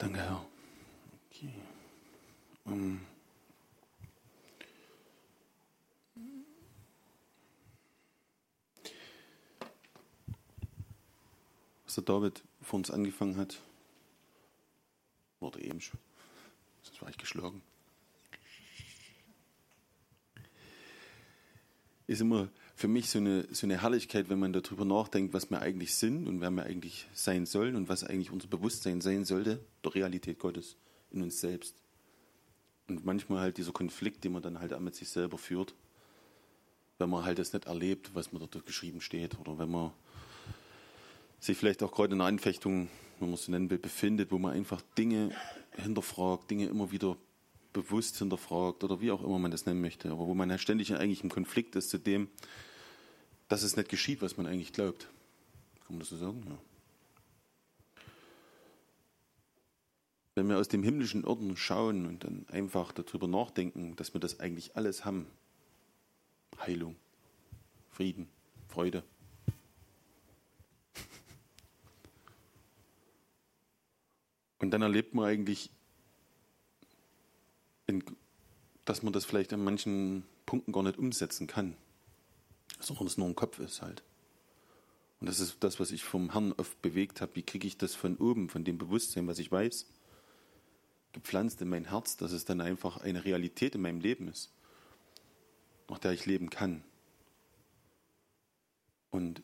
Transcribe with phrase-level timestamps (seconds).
[0.00, 0.46] Danke, Herr.
[1.30, 1.52] Okay.
[2.64, 3.06] Um.
[11.84, 13.60] Was der David vor uns angefangen hat,
[15.38, 16.00] wurde eben schon.
[16.80, 17.60] Sonst war ich geschlagen.
[22.06, 22.48] Ist immer
[22.80, 26.26] für mich so eine, so eine Herrlichkeit, wenn man darüber nachdenkt, was wir eigentlich sind
[26.26, 30.38] und wer wir eigentlich sein sollen und was eigentlich unser Bewusstsein sein sollte, der Realität
[30.38, 30.76] Gottes
[31.10, 31.74] in uns selbst.
[32.88, 35.74] Und manchmal halt dieser Konflikt, den man dann halt auch mit sich selber führt,
[36.96, 39.92] wenn man halt das nicht erlebt, was man dort geschrieben steht, oder wenn man
[41.38, 44.38] sich vielleicht auch gerade in einer Anfechtung, wenn man es so nennen will, befindet, wo
[44.38, 45.32] man einfach Dinge
[45.72, 47.18] hinterfragt, Dinge immer wieder
[47.74, 50.94] bewusst hinterfragt oder wie auch immer man das nennen möchte, aber wo man halt ständig
[50.94, 52.28] eigentlich im Konflikt ist zu dem,
[53.50, 55.08] dass es nicht geschieht, was man eigentlich glaubt.
[55.84, 56.42] Kann man das so sagen?
[56.48, 56.56] Ja.
[60.36, 64.38] Wenn wir aus dem himmlischen Orden schauen und dann einfach darüber nachdenken, dass wir das
[64.38, 65.26] eigentlich alles haben,
[66.60, 66.94] Heilung,
[67.90, 68.28] Frieden,
[68.68, 69.02] Freude,
[74.60, 75.70] Und dann erlebt man eigentlich,
[78.84, 81.74] dass man das vielleicht an manchen Punkten gar nicht umsetzen kann
[82.80, 84.02] sondern es nur im Kopf ist halt.
[85.20, 87.36] Und das ist das, was ich vom Herrn oft bewegt habe.
[87.36, 89.86] Wie kriege ich das von oben, von dem Bewusstsein, was ich weiß,
[91.12, 94.50] gepflanzt in mein Herz, dass es dann einfach eine Realität in meinem Leben ist,
[95.88, 96.82] nach der ich leben kann.
[99.10, 99.42] Und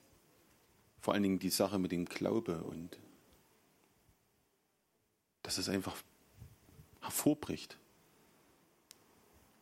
[1.00, 2.98] vor allen Dingen die Sache mit dem Glaube und
[5.42, 5.96] dass es einfach
[7.00, 7.76] hervorbricht.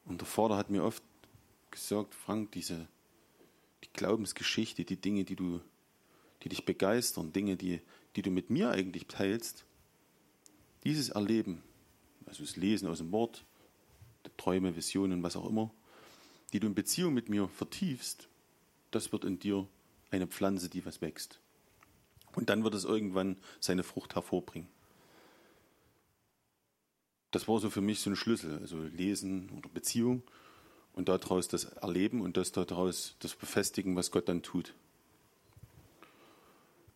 [0.04, 1.02] Und der Vater hat mir oft
[1.70, 2.93] gesagt, Frank, diese die
[3.94, 5.60] Glaubensgeschichte, die Dinge, die du,
[6.42, 7.80] die dich begeistern, Dinge, die,
[8.16, 9.64] die du mit mir eigentlich teilst,
[10.84, 11.62] dieses Erleben,
[12.26, 13.44] also das Lesen aus dem Wort,
[14.36, 15.70] Träume, Visionen, was auch immer,
[16.52, 18.28] die du in Beziehung mit mir vertiefst,
[18.90, 19.66] das wird in dir
[20.10, 21.40] eine Pflanze, die was wächst.
[22.34, 24.68] Und dann wird es irgendwann seine Frucht hervorbringen.
[27.30, 30.22] Das war so für mich so ein Schlüssel, also Lesen oder Beziehung
[30.94, 34.74] und daraus das Erleben und das daraus das Befestigen, was Gott dann tut.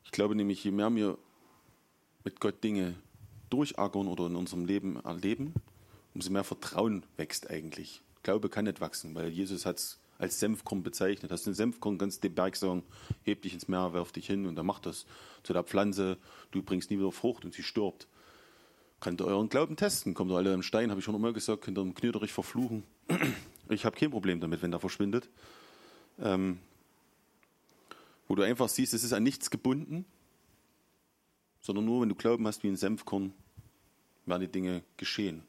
[0.05, 1.19] Ich glaube nämlich, je mehr wir
[2.25, 2.95] mit Gott Dinge
[3.51, 5.55] durchackern oder in unserem Leben erleben,
[6.15, 8.03] umso mehr Vertrauen wächst eigentlich.
[8.23, 11.31] Glaube kann nicht wachsen, weil Jesus hat es als Senfkorn bezeichnet.
[11.31, 12.83] Hast du einen Senfkorn, kannst dem Berg sagen,
[13.23, 15.07] heb dich ins Meer, werf dich hin und er macht das
[15.43, 16.19] zu der Pflanze.
[16.51, 18.09] Du bringst nie wieder Frucht und sie stirbt.
[19.01, 20.15] Könnt ihr euren Glauben testen?
[20.15, 22.83] Kommt ihr alle im Stein, habe ich schon immer gesagt, könnt ihr einen Knöterich verfluchen.
[23.71, 25.29] Ich habe kein Problem damit, wenn der verschwindet.
[26.19, 26.59] Ähm,
[28.27, 30.05] wo du einfach siehst, es ist an nichts gebunden,
[31.61, 33.33] sondern nur, wenn du Glauben hast wie ein Senfkorn,
[34.27, 35.43] werden die Dinge geschehen.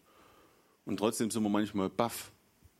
[0.86, 2.32] Und trotzdem sind wir manchmal baff,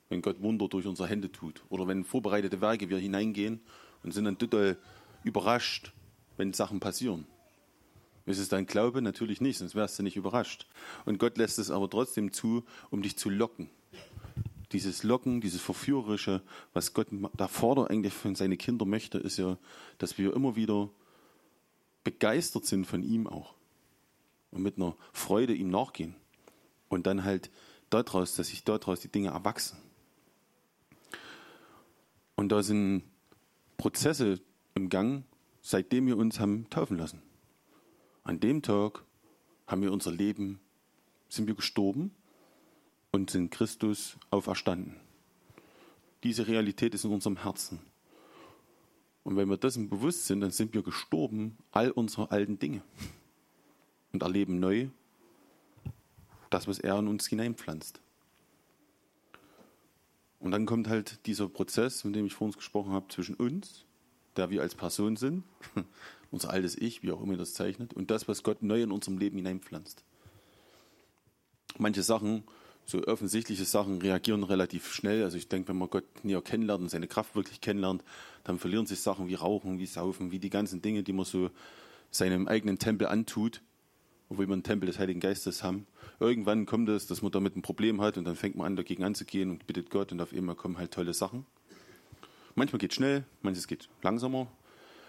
[0.10, 1.64] wenn Gott Wunder durch unsere Hände tut.
[1.70, 3.60] Oder wenn vorbereitete Werke wir hineingehen
[4.04, 4.78] und sind dann total
[5.24, 5.94] überrascht,
[6.38, 7.28] wenn Sachen passieren.
[8.26, 9.02] Ist es dein Glaube?
[9.02, 10.68] Natürlich nicht, sonst wärst du nicht überrascht.
[11.06, 13.70] Und Gott lässt es aber trotzdem zu, um dich zu locken
[14.72, 16.42] dieses Locken, dieses Verführerische,
[16.74, 19.58] was Gott da fordert eigentlich von seinen Kindern möchte, ist ja,
[19.98, 20.90] dass wir immer wieder
[22.04, 23.56] begeistert sind von ihm auch.
[24.52, 26.16] Und mit einer Freude ihm nachgehen.
[26.88, 27.52] Und dann halt
[27.90, 29.78] daraus, dass sich daraus die Dinge erwachsen.
[32.36, 33.04] Und da sind
[33.78, 34.40] Prozesse
[34.76, 35.24] im Gang,
[35.62, 37.22] seitdem wir uns haben taufen lassen.
[38.24, 39.04] An dem Tag
[39.68, 40.60] haben wir unser Leben,
[41.28, 42.12] sind wir gestorben
[43.12, 44.96] und sind Christus auferstanden.
[46.24, 47.80] Diese Realität ist in unserem Herzen.
[49.24, 52.82] Und wenn wir dessen bewusst sind, dann sind wir gestorben, all unsere alten Dinge.
[54.12, 54.90] Und erleben neu
[56.50, 58.02] das, was er in uns hineinpflanzt.
[60.40, 63.86] Und dann kommt halt dieser Prozess, von dem ich vor uns gesprochen habe, zwischen uns,
[64.36, 65.44] der wir als Person sind,
[66.32, 69.18] unser altes Ich, wie auch immer das zeichnet, und das, was Gott neu in unserem
[69.18, 70.04] Leben hineinpflanzt.
[71.78, 72.44] Manche Sachen
[72.90, 75.24] so offensichtliche Sachen reagieren relativ schnell.
[75.24, 78.04] Also ich denke, wenn man Gott näher kennenlernt und seine Kraft wirklich kennenlernt,
[78.44, 81.52] dann verlieren sich Sachen wie Rauchen, wie Saufen, wie die ganzen Dinge, die man so
[82.10, 83.62] seinem eigenen Tempel antut,
[84.30, 85.86] obwohl wir einen Tempel des Heiligen Geistes haben.
[86.20, 89.04] Irgendwann kommt es, dass man damit ein Problem hat und dann fängt man an, dagegen
[89.04, 91.46] anzugehen und bittet Gott und auf einmal kommen halt tolle Sachen.
[92.56, 94.48] Manchmal geht es schnell, manches geht langsamer.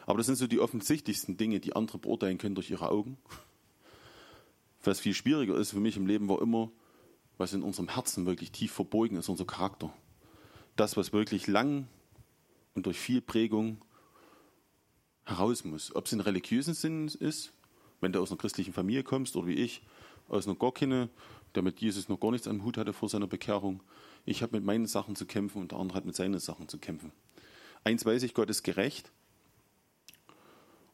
[0.05, 3.17] Aber das sind so die offensichtlichsten Dinge, die andere beurteilen können durch ihre Augen.
[4.85, 6.71] Was viel schwieriger ist für mich im Leben war immer,
[7.41, 9.91] was in unserem Herzen wirklich tief verborgen ist, unser Charakter.
[10.77, 11.89] Das, was wirklich lang
[12.75, 13.83] und durch viel Prägung
[15.25, 15.95] heraus muss.
[15.97, 17.53] Ob es in religiösen Sinn ist,
[18.03, 19.83] wenn du aus einer christlichen Familie kommst oder wie ich,
[20.29, 21.09] aus einer gar keine,
[21.55, 23.83] der mit Jesus noch gar nichts am Hut hatte vor seiner Bekehrung.
[24.27, 26.77] Ich habe mit meinen Sachen zu kämpfen und der andere hat mit seinen Sachen zu
[26.77, 27.11] kämpfen.
[27.85, 29.11] Eins weiß ich, Gott ist gerecht.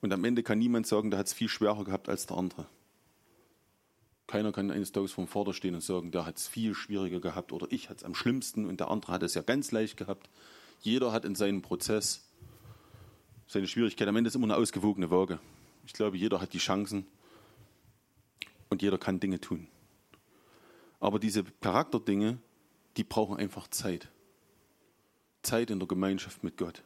[0.00, 2.68] Und am Ende kann niemand sagen, der hat es viel schwerer gehabt als der andere.
[4.26, 7.52] Keiner kann eines Tages vom Vater stehen und sagen, der hat es viel schwieriger gehabt
[7.52, 10.28] oder ich hat es am schlimmsten und der andere hat es ja ganz leicht gehabt.
[10.80, 12.28] Jeder hat in seinem Prozess
[13.46, 14.08] seine Schwierigkeit.
[14.08, 15.38] Am Ende ist immer eine ausgewogene Waage.
[15.86, 17.06] Ich glaube, jeder hat die Chancen
[18.68, 19.68] und jeder kann Dinge tun.
[20.98, 22.38] Aber diese Charakterdinge,
[22.96, 24.08] die brauchen einfach Zeit.
[25.42, 26.82] Zeit in der Gemeinschaft mit Gott,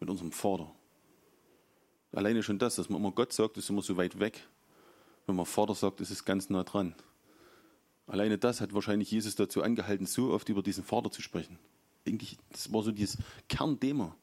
[0.00, 0.72] mit unserem Vater.
[2.12, 4.48] Alleine schon das, dass man immer Gott sagt, ist immer so weit weg.
[5.26, 6.94] Wenn man Vater sagt, ist es ganz nah dran.
[8.06, 11.58] Alleine das hat wahrscheinlich Jesus dazu angehalten, so oft über diesen Vater zu sprechen.
[12.06, 14.16] Eigentlich, das war so dieses Kernthema.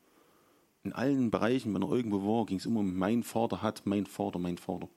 [0.83, 4.05] In allen Bereichen, wenn er irgendwo war, ging es immer um mein Vater hat, mein
[4.05, 4.89] Vater, mein Vater.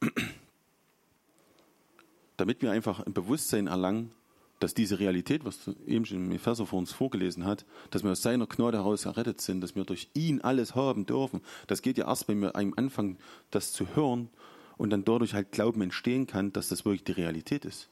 [2.36, 4.12] Damit wir einfach ein Bewusstsein erlangen,
[4.60, 8.22] dass diese Realität, was eben schon im Epheser vor uns vorgelesen hat, dass wir aus
[8.22, 11.40] seiner Gnade heraus errettet sind, dass wir durch ihn alles haben dürfen.
[11.66, 13.18] Das geht ja erst, wenn wir einem anfangen,
[13.50, 14.28] das zu hören
[14.76, 17.88] und dann dadurch halt Glauben entstehen kann, dass das wirklich die Realität ist.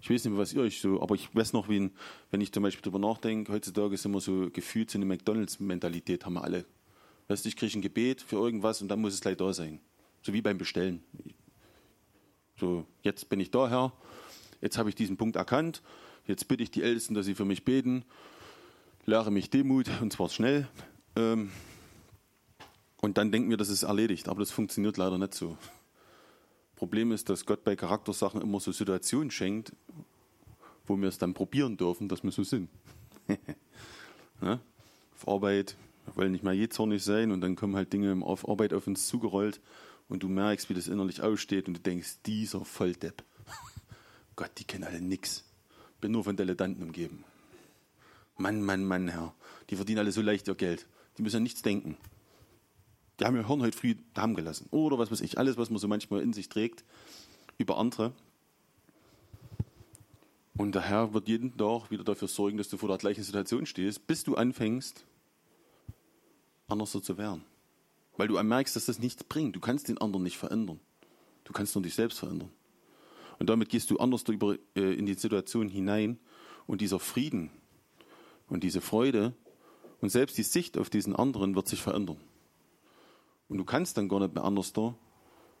[0.00, 1.90] Ich weiß nicht was ihr euch so, aber ich weiß noch, wie,
[2.30, 6.34] wenn ich zum Beispiel darüber nachdenke, heutzutage ist immer so gefühlt so eine McDonalds-Mentalität, haben
[6.34, 6.64] wir alle.
[7.26, 9.80] Weißt du, ich kriege ein Gebet für irgendwas und dann muss es gleich da sein.
[10.22, 11.02] So wie beim Bestellen.
[12.58, 13.92] So, jetzt bin ich da, Herr,
[14.66, 15.80] jetzt habe ich diesen Punkt erkannt,
[16.26, 18.04] jetzt bitte ich die Ältesten, dass sie für mich beten,
[19.04, 20.66] lehre mich Demut und zwar schnell.
[21.14, 21.50] Ähm,
[23.00, 25.56] und dann denken wir, das ist erledigt, aber das funktioniert leider nicht so.
[26.74, 29.72] Problem ist, dass Gott bei Charaktersachen immer so Situationen schenkt,
[30.84, 32.68] wo wir es dann probieren dürfen, dass wir so sind.
[34.42, 34.58] ja?
[35.14, 35.76] Auf Arbeit,
[36.06, 38.88] wir wollen nicht mal je zornig sein und dann kommen halt Dinge auf Arbeit auf
[38.88, 39.60] uns zugerollt
[40.08, 43.22] und du merkst, wie das innerlich aussteht und du denkst, dieser Volldepp.
[44.36, 45.44] Gott, die kennen alle nix.
[46.00, 47.24] Bin nur von Dilettanten umgeben.
[48.36, 49.34] Mann, Mann, Mann, Herr.
[49.70, 50.86] Die verdienen alle so leicht ihr Geld.
[51.16, 51.96] Die müssen an nichts denken.
[53.18, 54.68] Die haben ihr Hirn heute früh daheim gelassen.
[54.70, 56.84] Oder was weiß ich, alles, was man so manchmal in sich trägt,
[57.56, 58.12] über andere.
[60.58, 63.64] Und der Herr wird jeden Tag wieder dafür sorgen, dass du vor der gleichen Situation
[63.64, 65.04] stehst, bis du anfängst,
[66.68, 67.42] anders so zu werden.
[68.18, 69.56] Weil du merkst, dass das nichts bringt.
[69.56, 70.80] Du kannst den anderen nicht verändern.
[71.44, 72.50] Du kannst nur dich selbst verändern.
[73.38, 76.18] Und damit gehst du anders über, äh, in die Situation hinein
[76.66, 77.50] und dieser Frieden
[78.48, 79.34] und diese Freude
[80.00, 82.18] und selbst die Sicht auf diesen anderen wird sich verändern.
[83.48, 84.94] Und du kannst dann gar nicht mehr anders da,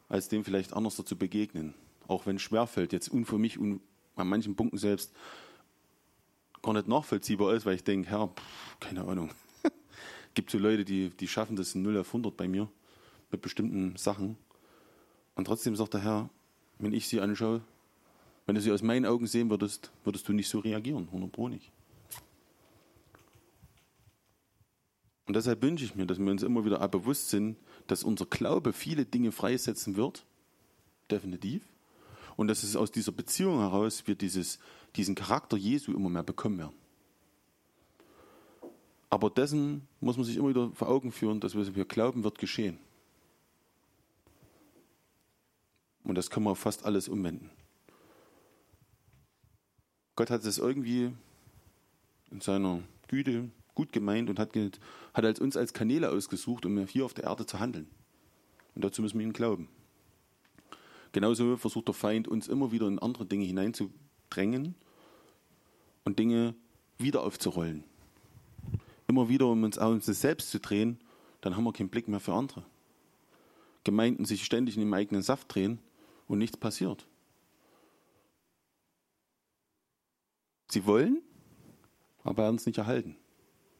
[0.08, 1.74] als dem vielleicht anders zu begegnen.
[2.08, 3.80] Auch wenn es schwerfällt, jetzt und für mich und
[4.16, 5.12] an manchen Punkten selbst
[6.62, 9.30] gar nicht nachvollziehbar ist, weil ich denke, Herr, pff, keine Ahnung.
[10.34, 12.68] gibt so Leute, die, die schaffen das in 0 auf 100 bei mir
[13.30, 14.36] mit bestimmten Sachen.
[15.34, 16.30] Und trotzdem sagt der Herr,
[16.78, 17.62] wenn ich sie anschaue,
[18.46, 21.44] wenn du sie aus meinen Augen sehen würdest, würdest du nicht so reagieren, 100 Pro.
[21.44, 21.60] Und
[25.34, 27.56] deshalb wünsche ich mir, dass wir uns immer wieder bewusst sind,
[27.88, 30.24] dass unser Glaube viele Dinge freisetzen wird,
[31.10, 31.62] definitiv,
[32.36, 34.58] und dass es aus dieser Beziehung heraus wir dieses,
[34.94, 36.76] diesen Charakter Jesu immer mehr bekommen werden.
[39.10, 42.78] Aber dessen muss man sich immer wieder vor Augen führen, dass wir glauben, wird geschehen.
[46.06, 47.50] Und das man auf fast alles umwenden.
[50.14, 51.12] Gott hat es irgendwie
[52.30, 54.56] in seiner Güte gut gemeint und hat,
[55.14, 57.88] hat als uns als Kanäle ausgesucht, um hier auf der Erde zu handeln.
[58.74, 59.68] Und dazu müssen wir ihm glauben.
[61.12, 64.74] Genauso versucht der Feind uns immer wieder in andere Dinge hineinzudrängen
[66.04, 66.54] und Dinge
[66.98, 67.84] wieder aufzurollen.
[69.08, 70.98] Immer wieder, um uns auf uns selbst zu drehen,
[71.40, 72.64] dann haben wir keinen Blick mehr für andere.
[73.84, 75.78] Gemeinden sich ständig in dem eigenen Saft drehen,
[76.26, 77.06] und nichts passiert.
[80.68, 81.22] Sie wollen,
[82.24, 83.16] aber werden es nicht erhalten.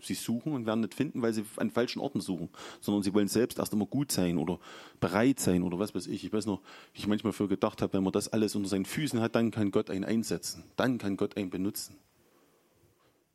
[0.02, 2.50] Sie suchen und werden nicht finden, weil sie an falschen Orten suchen,
[2.80, 4.60] sondern sie wollen selbst erst immer gut sein oder
[5.00, 6.24] bereit sein oder was weiß ich.
[6.24, 6.60] Ich weiß noch,
[6.92, 9.50] wie ich manchmal für gedacht habe, wenn man das alles unter seinen Füßen hat, dann
[9.50, 10.64] kann Gott einen einsetzen.
[10.76, 11.96] Dann kann Gott einen benutzen.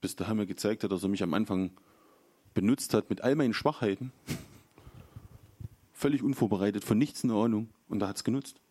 [0.02, 1.72] Bis der Herr mir gezeigt hat, dass er mich am Anfang
[2.54, 4.12] benutzt hat mit all meinen Schwachheiten.
[5.94, 7.70] Völlig unvorbereitet, von nichts eine Ahnung.
[7.90, 8.62] Und da hat es genutzt.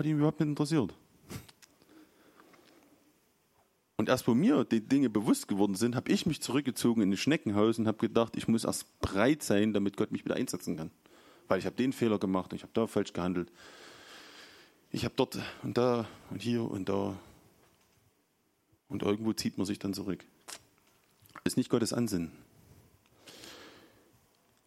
[0.00, 0.94] Hat ihn überhaupt nicht interessiert.
[3.98, 7.18] Und erst wo mir die Dinge bewusst geworden sind, habe ich mich zurückgezogen in ein
[7.18, 10.90] Schneckenhaus und habe gedacht, ich muss erst breit sein, damit Gott mich wieder einsetzen kann.
[11.48, 13.52] Weil ich habe den Fehler gemacht, ich habe da falsch gehandelt.
[14.90, 17.14] Ich habe dort und da und hier und da.
[18.88, 20.24] Und irgendwo zieht man sich dann zurück.
[21.44, 22.32] Ist nicht Gottes Ansinnen.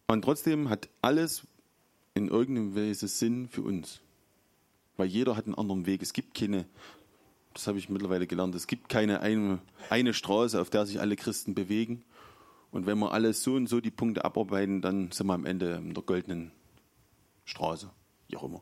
[0.05, 1.47] Und trotzdem hat alles
[2.13, 4.02] in irgendeiner Weise Sinn für uns.
[4.97, 6.01] Weil jeder hat einen anderen Weg.
[6.01, 6.65] Es gibt keine,
[7.53, 9.59] das habe ich mittlerweile gelernt, es gibt keine eine,
[9.89, 12.03] eine Straße, auf der sich alle Christen bewegen.
[12.71, 15.75] Und wenn wir alle so und so die Punkte abarbeiten, dann sind wir am Ende
[15.75, 16.51] in der goldenen
[17.45, 17.91] Straße,
[18.27, 18.61] wie auch immer.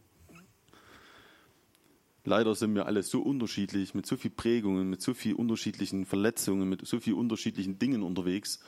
[2.24, 6.70] Leider sind wir alle so unterschiedlich, mit so viel Prägungen, mit so vielen unterschiedlichen Verletzungen,
[6.70, 8.60] mit so vielen unterschiedlichen Dingen unterwegs,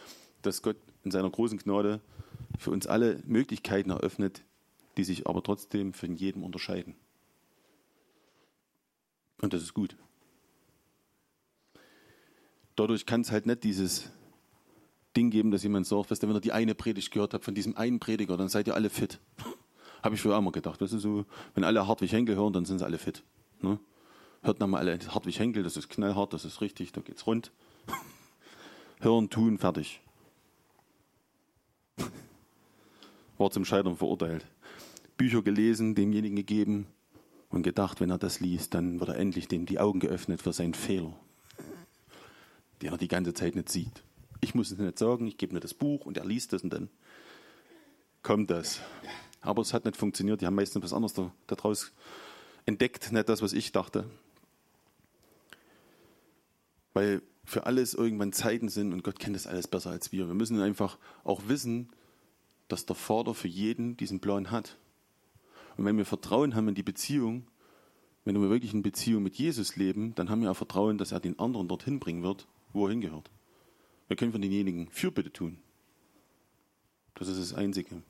[0.42, 2.02] dass Gott in seiner großen Gnade
[2.58, 4.44] für uns alle Möglichkeiten eröffnet,
[4.98, 6.96] die sich aber trotzdem von jedem unterscheiden.
[9.44, 9.98] Und das ist gut.
[12.78, 14.10] Dadurch kann es halt nicht dieses
[15.18, 17.76] Ding geben, dass jemand sagt, was, wenn ihr die eine Predigt gehört habt von diesem
[17.76, 19.20] einen Prediger, dann seid ihr alle fit.
[20.02, 20.80] Habe ich früher immer gedacht.
[20.80, 23.22] Das ist so, wenn alle Hartwig Henkel hören, dann sind sie alle fit.
[23.60, 23.80] Ne?
[24.44, 27.52] Hört nochmal alle Hartwig Henkel, das ist knallhart, das ist richtig, da geht's rund.
[29.02, 30.00] Hören, tun, fertig.
[33.38, 34.46] War zum Scheitern verurteilt.
[35.18, 36.88] Bücher gelesen, demjenigen gegeben
[37.54, 40.52] und gedacht, wenn er das liest, dann wird er endlich dem die Augen geöffnet für
[40.52, 41.16] seinen Fehler,
[42.82, 44.04] den er die ganze Zeit nicht sieht.
[44.42, 46.74] Ich muss es nicht sagen, ich gebe nur das Buch und er liest es und
[46.74, 46.90] dann
[48.24, 48.80] kommt das.
[49.42, 51.14] Aber es hat nicht funktioniert, die haben meistens was anderes
[51.46, 51.92] daraus
[52.66, 54.10] entdeckt, nicht das, was ich dachte.
[56.94, 60.28] Weil für alles irgendwann Zeiten sind und Gott kennt das alles besser als wir.
[60.28, 61.90] Wir müssen einfach auch wissen,
[62.68, 64.78] dass der Vater für jeden diesen Plan hat.
[65.78, 67.48] Und wenn wir Vertrauen haben in die Beziehung,
[68.26, 71.20] wenn wir wirklich in Beziehung mit Jesus leben, dann haben wir auch Vertrauen, dass er
[71.20, 73.32] den anderen dorthin bringen wird, wo er hingehört.
[74.08, 75.58] Wir können für denjenigen Fürbitte tun.
[77.16, 78.02] Das ist das Einzige.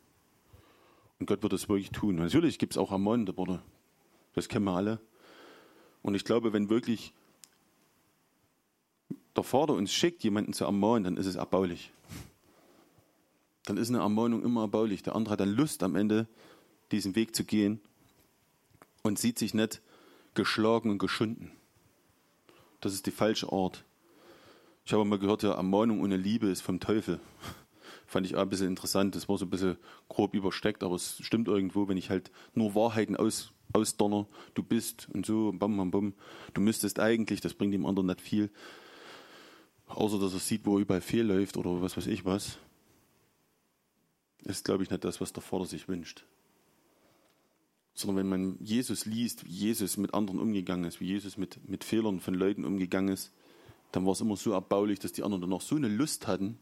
[1.20, 2.16] Und Gott wird das wirklich tun.
[2.16, 3.62] Natürlich gibt es auch ermahnende Worte.
[4.34, 5.00] Das kennen wir alle.
[6.02, 7.14] Und ich glaube, wenn wirklich
[9.36, 11.92] der Vater uns schickt, jemanden zu ermahnen, dann ist es erbaulich.
[13.66, 15.04] Dann ist eine Ermahnung immer erbaulich.
[15.04, 16.28] Der andere hat dann Lust am Ende,
[16.94, 17.82] diesen Weg zu gehen
[19.02, 19.82] und sieht sich nicht
[20.34, 21.52] geschlagen und geschunden.
[22.82, 23.84] Das ist die falsche Art.
[24.86, 27.20] Ich habe mal gehört, ja, Ermahnung ohne Liebe ist vom Teufel.
[28.06, 29.16] Fand ich auch ein bisschen interessant.
[29.16, 29.78] Das war so ein bisschen
[30.10, 35.08] grob übersteckt, aber es stimmt irgendwo, wenn ich halt nur Wahrheiten aus, ausdonner, du bist
[35.14, 36.14] und so, bam, bam, bam.
[36.54, 38.50] Du müsstest eigentlich, das bringt dem anderen nicht viel.
[39.88, 42.58] Außer, dass er sieht, wo er überall fehl läuft oder was weiß ich was.
[44.44, 46.26] Ist, glaube ich, nicht das, was der Vater sich wünscht.
[47.94, 51.84] Sondern wenn man Jesus liest, wie Jesus mit anderen umgegangen ist, wie Jesus mit, mit
[51.84, 53.32] Fehlern von Leuten umgegangen ist,
[53.92, 56.58] dann war es immer so erbaulich, dass die anderen dann noch so eine Lust hatten,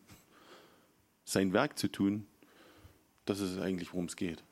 [1.24, 2.28] sein Werk zu tun.
[3.26, 4.44] Das ist eigentlich, worum es geht.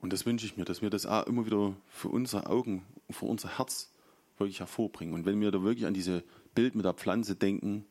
[0.00, 3.26] Und das wünsche ich mir, dass wir das auch immer wieder für unsere Augen, für
[3.26, 3.92] unser Herz
[4.38, 5.14] wirklich hervorbringen.
[5.14, 6.22] Und wenn wir da wirklich an diese
[6.54, 7.84] Bild mit der Pflanze denken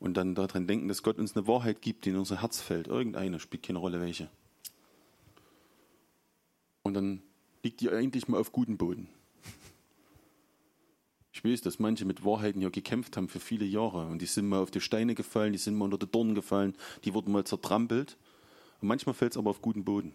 [0.00, 2.88] und dann daran denken, dass Gott uns eine Wahrheit gibt, die in unser Herz fällt,
[2.88, 4.30] irgendeine, spielt keine Rolle welche.
[6.84, 7.22] Und dann
[7.64, 9.08] liegt die eigentlich mal auf gutem Boden.
[11.32, 14.46] Ich weiß, dass manche mit Wahrheiten ja gekämpft haben für viele Jahre und die sind
[14.48, 17.44] mal auf die Steine gefallen, die sind mal unter die Dornen gefallen, die wurden mal
[17.44, 18.16] zertrampelt.
[18.80, 20.14] Und manchmal fällt es aber auf guten Boden.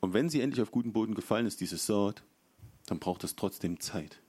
[0.00, 2.22] Und wenn sie endlich auf guten Boden gefallen ist, diese Saat,
[2.86, 4.20] dann braucht es trotzdem Zeit.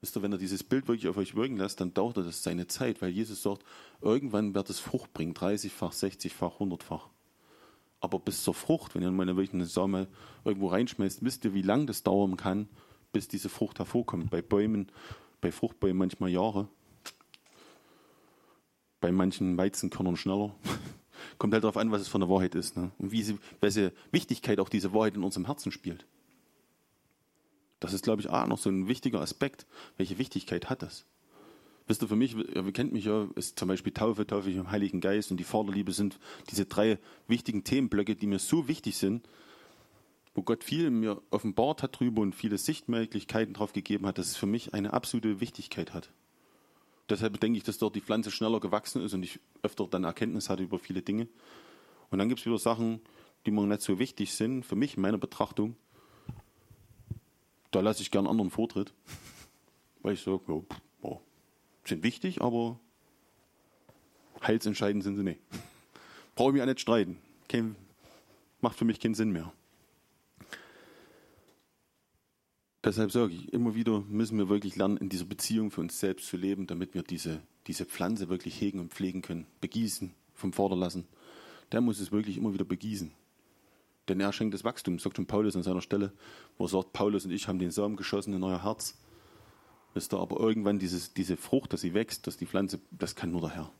[0.00, 2.66] Wisst ihr, wenn er dieses Bild wirklich auf euch wirken lässt, dann dauert das seine
[2.66, 3.64] Zeit, weil Jesus sagt,
[4.00, 7.10] irgendwann wird es Frucht bringen, 30-fach, 60-fach, 100-fach.
[8.00, 10.08] Aber bis zur Frucht, wenn ihr mal wirklich eine Same
[10.44, 12.68] irgendwo reinschmeißt, wisst ihr, wie lange das dauern kann,
[13.12, 14.30] bis diese Frucht hervorkommt.
[14.30, 14.90] Bei Bäumen,
[15.40, 16.68] bei Fruchtbäumen manchmal Jahre.
[19.00, 20.54] Bei manchen Weizenkörnern schneller.
[21.38, 22.76] Kommt halt darauf an, was es von der Wahrheit ist.
[22.76, 22.90] Ne?
[22.98, 26.06] Und wie sie, welche Wichtigkeit auch diese Wahrheit in unserem Herzen spielt.
[27.80, 29.66] Das ist, glaube ich, auch noch so ein wichtiger Aspekt.
[29.96, 31.06] Welche Wichtigkeit hat das?
[31.90, 35.00] Wisst ihr, für mich, ihr kennt mich ja, ist zum Beispiel Taufe, Taufe im Heiligen
[35.00, 39.28] Geist und die Vaterliebe sind diese drei wichtigen Themenblöcke, die mir so wichtig sind,
[40.32, 44.36] wo Gott viel mir offenbart hat drüber und viele Sichtmöglichkeiten drauf gegeben hat, dass es
[44.36, 46.12] für mich eine absolute Wichtigkeit hat.
[47.08, 50.48] Deshalb denke ich, dass dort die Pflanze schneller gewachsen ist und ich öfter dann Erkenntnis
[50.48, 51.26] hatte über viele Dinge.
[52.12, 53.00] Und dann gibt es wieder Sachen,
[53.46, 55.74] die mir nicht so wichtig sind, für mich in meiner Betrachtung.
[57.72, 58.94] Da lasse ich gern anderen Vortritt,
[60.02, 60.64] weil ich sage, ja, oh,
[61.90, 62.80] sind wichtig, aber
[64.42, 65.40] heilsentscheidend sind sie nicht.
[66.34, 67.18] Brauche ich mich auch nicht streiten.
[67.48, 67.76] Kein,
[68.60, 69.52] macht für mich keinen Sinn mehr.
[72.82, 76.28] Deshalb sage ich, immer wieder müssen wir wirklich lernen, in dieser Beziehung für uns selbst
[76.28, 80.76] zu leben, damit wir diese, diese Pflanze wirklich hegen und pflegen können, begießen, vom Vater
[80.76, 81.06] lassen.
[81.72, 83.12] Der muss es wirklich immer wieder begießen.
[84.08, 86.12] Denn er schenkt das Wachstum, sagt schon Paulus an seiner Stelle,
[86.56, 88.96] wo er sagt, Paulus und ich haben den Samen geschossen in euer Herz.
[89.94, 93.30] Wisst ihr, aber irgendwann dieses, diese Frucht, dass sie wächst, dass die Pflanze, das kann
[93.30, 93.72] nur der Herr.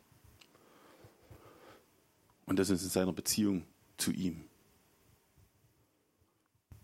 [2.45, 3.63] Und das ist in seiner Beziehung
[3.97, 4.43] zu ihm.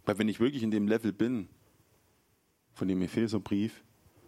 [0.05, 1.49] Weil wenn ich wirklich in dem Level bin,
[2.73, 3.83] von dem Epheserbrief,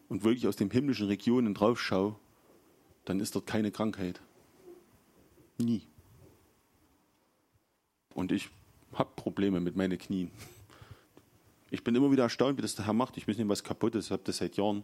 [0.10, 2.16] und wirklich aus den himmlischen Regionen drauf schaue,
[3.06, 4.20] dann ist dort keine Krankheit.
[5.58, 5.84] Nie.
[8.14, 8.50] Und ich
[8.94, 10.32] habe Probleme mit meinen Knien.
[11.72, 13.18] Ich bin immer wieder erstaunt, wie das der Herr macht.
[13.18, 14.84] Ich weiß nicht, was kaputt ist, ich habe das seit Jahren.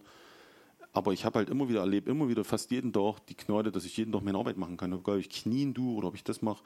[0.93, 3.83] Aber ich habe halt immer wieder erlebt, immer wieder fast jeden Tag die Gnade, dass
[3.83, 4.93] ich jeden Tag meine Arbeit machen kann.
[4.93, 6.63] Ob ich Knien tue oder ob ich das mache,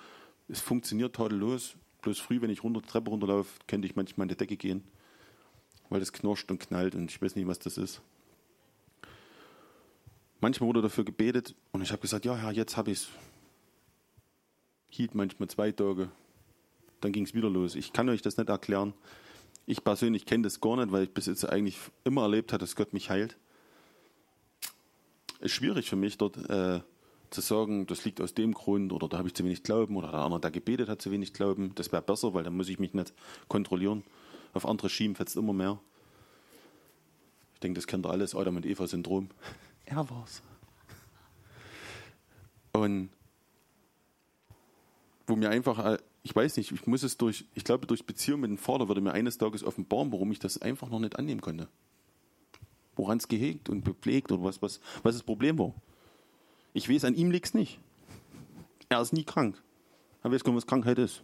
[0.48, 1.76] es funktioniert tadellos.
[2.02, 4.84] Bloß früh, wenn ich runter die Treppe runterlaufe, könnte ich manchmal in die Decke gehen,
[5.90, 8.02] weil das knirscht und knallt und ich weiß nicht, was das ist.
[10.42, 13.10] Manchmal wurde dafür gebetet und ich habe gesagt, ja, Herr, jetzt habe ich es.
[14.90, 16.10] Hielt manchmal zwei Tage,
[17.02, 17.76] dann ging es wieder los.
[17.76, 18.94] Ich kann euch das nicht erklären.
[19.70, 22.76] Ich persönlich kenne das gar nicht, weil ich bis jetzt eigentlich immer erlebt habe, dass
[22.76, 23.38] Gott mich heilt.
[25.42, 26.80] Es ist schwierig für mich dort äh,
[27.30, 30.10] zu sagen, das liegt aus dem Grund oder da habe ich zu wenig Glauben oder
[30.10, 31.76] der andere, der gebetet hat, zu wenig Glauben.
[31.76, 33.14] Das wäre besser, weil dann muss ich mich nicht
[33.48, 34.04] kontrollieren.
[34.56, 35.80] Auf andere schieben fetzt immer mehr.
[37.54, 39.30] Ich denke, das kennt ihr alles, Adam und Eva-Syndrom.
[39.86, 40.42] Er war's.
[42.72, 43.10] Und
[45.28, 48.42] wo mir einfach, äh, ich weiß nicht, ich muss es durch, ich glaube, durch Beziehung
[48.42, 51.42] mit dem Vater würde mir eines Tages offenbaren, warum ich das einfach noch nicht annehmen
[51.42, 51.68] konnte.
[52.96, 55.74] Woran es gehegt und gepflegt oder was, was, was das Problem war.
[56.74, 57.80] Ich weiß, an ihm liegt es nicht.
[58.90, 59.62] Er ist nie krank.
[60.24, 61.24] Er weiß gar was Krankheit ist.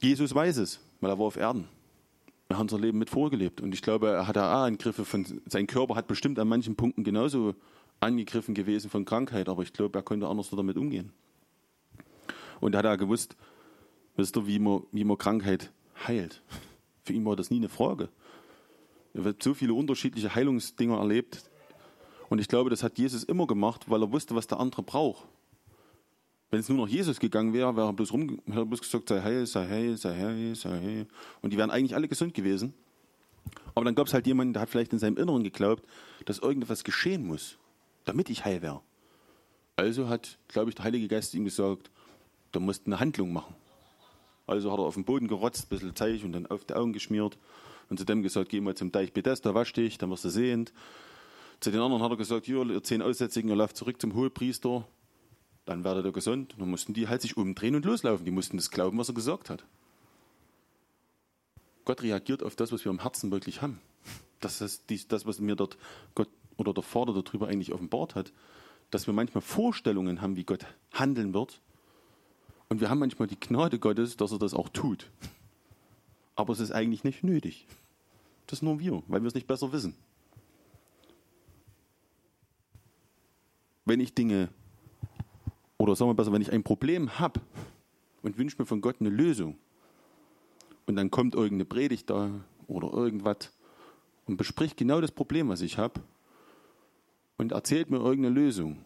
[0.00, 1.68] Jesus weiß es, weil er war auf Erden.
[2.48, 3.60] Er hat unser Leben mit vorgelebt.
[3.60, 7.04] Und ich glaube, er hat auch Angriffe von, sein Körper hat bestimmt an manchen Punkten
[7.04, 7.54] genauso
[8.00, 11.12] angegriffen gewesen von Krankheit, aber ich glaube, er konnte anders damit umgehen.
[12.62, 13.36] Und er hat auch gewusst,
[14.14, 15.72] wisst ihr, wie man, wie man Krankheit
[16.06, 16.42] heilt.
[17.02, 18.08] Für ihn war das nie eine Frage.
[19.14, 21.50] Er hat so viele unterschiedliche Heilungsdinger erlebt.
[22.28, 25.26] Und ich glaube, das hat Jesus immer gemacht, weil er wusste, was der andere braucht.
[26.52, 29.08] Wenn es nur noch Jesus gegangen wäre, wäre er bloß rum, hätte er bloß gesagt,
[29.08, 31.06] sei heil, sei heil, sei heil, sei heil.
[31.40, 32.74] Und die wären eigentlich alle gesund gewesen.
[33.74, 35.82] Aber dann gab es halt jemanden, der hat vielleicht in seinem Inneren geglaubt,
[36.26, 37.58] dass irgendetwas geschehen muss,
[38.04, 38.82] damit ich heil wäre.
[39.74, 41.90] Also hat, glaube ich, der Heilige Geist ihm gesagt,
[42.52, 43.54] du musst eine Handlung machen.
[44.46, 46.92] Also hat er auf den Boden gerotzt, ein bisschen Zeich und dann auf die Augen
[46.92, 47.38] geschmiert
[47.88, 50.72] und zu dem gesagt, geh mal zum Teich Bethesda, wasch dich, dann wirst du sehend.
[51.60, 54.86] Zu den anderen hat er gesagt, hier, ihr zehn Aussätzigen, ihr lauft zurück zum Hohepriester,
[55.64, 56.54] dann werdet ihr gesund.
[56.54, 58.24] Und dann mussten die halt sich umdrehen und loslaufen.
[58.24, 59.64] Die mussten das glauben, was er gesagt hat.
[61.84, 63.80] Gott reagiert auf das, was wir im Herzen wirklich haben.
[64.40, 65.78] Das ist das, was mir dort
[66.14, 68.32] Gott oder der Vater darüber eigentlich offenbart hat,
[68.90, 71.60] dass wir manchmal Vorstellungen haben, wie Gott handeln wird.
[72.72, 75.10] Und wir haben manchmal die Gnade Gottes, dass er das auch tut.
[76.36, 77.66] Aber es ist eigentlich nicht nötig.
[78.46, 79.94] Das ist nur wir, weil wir es nicht besser wissen.
[83.84, 84.48] Wenn ich Dinge,
[85.76, 87.42] oder sagen wir besser, wenn ich ein Problem habe
[88.22, 89.58] und wünsche mir von Gott eine Lösung,
[90.86, 92.30] und dann kommt irgendeine Predigt da
[92.68, 93.52] oder irgendwas
[94.24, 96.00] und bespricht genau das Problem, was ich habe,
[97.36, 98.78] und erzählt mir irgendeine Lösung,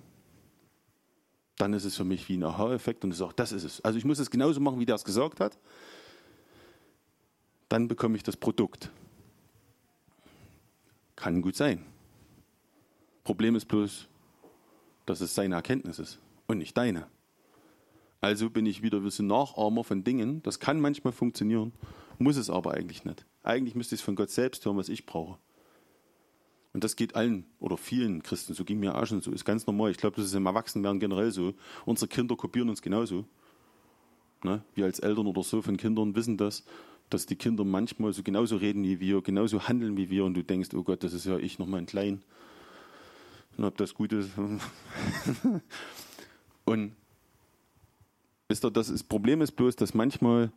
[1.58, 3.80] dann ist es für mich wie ein Aha-Effekt und ich sage, das ist es.
[3.80, 5.58] Also ich muss es genauso machen, wie der es gesagt hat.
[7.68, 8.90] Dann bekomme ich das Produkt.
[11.16, 11.84] Kann gut sein.
[13.24, 14.06] Problem ist bloß,
[15.06, 17.06] dass es seine Erkenntnis ist und nicht deine.
[18.20, 20.42] Also bin ich wieder ein Nachahmer von Dingen.
[20.42, 21.72] Das kann manchmal funktionieren,
[22.18, 23.24] muss es aber eigentlich nicht.
[23.42, 25.38] Eigentlich müsste ich es von Gott selbst hören, was ich brauche.
[26.76, 29.66] Und das geht allen oder vielen Christen, so ging mir auch schon so, ist ganz
[29.66, 29.90] normal.
[29.92, 31.54] Ich glaube, das ist im Erwachsenwerden generell so.
[31.86, 33.24] Unsere Kinder kopieren uns genauso.
[34.44, 34.62] Ne?
[34.74, 36.66] Wir als Eltern oder so von Kindern wissen das,
[37.08, 40.44] dass die Kinder manchmal so genauso reden wie wir, genauso handeln wie wir und du
[40.44, 42.22] denkst, oh Gott, das ist ja ich nochmal ein Klein.
[43.56, 44.32] Und ob das gut ist.
[46.66, 46.92] und
[48.48, 50.52] wisst ihr, das, Problem ist bloß, dass manchmal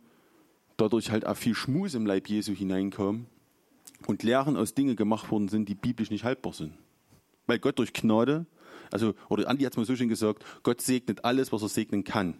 [0.76, 3.24] dadurch halt auch viel Schmus im Leib Jesu hineinkam
[4.06, 6.74] und Lehren aus Dingen gemacht worden sind, die biblisch nicht haltbar sind.
[7.46, 8.46] Weil Gott durch Gnade,
[8.90, 12.04] also, oder Andi hat es mal so schön gesagt, Gott segnet alles, was er segnen
[12.04, 12.34] kann.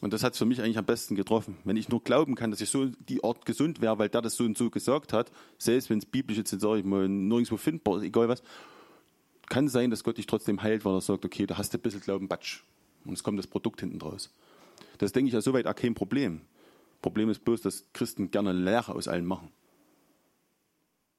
[0.00, 1.56] Und das hat es für mich eigentlich am besten getroffen.
[1.64, 4.36] Wenn ich nur glauben kann, dass ich so die Art gesund wäre, weil der das
[4.36, 7.96] so und so gesagt hat, selbst wenn es biblisch jetzt, sage ich mal, nirgendwo findbar
[7.96, 8.42] ist, egal was,
[9.48, 11.80] kann sein, dass Gott dich trotzdem heilt, weil er sagt, okay, da hast du ein
[11.80, 12.62] bisschen Glauben, Batsch.
[13.04, 14.30] Und es kommt das Produkt hinten draus.
[14.98, 16.42] Das denke ich ja soweit auch kein Problem.
[17.02, 19.50] Problem ist bloß, dass Christen gerne Lehre aus allem machen.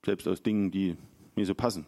[0.05, 0.97] Selbst aus Dingen, die
[1.35, 1.85] mir so passen.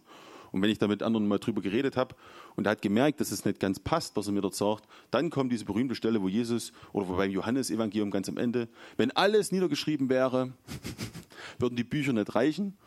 [0.51, 2.15] Und wenn ich da mit anderen mal drüber geredet habe
[2.55, 5.29] und er hat gemerkt, dass es nicht ganz passt, was er mir dort sagt, dann
[5.29, 9.51] kommt diese berühmte Stelle, wo Jesus, oder wo beim Johannesevangelium ganz am Ende, wenn alles
[9.51, 10.51] niedergeschrieben wäre,
[11.57, 12.77] würden die Bücher nicht reichen.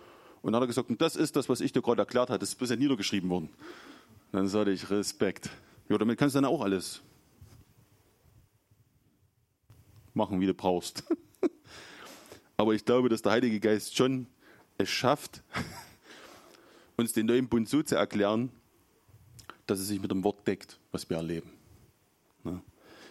[0.43, 2.39] Und dann hat er gesagt, und das ist das, was ich dir gerade erklärt habe,
[2.39, 3.49] das ist bisher niedergeschrieben worden.
[4.31, 5.49] dann sagte ich, Respekt.
[5.89, 7.01] Ja, damit kannst du dann auch alles
[10.13, 11.05] machen, wie du brauchst.
[12.57, 14.27] Aber ich glaube, dass der Heilige Geist schon
[14.79, 15.43] es schafft,
[16.97, 18.51] uns den neuen Bund so zu erklären,
[19.67, 21.51] dass es sich mit dem Wort deckt, was wir erleben.
[22.43, 22.61] Ne?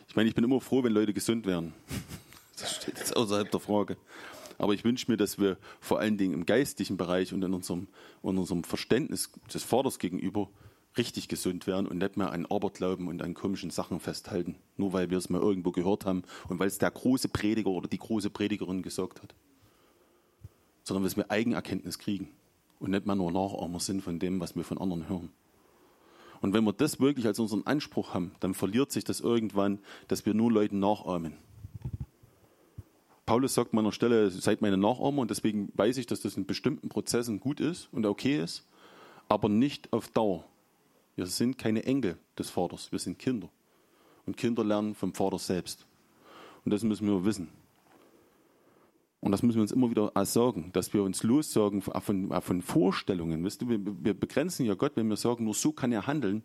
[0.07, 1.73] Ich meine, ich bin immer froh, wenn Leute gesund werden.
[2.55, 3.97] Das steht jetzt außerhalb der Frage.
[4.59, 7.87] Aber ich wünsche mir, dass wir vor allen Dingen im geistlichen Bereich und in unserem,
[8.21, 10.49] in unserem Verständnis des Vaters gegenüber
[10.97, 15.09] richtig gesund werden und nicht mehr an Aberglauben und an komischen Sachen festhalten, nur weil
[15.09, 18.29] wir es mal irgendwo gehört haben und weil es der große Prediger oder die große
[18.29, 19.33] Predigerin gesagt hat.
[20.83, 22.29] Sondern dass wir Eigenerkenntnis kriegen
[22.79, 25.29] und nicht mehr nur Nachahmer sind von dem, was wir von anderen hören.
[26.41, 30.25] Und wenn wir das wirklich als unseren Anspruch haben, dann verliert sich das irgendwann, dass
[30.25, 31.37] wir nur Leuten nachahmen.
[33.25, 36.45] Paulus sagt an meiner Stelle, seid meine Nachahmer und deswegen weiß ich, dass das in
[36.45, 38.65] bestimmten Prozessen gut ist und okay ist,
[39.29, 40.43] aber nicht auf Dauer.
[41.15, 43.47] Wir sind keine Enkel des Vaters, wir sind Kinder.
[44.25, 45.85] Und Kinder lernen vom Vater selbst.
[46.65, 47.49] Und das müssen wir wissen.
[49.23, 53.45] Und das müssen wir uns immer wieder sagen, dass wir uns lossagen von, von Vorstellungen.
[53.45, 56.43] Weißt du, wir, wir begrenzen ja Gott, wenn wir sagen, nur so kann er handeln,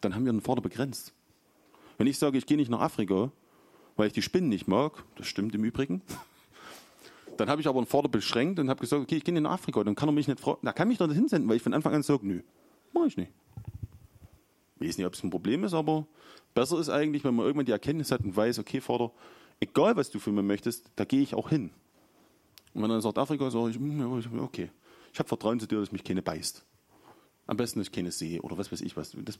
[0.00, 1.12] dann haben wir den Vater begrenzt.
[1.98, 3.30] Wenn ich sage, ich gehe nicht nach Afrika,
[3.96, 6.00] weil ich die Spinnen nicht mag, das stimmt im Übrigen,
[7.36, 9.52] dann habe ich aber einen Vater beschränkt und habe gesagt, okay, ich gehe nicht nach
[9.52, 11.74] Afrika, dann kann er mich nicht fragen, kann mich doch nicht hinsenden, weil ich von
[11.74, 12.40] Anfang an sage, nö,
[12.94, 13.32] mache ich nicht.
[14.80, 16.06] Ich weiß nicht, ob es ein Problem ist, aber
[16.54, 19.12] besser ist eigentlich, wenn man irgendwann die Erkenntnis hat und weiß, okay, Vater,
[19.60, 21.68] egal was du für mich möchtest, da gehe ich auch hin.
[22.76, 24.70] Und wenn er dann sagt Afrika, sage ich, hm, okay,
[25.10, 26.62] ich habe Vertrauen zu dir, dass mich keine beißt.
[27.46, 29.16] Am besten, dass ich keine sehe oder was weiß ich was.
[29.24, 29.38] Das,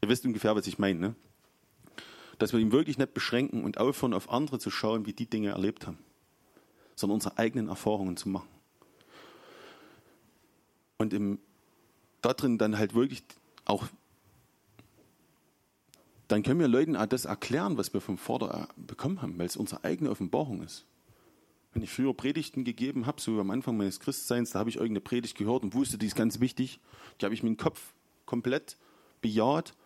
[0.00, 0.98] ihr wisst ungefähr, was ich meine.
[0.98, 1.14] Ne?
[2.38, 5.50] Dass wir ihn wirklich nicht beschränken und aufhören, auf andere zu schauen, wie die Dinge
[5.50, 5.98] erlebt haben,
[6.96, 8.48] sondern unsere eigenen Erfahrungen zu machen.
[10.96, 11.38] Und im,
[12.22, 13.24] da drin dann halt wirklich
[13.66, 13.86] auch,
[16.28, 19.56] dann können wir Leuten auch das erklären, was wir vom Vater bekommen haben, weil es
[19.58, 20.86] unsere eigene Offenbarung ist.
[21.78, 25.00] Wenn ich früher Predigten gegeben habe, so am Anfang meines Christseins, da habe ich irgendeine
[25.00, 26.80] Predigt gehört und wusste, die ist ganz wichtig.
[27.20, 27.94] Die habe ich mit dem Kopf
[28.26, 28.76] komplett
[29.20, 29.76] bejaht.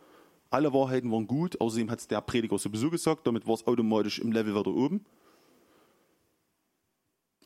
[0.49, 1.61] Alle Wahrheiten waren gut.
[1.61, 3.27] Außerdem hat es der Prediger sowieso gesagt.
[3.27, 5.05] Damit war es automatisch im Level weiter oben.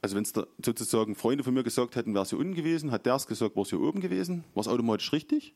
[0.00, 0.32] Also wenn es
[0.64, 3.56] sozusagen Freunde von mir gesagt hätten, wäre es hier unten gewesen, hat der es gesagt,
[3.56, 5.54] war es hier oben gewesen, war es automatisch richtig.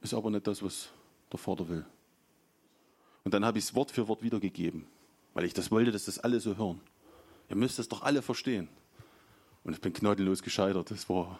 [0.00, 0.88] Ist aber nicht das, was
[1.30, 1.86] der Vater will.
[3.22, 4.88] Und dann habe ich es Wort für Wort wiedergegeben
[5.38, 6.80] weil ich das wollte, dass das alle so hören.
[7.48, 8.68] Ihr müsst das doch alle verstehen.
[9.62, 10.90] Und ich bin gnadenlos gescheitert.
[10.90, 11.38] Das war.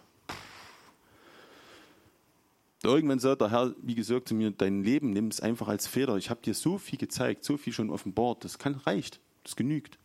[2.85, 6.17] Irgendwann sagt der Herr, wie gesagt, zu mir: Dein Leben nimm es einfach als Feder.
[6.17, 8.45] Ich habe dir so viel gezeigt, so viel schon offenbart.
[8.45, 9.99] Das kann, reicht, das genügt.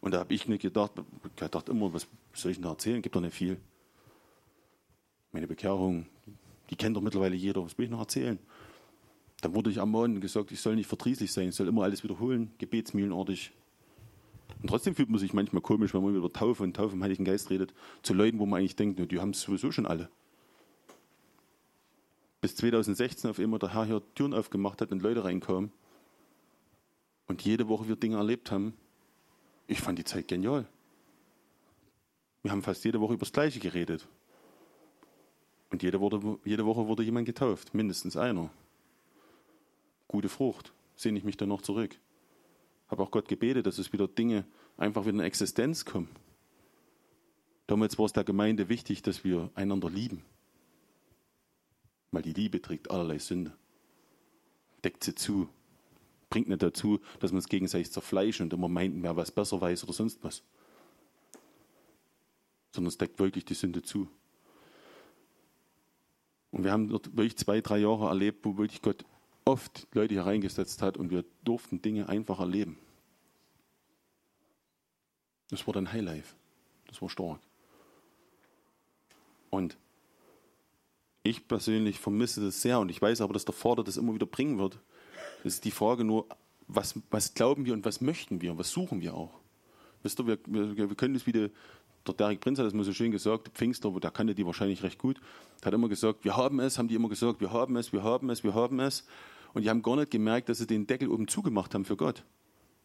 [0.00, 0.92] Und da habe ich nicht gedacht,
[1.24, 3.02] ich dachte immer, was soll ich denn da erzählen?
[3.02, 3.60] Gibt doch nicht viel.
[5.32, 6.06] Meine Bekehrung,
[6.70, 7.64] die kennt doch mittlerweile jeder.
[7.64, 8.38] Was will ich noch erzählen?
[9.44, 12.02] Dann wurde ich am Morgen gesagt, ich soll nicht verdrießlich sein, ich soll immer alles
[12.02, 13.52] wiederholen, gebetsmühlenartig.
[14.62, 17.26] Und trotzdem fühlt man sich manchmal komisch, wenn man über Taufe und Taufe im Heiligen
[17.26, 20.08] Geist redet, zu Leuten, wo man eigentlich denkt, die haben es sowieso schon alle.
[22.40, 25.70] Bis 2016 auf einmal der Herr hier Türen aufgemacht hat und Leute reinkamen.
[27.26, 28.72] Und jede Woche wir Dinge erlebt haben.
[29.66, 30.66] Ich fand die Zeit genial.
[32.42, 34.08] Wir haben fast jede Woche über das Gleiche geredet.
[35.70, 38.48] Und jede Woche, jede Woche wurde jemand getauft, mindestens einer
[40.08, 40.72] gute Frucht.
[40.96, 41.98] Sehne ich mich dann noch zurück.
[42.88, 44.44] Habe auch Gott gebetet, dass es wieder Dinge
[44.76, 46.08] einfach wieder in Existenz kommen.
[47.66, 50.22] Damals war es der Gemeinde wichtig, dass wir einander lieben.
[52.10, 53.52] Weil die Liebe trägt allerlei Sünde.
[54.84, 55.48] Deckt sie zu.
[56.28, 59.84] Bringt nicht dazu, dass man es gegenseitig zerfleischen und immer meint, wer was besser weiß
[59.84, 60.42] oder sonst was.
[62.72, 64.08] Sondern es deckt wirklich die Sünde zu.
[66.50, 69.04] Und wir haben dort wirklich zwei, drei Jahre erlebt, wo wirklich Gott
[69.44, 72.78] oft Leute hier reingesetzt hat und wir durften Dinge einfach erleben.
[75.50, 76.34] Das war dann Highlife.
[76.86, 77.40] Das war stark.
[79.50, 79.76] Und
[81.22, 84.26] ich persönlich vermisse das sehr und ich weiß aber, dass der Vater das immer wieder
[84.26, 84.78] bringen wird.
[85.40, 86.26] Es ist die Frage nur,
[86.66, 89.40] was, was glauben wir und was möchten wir, was suchen wir auch.
[90.02, 91.50] Wisst ihr, wir, wir, wir können das wieder,
[92.06, 94.98] der Derek Prinz hat das mal so schön gesagt, Pfingster, der kannte die wahrscheinlich recht
[94.98, 95.20] gut,
[95.64, 98.30] hat immer gesagt, wir haben es, haben die immer gesagt, wir haben es, wir haben
[98.30, 99.06] es, wir haben es.
[99.54, 102.24] Und die haben gar nicht gemerkt, dass sie den Deckel oben zugemacht haben für Gott.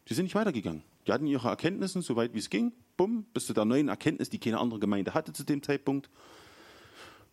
[0.08, 0.84] Die sind nicht weitergegangen.
[1.08, 4.29] Die hatten ihre Erkenntnisse, so weit wie es ging, bumm, bis zu der neuen Erkenntnis,
[4.29, 6.10] die keine andere Gemeinde hatte zu dem Zeitpunkt.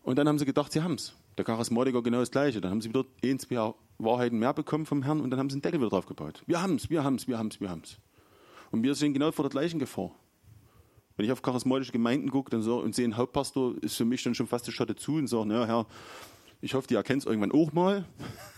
[0.03, 1.15] Und dann haben sie gedacht, sie haben es.
[1.37, 2.61] Der Charismatiker genau das Gleiche.
[2.61, 5.57] Dann haben sie wieder ein, zwei Wahrheiten mehr bekommen vom Herrn und dann haben sie
[5.57, 6.43] den Deckel wieder drauf gebaut.
[6.47, 7.99] Wir haben es, wir haben es, wir haben es, wir haben es.
[8.71, 10.13] Und wir sind genau vor der gleichen Gefahr.
[11.17, 14.23] Wenn ich auf charismatische Gemeinden gucke dann so, und sehe einen Hauptpastor, ist für mich
[14.23, 15.87] dann schon fast die Schotte zu und sage, naja, Herr,
[16.61, 18.05] ich hoffe, die erkennt es irgendwann auch mal.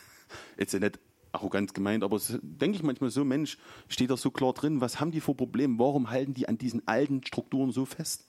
[0.59, 0.99] Jetzt nicht
[1.31, 5.13] arrogant gemeint, aber denke ich manchmal so, Mensch, steht da so klar drin, was haben
[5.13, 5.79] die für Probleme?
[5.79, 8.27] Warum halten die an diesen alten Strukturen so fest?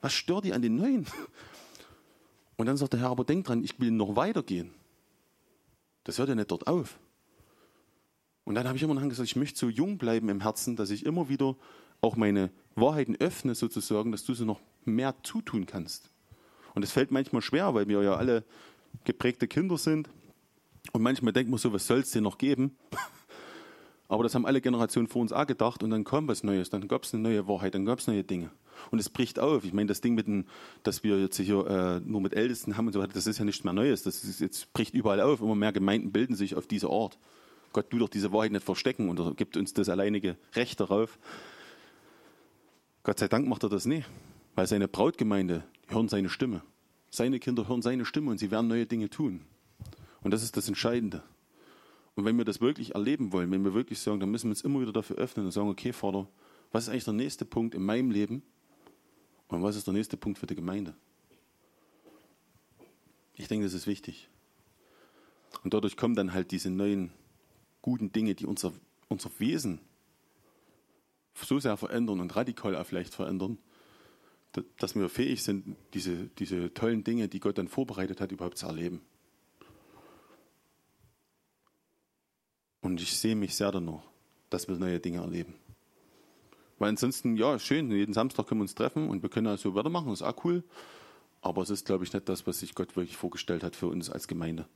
[0.00, 1.06] Was stört die an den neuen?
[2.56, 4.70] Und dann sagt der Herr, aber denk dran, ich will noch weitergehen.
[6.04, 6.98] Das hört ja nicht dort auf.
[8.44, 10.90] Und dann habe ich immer noch gesagt, ich möchte so jung bleiben im Herzen, dass
[10.90, 11.56] ich immer wieder
[12.04, 16.10] auch meine Wahrheiten öffne, sozusagen, dass du sie noch mehr zutun kannst.
[16.74, 18.44] Und es fällt manchmal schwer, weil wir ja alle
[19.04, 20.08] geprägte Kinder sind.
[20.92, 22.76] Und manchmal denkt man so, was soll es dir noch geben?
[24.08, 26.86] Aber das haben alle Generationen vor uns auch gedacht und dann kam was Neues, dann
[26.88, 28.50] gab es eine neue Wahrheit, dann gab es neue Dinge.
[28.90, 29.64] Und es bricht auf.
[29.64, 30.44] Ich meine, das Ding mit dem,
[30.82, 33.44] dass wir jetzt hier äh, nur mit Ältesten haben und so weiter, das ist ja
[33.46, 34.02] nichts mehr Neues.
[34.02, 35.40] Das ist, jetzt bricht überall auf.
[35.40, 37.18] Immer mehr Gemeinden bilden sich auf diese Art.
[37.72, 41.18] Gott, du doch diese Wahrheit nicht verstecken und gibt uns das alleinige Recht darauf.
[43.04, 44.08] Gott sei Dank macht er das nicht,
[44.54, 46.62] weil seine Brautgemeinde hören seine Stimme.
[47.10, 49.42] Seine Kinder hören seine Stimme und sie werden neue Dinge tun.
[50.22, 51.22] Und das ist das Entscheidende.
[52.14, 54.62] Und wenn wir das wirklich erleben wollen, wenn wir wirklich sagen, dann müssen wir uns
[54.62, 56.26] immer wieder dafür öffnen und sagen, okay, Vater,
[56.72, 58.42] was ist eigentlich der nächste Punkt in meinem Leben
[59.48, 60.94] und was ist der nächste Punkt für die Gemeinde?
[63.34, 64.30] Ich denke, das ist wichtig.
[65.62, 67.10] Und dadurch kommen dann halt diese neuen
[67.82, 68.72] guten Dinge, die unser,
[69.08, 69.80] unser Wesen
[71.34, 73.58] so sehr verändern und radikal auch vielleicht verändern,
[74.78, 78.66] dass wir fähig sind, diese, diese tollen Dinge, die Gott dann vorbereitet hat, überhaupt zu
[78.66, 79.00] erleben.
[82.80, 84.02] Und ich sehe mich sehr danach,
[84.50, 85.54] dass wir neue Dinge erleben.
[86.78, 90.08] Weil ansonsten, ja, schön, jeden Samstag können wir uns treffen und wir können also weitermachen,
[90.10, 90.62] das ist auch cool.
[91.40, 94.10] Aber es ist, glaube ich, nicht das, was sich Gott wirklich vorgestellt hat für uns
[94.10, 94.66] als Gemeinde.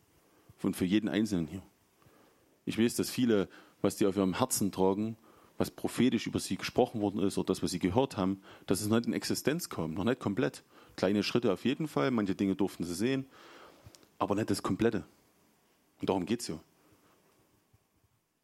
[0.62, 1.62] Und für jeden Einzelnen hier.
[2.64, 3.48] Ich weiß, dass viele,
[3.80, 5.16] was die auf ihrem Herzen tragen,
[5.58, 8.88] was prophetisch über sie gesprochen worden ist oder das, was sie gehört haben, dass es
[8.88, 10.62] nicht in Existenz kommt, noch nicht komplett.
[10.96, 13.26] Kleine Schritte auf jeden Fall, manche Dinge durften sie sehen,
[14.18, 15.04] aber nicht das Komplette.
[16.00, 16.58] Und darum geht es ja.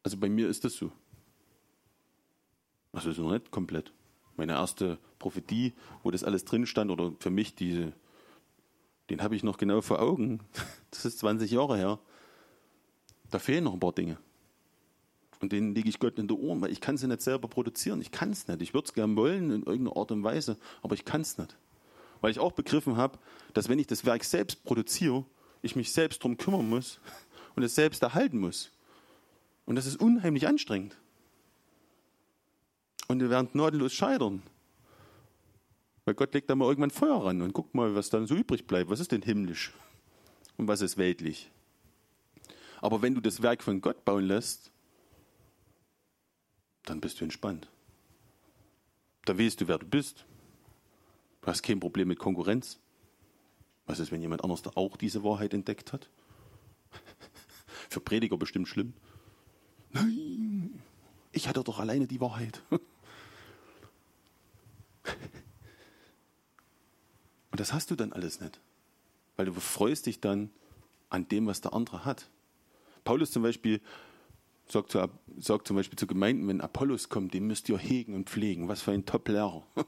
[0.03, 0.91] Also bei mir ist das so.
[2.91, 3.91] Also ist noch nicht komplett.
[4.37, 5.73] Meine erste Prophetie,
[6.03, 7.93] wo das alles drin stand, oder für mich diese,
[9.09, 10.41] den habe ich noch genau vor Augen.
[10.91, 11.99] Das ist 20 Jahre her.
[13.29, 14.17] Da fehlen noch ein paar Dinge.
[15.41, 18.01] Und denen lege ich Gott in die Ohren, weil ich kann sie nicht selber produzieren.
[18.01, 18.61] Ich kann es nicht.
[18.61, 21.57] Ich würde es gern wollen in irgendeiner Art und Weise, aber ich kann es nicht.
[22.21, 23.19] Weil ich auch begriffen habe,
[23.53, 25.25] dass wenn ich das Werk selbst produziere,
[25.61, 26.99] ich mich selbst darum kümmern muss
[27.55, 28.71] und es selbst erhalten muss.
[29.65, 30.95] Und das ist unheimlich anstrengend.
[33.07, 34.41] Und wir werden gnadenlos scheitern.
[36.05, 38.67] Weil Gott legt da mal irgendwann Feuer ran und guckt mal, was dann so übrig
[38.67, 38.89] bleibt.
[38.89, 39.73] Was ist denn himmlisch?
[40.57, 41.51] Und was ist weltlich?
[42.79, 44.71] Aber wenn du das Werk von Gott bauen lässt,
[46.85, 47.67] dann bist du entspannt.
[49.25, 50.25] Da weißt du, wer du bist.
[51.41, 52.79] Du hast kein Problem mit Konkurrenz.
[53.85, 56.09] Was ist, wenn jemand anders da auch diese Wahrheit entdeckt hat?
[57.89, 58.93] Für Prediger bestimmt schlimm.
[59.91, 60.81] Nein,
[61.31, 62.61] ich hatte doch alleine die Wahrheit.
[67.51, 68.59] Und das hast du dann alles nicht.
[69.37, 70.49] Weil du freust dich dann
[71.09, 72.29] an dem, was der andere hat.
[73.03, 73.81] Paulus zum Beispiel
[74.67, 78.29] sagt, zu, sagt zum Beispiel zu Gemeinden, wenn Apollos kommt, den müsst ihr hegen und
[78.29, 78.67] pflegen.
[78.67, 79.63] Was für ein Top-Lehrer.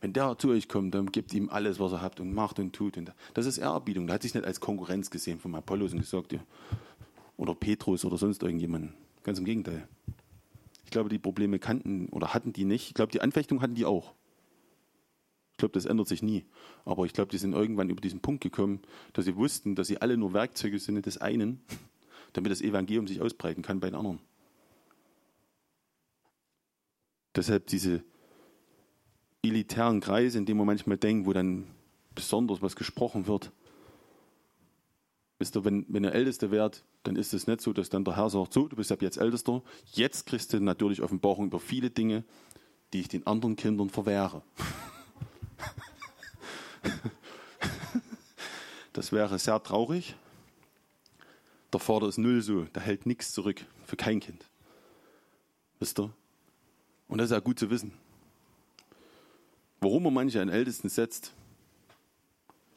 [0.00, 2.72] Wenn der zu euch kommt, dann gebt ihm alles, was er habt und macht und
[2.72, 2.96] tut.
[2.96, 4.06] Und das ist Ehrerbietung.
[4.06, 6.40] Da hat sich nicht als Konkurrenz gesehen vom Apollos und gesagt, ja,
[7.36, 8.94] oder Petrus oder sonst irgendjemanden.
[9.22, 9.86] Ganz im Gegenteil.
[10.84, 12.88] Ich glaube, die Probleme kannten oder hatten die nicht.
[12.88, 14.14] Ich glaube, die Anfechtung hatten die auch.
[15.52, 16.46] Ich glaube, das ändert sich nie.
[16.86, 18.80] Aber ich glaube, die sind irgendwann über diesen Punkt gekommen,
[19.12, 21.60] dass sie wussten, dass sie alle nur Werkzeuge sind des einen,
[22.32, 24.20] damit das Evangelium sich ausbreiten kann bei den anderen.
[27.34, 28.02] Deshalb diese
[29.42, 31.66] elitären Kreise, in denen man manchmal denkt, wo dann
[32.14, 33.52] besonders was gesprochen wird,
[35.40, 38.14] Wisst ihr, wenn, wenn ihr Älteste wärt, dann ist es nicht so, dass dann der
[38.14, 39.62] Herr sagt, so, du bist ab jetzt Ältester.
[39.86, 42.24] Jetzt kriegst du natürlich Offenbarung über viele Dinge,
[42.92, 44.42] die ich den anderen Kindern verwehre.
[48.92, 50.16] Das wäre sehr traurig.
[51.72, 54.44] Der Vater ist null so, der hält nichts zurück für kein Kind.
[55.78, 56.12] Wisst ihr?
[57.08, 57.92] Und das ist ja gut zu wissen.
[59.80, 61.32] Warum er manche einen Ältesten setzt,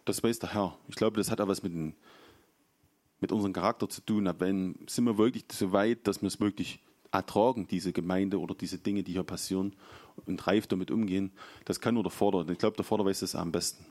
[0.06, 0.77] das weiß der Herr.
[0.88, 1.95] Ich glaube, das hat auch was mit den
[3.19, 4.41] mit unserem Charakter zu tun hat.
[4.41, 6.79] Wenn sind wir wirklich so weit, dass wir es wirklich
[7.10, 9.73] ertragen, diese Gemeinde oder diese Dinge, die hier passieren
[10.25, 11.32] und reif damit umgehen,
[11.63, 12.47] das kann nur der Vater.
[12.49, 13.86] Ich glaube, der Vater weiß das am besten.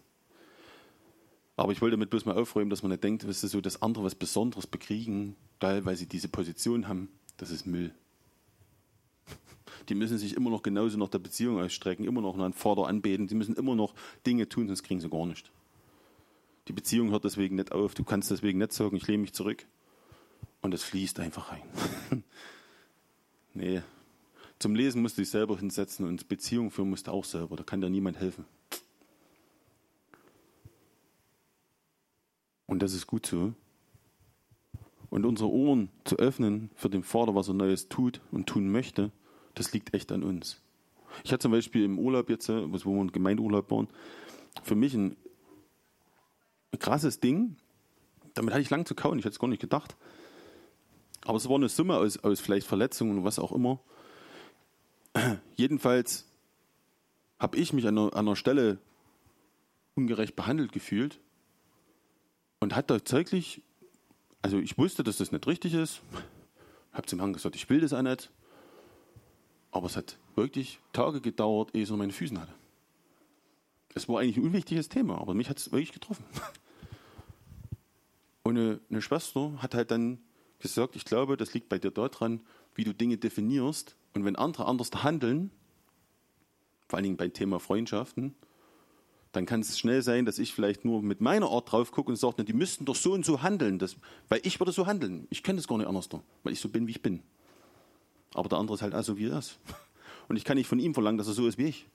[1.62, 4.02] Aber ich wollte damit bloß mal aufräumen, dass man nicht denkt, dass so das andere
[4.02, 7.94] was Besonderes bekriegen, weil sie diese Position haben, das ist Müll.
[9.88, 13.28] Die müssen sich immer noch genauso nach der Beziehung ausstrecken, immer noch einen Vater anbeten,
[13.28, 13.94] sie müssen immer noch
[14.26, 15.52] Dinge tun, sonst kriegen sie gar nicht.
[16.66, 17.94] Die Beziehung hört deswegen nicht auf.
[17.94, 19.64] Du kannst deswegen nicht sagen, ich lehne mich zurück
[20.62, 21.62] und es fließt einfach rein.
[23.54, 23.82] nee,
[24.58, 27.54] zum Lesen musst du dich selber hinsetzen und Beziehung führen musst du auch selber.
[27.54, 28.46] Da kann dir niemand helfen.
[32.72, 33.52] Und das ist gut so.
[35.10, 39.12] Und unsere Ohren zu öffnen für den Vater, was er Neues tut und tun möchte,
[39.52, 40.58] das liegt echt an uns.
[41.22, 43.88] Ich hatte zum Beispiel im Urlaub jetzt, wo wir im Gemeindeurlaub waren,
[44.62, 45.18] für mich ein,
[46.72, 47.56] ein krasses Ding.
[48.32, 49.94] Damit hatte ich lang zu kauen, ich hätte es gar nicht gedacht.
[51.26, 53.80] Aber es war eine Summe aus, aus vielleicht Verletzungen und was auch immer.
[55.56, 56.26] Jedenfalls
[57.38, 58.78] habe ich mich an einer, an einer Stelle
[59.94, 61.20] ungerecht behandelt gefühlt
[62.62, 63.60] und hat tatsächlich,
[64.40, 66.00] also ich wusste, dass das nicht richtig ist,
[66.92, 68.30] habe zum Herrn gesagt, ich will das auch nicht,
[69.72, 72.52] aber es hat wirklich Tage gedauert, ehe ich es an meinen Füßen hatte.
[73.94, 76.24] Es war eigentlich ein unwichtiges Thema, aber mich hat es wirklich getroffen.
[78.44, 80.20] Und eine, eine Schwester hat halt dann
[80.60, 82.42] gesagt, ich glaube, das liegt bei dir daran,
[82.76, 85.50] wie du Dinge definierst und wenn andere anders handeln,
[86.86, 88.36] vor allen Dingen beim Thema Freundschaften,
[89.32, 92.16] dann kann es schnell sein, dass ich vielleicht nur mit meiner Art drauf gucke und
[92.16, 93.96] sage, die müssten doch so und so handeln, das,
[94.28, 95.26] weil ich würde so handeln.
[95.30, 96.08] Ich kenne das gar nicht anders,
[96.42, 97.22] weil ich so bin, wie ich bin.
[98.34, 99.58] Aber der andere ist halt auch so, wie er ist.
[100.28, 101.86] Und ich kann nicht von ihm verlangen, dass er so ist wie ich.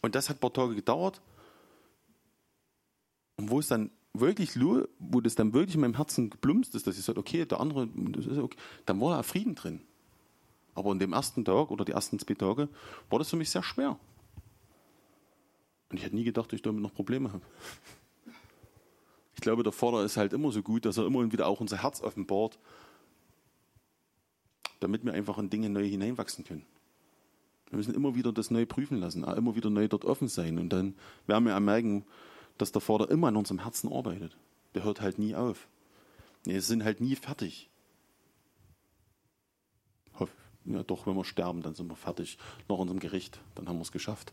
[0.00, 1.20] Und das hat ein paar Tage gedauert.
[3.36, 4.58] Und wo es dann wirklich,
[4.98, 7.86] wo das dann wirklich in meinem Herzen geblumst ist, dass ich sage, okay, der andere,
[7.86, 9.80] das ist okay, dann war da Frieden drin.
[10.74, 12.68] Aber in dem ersten Tag oder die ersten zwei Tage
[13.10, 13.98] war das für mich sehr schwer.
[15.92, 17.44] Und ich hätte nie gedacht, dass ich damit noch Probleme habe.
[19.34, 21.82] Ich glaube, der Vater ist halt immer so gut, dass er immer wieder auch unser
[21.82, 22.58] Herz offenbart,
[24.80, 26.64] damit wir einfach in Dinge neu hineinwachsen können.
[27.68, 30.58] Wir müssen immer wieder das neu prüfen lassen, immer wieder neu dort offen sein.
[30.58, 30.94] Und dann
[31.26, 32.06] werden wir merken,
[32.56, 34.36] dass der Vater immer an unserem Herzen arbeitet.
[34.74, 35.68] Der hört halt nie auf.
[36.44, 37.68] Wir sind halt nie fertig.
[40.64, 43.40] Ja, doch, wenn wir sterben, dann sind wir fertig nach unserem Gericht.
[43.56, 44.32] Dann haben wir es geschafft.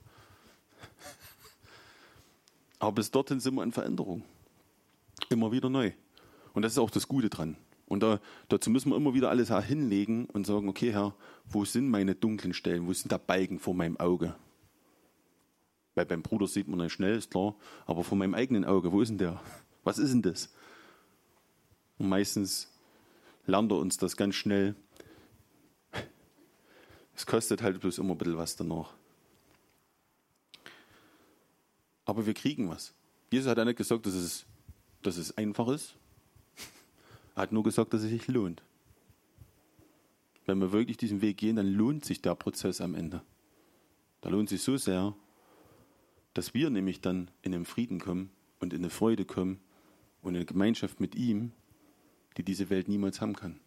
[2.80, 4.24] Aber bis dorthin sind wir in Veränderung.
[5.30, 5.92] Immer wieder neu.
[6.54, 7.58] Und das ist auch das Gute dran.
[7.88, 11.16] Und da, dazu müssen wir immer wieder alles hinlegen und sagen, okay, Herr,
[11.46, 12.88] wo sind meine dunklen Stellen?
[12.88, 14.36] Wo sind da Balken vor meinem Auge?
[15.96, 17.56] Weil beim Bruder sieht man nicht schnell, ist klar.
[17.86, 19.42] Aber vor meinem eigenen Auge, wo ist denn der?
[19.84, 20.54] Was ist denn das?
[21.98, 22.72] Und meistens
[23.46, 24.76] lernt er uns das ganz schnell.
[27.16, 28.94] Es kostet halt bloß immer ein bisschen was danach.
[32.10, 32.92] Aber wir kriegen was.
[33.32, 34.48] Jesus hat ja nicht gesagt, dass es,
[35.04, 35.96] dass es einfach ist.
[37.36, 38.64] Er hat nur gesagt, dass es sich lohnt.
[40.48, 43.22] Wenn wir wirklich diesen Weg gehen, dann lohnt sich der Prozess am Ende.
[44.22, 45.14] Da lohnt sich so sehr,
[46.34, 49.60] dass wir nämlich dann in den Frieden kommen und in eine Freude kommen
[50.24, 51.52] und in eine Gemeinschaft mit ihm,
[52.38, 53.60] die diese Welt niemals haben kann.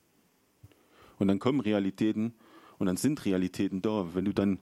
[1.21, 2.35] Und dann kommen Realitäten
[2.79, 4.13] und dann sind Realitäten da.
[4.15, 4.59] Wenn du dann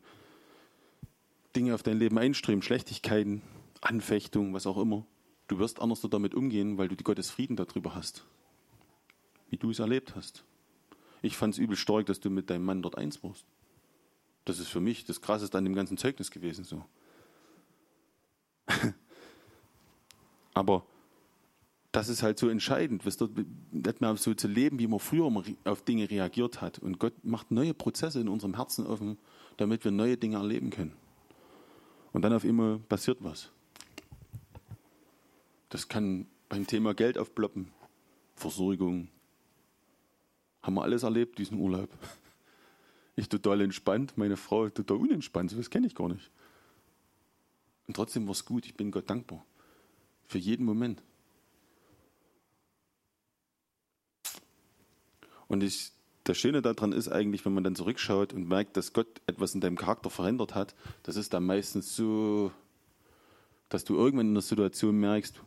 [1.57, 3.41] Dinge auf dein Leben einströmst, Schlechtigkeiten,
[3.81, 5.07] Anfechtung, was auch immer,
[5.49, 8.25] du wirst anders damit umgehen, weil du die Gottes Frieden darüber hast,
[9.49, 10.45] wie du es erlebt hast.
[11.23, 13.45] Ich fand es übel stark, dass du mit deinem Mann dort eins warst.
[14.45, 16.65] Das ist für mich das Krasseste an dem ganzen Zeugnis gewesen.
[16.65, 16.85] So.
[20.55, 20.85] Aber
[21.93, 25.31] das ist halt so entscheidend, nicht mehr so zu leben, wie man früher
[25.65, 26.79] auf Dinge reagiert hat.
[26.79, 29.19] Und Gott macht neue Prozesse in unserem Herzen offen,
[29.57, 30.93] damit wir neue Dinge erleben können.
[32.13, 33.51] Und dann auf immer passiert was.
[35.71, 37.71] Das kann beim Thema Geld aufploppen,
[38.35, 39.09] Versorgung.
[40.63, 41.89] Haben wir alles erlebt, diesen Urlaub.
[43.17, 46.31] Ich total entspannt, meine Frau total unentspannt, das kenne ich gar nicht.
[47.87, 48.67] Und trotzdem war es gut.
[48.67, 49.45] Ich bin Gott dankbar.
[50.29, 51.03] Für jeden Moment.
[55.49, 55.91] Und ich,
[56.23, 59.61] das Schöne daran ist eigentlich, wenn man dann zurückschaut und merkt, dass Gott etwas in
[59.61, 62.53] deinem Charakter verändert hat, das ist dann meistens so,
[63.69, 65.43] dass du irgendwann in der Situation merkst,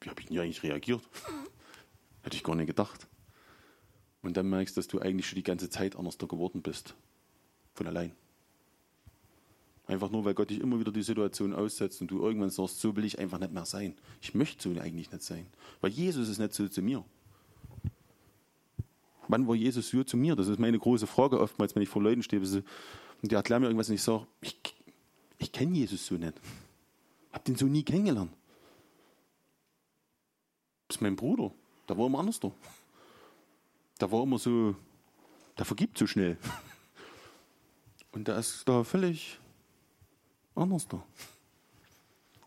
[0.00, 1.02] wie habe ich denn eigentlich reagiert?
[2.22, 3.06] Hätte ich gar nicht gedacht.
[4.22, 6.94] Und dann merkst, du, dass du eigentlich schon die ganze Zeit anders geworden bist.
[7.74, 8.12] Von allein.
[9.86, 12.94] Einfach nur, weil Gott dich immer wieder die Situation aussetzt und du irgendwann sagst, so
[12.94, 13.94] will ich einfach nicht mehr sein.
[14.20, 15.46] Ich möchte so eigentlich nicht sein.
[15.80, 17.04] Weil Jesus ist nicht so zu mir.
[19.28, 20.36] Wann war Jesus so zu mir?
[20.36, 23.68] Das ist meine große Frage oftmals, wenn ich vor Leuten stehe und die erklären mir
[23.68, 24.58] irgendwas und ich sage, ich,
[25.38, 26.34] ich kenne Jesus so nicht.
[27.32, 28.32] Hab den so nie kennengelernt.
[30.88, 31.52] Das ist mein Bruder.
[31.86, 32.50] Da war immer anders da.
[33.98, 34.74] Da war immer so,
[35.58, 36.38] der vergibt so schnell.
[38.12, 39.38] Und der ist da völlig
[40.54, 41.02] anders da.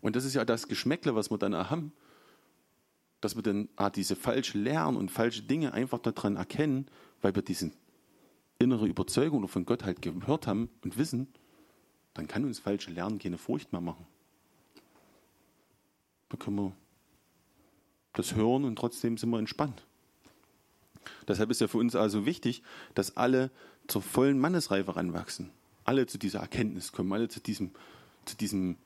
[0.02, 1.94] Und das ist ja das Geschmäckle, was wir dann haben.
[3.22, 6.88] dass wir dann ah, diese falsche Lernen und falsche Dinge einfach daran erkennen,
[7.22, 7.72] weil wir diese
[8.58, 11.28] innere Überzeugung von Gott halt gehört haben und wissen,
[12.16, 14.08] dann kann uns falsche Lernen keine Furcht mehr machen.
[16.30, 16.76] Da können wir
[18.14, 19.84] das hören und trotzdem sind wir entspannt.
[21.28, 23.52] Deshalb ist ja für uns also wichtig, dass alle
[23.88, 25.50] zur vollen Mannesreife ranwachsen.
[25.84, 27.72] Alle zu dieser Erkenntnis kommen, alle zu diesem,
[28.26, 28.78] zu diesem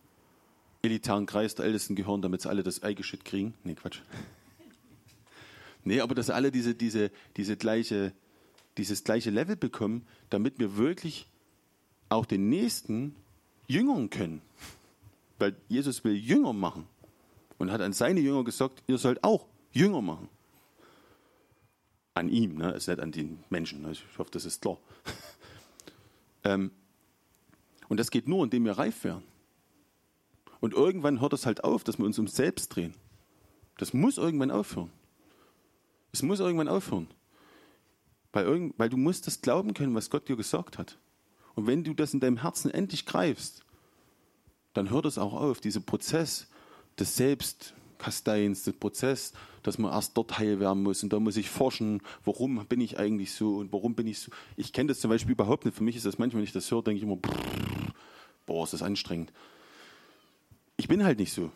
[0.82, 3.54] elitären Kreis der Ältesten gehören, damit sie alle das Eigeschütt kriegen.
[3.64, 4.02] Nee, Quatsch.
[5.88, 8.12] Nee, aber dass alle diese, diese, diese gleiche,
[8.80, 11.28] dieses gleiche Level bekommen, damit wir wirklich
[12.10, 13.16] auch den Nächsten
[13.68, 14.42] jüngern können.
[15.38, 16.88] Weil Jesus will Jünger machen
[17.58, 20.30] und hat an seine Jünger gesagt, ihr sollt auch Jünger machen.
[22.14, 22.72] An ihm, ne?
[22.72, 23.82] ist nicht an den Menschen.
[23.82, 23.92] Ne?
[23.92, 24.78] Ich hoffe, das ist klar.
[26.44, 26.72] ähm,
[27.90, 29.24] und das geht nur, indem wir reif werden.
[30.62, 32.94] Und irgendwann hört es halt auf, dass wir uns um selbst drehen.
[33.78, 34.92] Das muss irgendwann aufhören.
[36.12, 37.08] Es muss irgendwann aufhören.
[38.32, 40.98] Weil, irgend, weil du musst das glauben können, was Gott dir gesagt hat.
[41.56, 43.64] Und wenn du das in deinem Herzen endlich greifst,
[44.74, 46.48] dann hört es auch auf, dieser Prozess
[47.00, 49.34] des Selbstkasteiens, der Prozess,
[49.64, 53.00] dass man erst dort heil werden muss und da muss ich forschen, warum bin ich
[53.00, 54.32] eigentlich so und warum bin ich so.
[54.56, 55.76] Ich kenne das zum Beispiel überhaupt nicht.
[55.76, 57.18] Für mich ist das manchmal, wenn ich das höre, denke ich immer,
[58.46, 59.34] boah, ist das anstrengend.
[60.78, 61.52] Ich bin halt nicht so.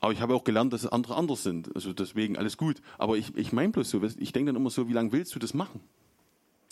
[0.00, 1.74] Aber ich habe auch gelernt, dass andere anders sind.
[1.74, 2.82] Also deswegen alles gut.
[2.98, 5.38] Aber ich, ich meine bloß so, ich denke dann immer so, wie lange willst du
[5.38, 5.80] das machen?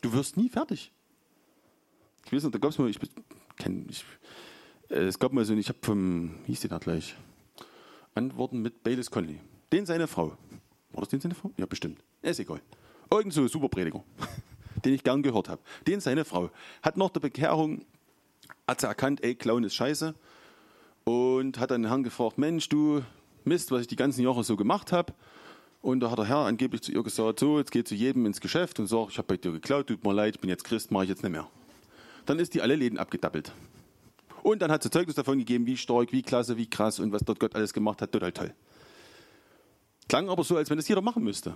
[0.02, 0.92] Du wirst nie fertig.
[2.26, 2.98] Ich weiß nicht, da gab es mal, ich,
[3.56, 4.04] kenn, ich,
[4.90, 7.16] äh, es gab mal so, ich habe vom, wie hieß der da gleich?
[8.14, 9.40] Antworten mit Baylis Conley.
[9.72, 10.36] Den seine Frau.
[10.92, 11.50] War das den seine Frau?
[11.56, 12.02] Ja, bestimmt.
[12.20, 12.60] Ist egal.
[13.10, 14.02] Irgend so super Prediger,
[14.84, 15.62] den ich gern gehört habe.
[15.86, 16.50] Den seine Frau.
[16.82, 17.84] Hat nach der Bekehrung,
[18.66, 20.14] hat sie erkannt, ey, Clown ist scheiße.
[21.04, 23.02] Und hat dann den Herrn gefragt, Mensch, du
[23.44, 25.12] Mist, was ich die ganzen Jahre so gemacht habe.
[25.80, 28.40] Und da hat der Herr angeblich zu ihr gesagt, so, jetzt geht zu jedem ins
[28.40, 30.92] Geschäft und sagt, ich habe bei dir geklaut, tut mir leid, ich bin jetzt Christ,
[30.92, 31.48] mache ich jetzt nicht mehr.
[32.24, 33.52] Dann ist die alle Läden abgedappelt.
[34.42, 37.22] Und dann hat sie Zeugnis davon gegeben, wie stark, wie klasse, wie krass und was
[37.24, 38.12] dort Gott alles gemacht hat.
[38.12, 38.54] Total toll.
[40.08, 41.54] Klang aber so, als wenn das jeder machen müsste.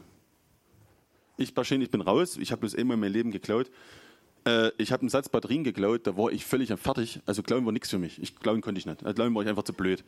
[1.37, 2.37] Ich wahrscheinlich bin raus.
[2.37, 3.71] Ich habe bloß einmal mein Leben geklaut.
[4.47, 7.21] Äh, ich habe einen Satz Batterien geklaut, da war ich völlig fertig.
[7.27, 8.23] Also klauen war nichts für mich.
[8.23, 9.05] Ich klauen konnte ich nicht.
[9.05, 10.05] Also klauen war ich einfach zu blöd.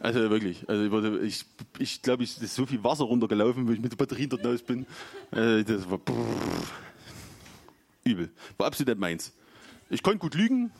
[0.00, 0.68] Also wirklich.
[0.68, 1.44] Also ich,
[1.78, 4.62] ich glaube, ich ist so viel Wasser runtergelaufen, wo ich mit der Batterie dort raus
[4.62, 4.84] bin.
[5.30, 6.16] Äh, das war brrr,
[8.04, 8.30] übel.
[8.58, 9.32] War absolut nicht meins.
[9.88, 10.72] Ich konnte gut lügen,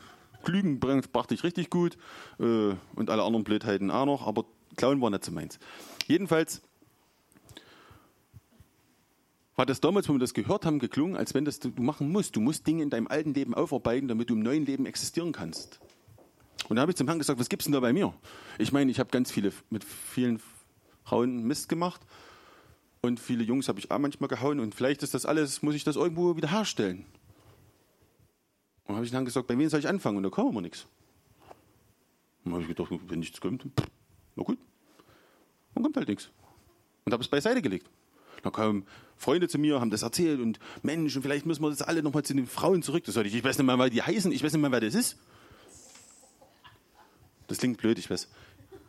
[0.49, 1.97] Lügen brachte ich richtig gut
[2.39, 4.45] äh, und alle anderen Blödheiten auch noch, aber
[4.77, 5.59] Klauen war nicht so meins.
[6.07, 6.63] Jedenfalls
[9.57, 12.37] war das damals, wo wir das gehört haben, geklungen, als wenn das du machen musst.
[12.37, 15.81] Du musst Dinge in deinem alten Leben aufarbeiten, damit du im neuen Leben existieren kannst.
[16.69, 18.13] Und da habe ich zum Herrn gesagt, was gibt es denn da bei mir?
[18.59, 20.41] Ich meine, ich habe ganz viele, mit vielen
[21.05, 22.03] Frauen Mist gemacht
[23.01, 25.85] und viele Jungs habe ich auch manchmal gehauen und vielleicht ist das alles, muss ich
[25.85, 27.07] das irgendwo wieder herstellen.
[28.87, 30.19] Und habe ich dann gesagt, bei wem soll ich anfangen?
[30.19, 30.87] Und da kam immer nichts.
[32.45, 33.67] Dann habe ich gedacht, wenn nichts kommt,
[34.37, 34.59] na gut,
[35.75, 36.31] dann kommt halt nichts.
[37.05, 37.89] Und habe es beiseite gelegt.
[38.43, 41.83] Dann kamen Freunde zu mir, haben das erzählt und Mensch, und vielleicht müssen wir das
[41.83, 43.03] alle nochmal zu den Frauen zurück.
[43.05, 44.95] Das ich, ich weiß nicht mal, weil die heißen, ich weiß nicht mal, wer das
[44.95, 45.17] ist.
[47.49, 48.29] Das klingt blöd, ich weiß.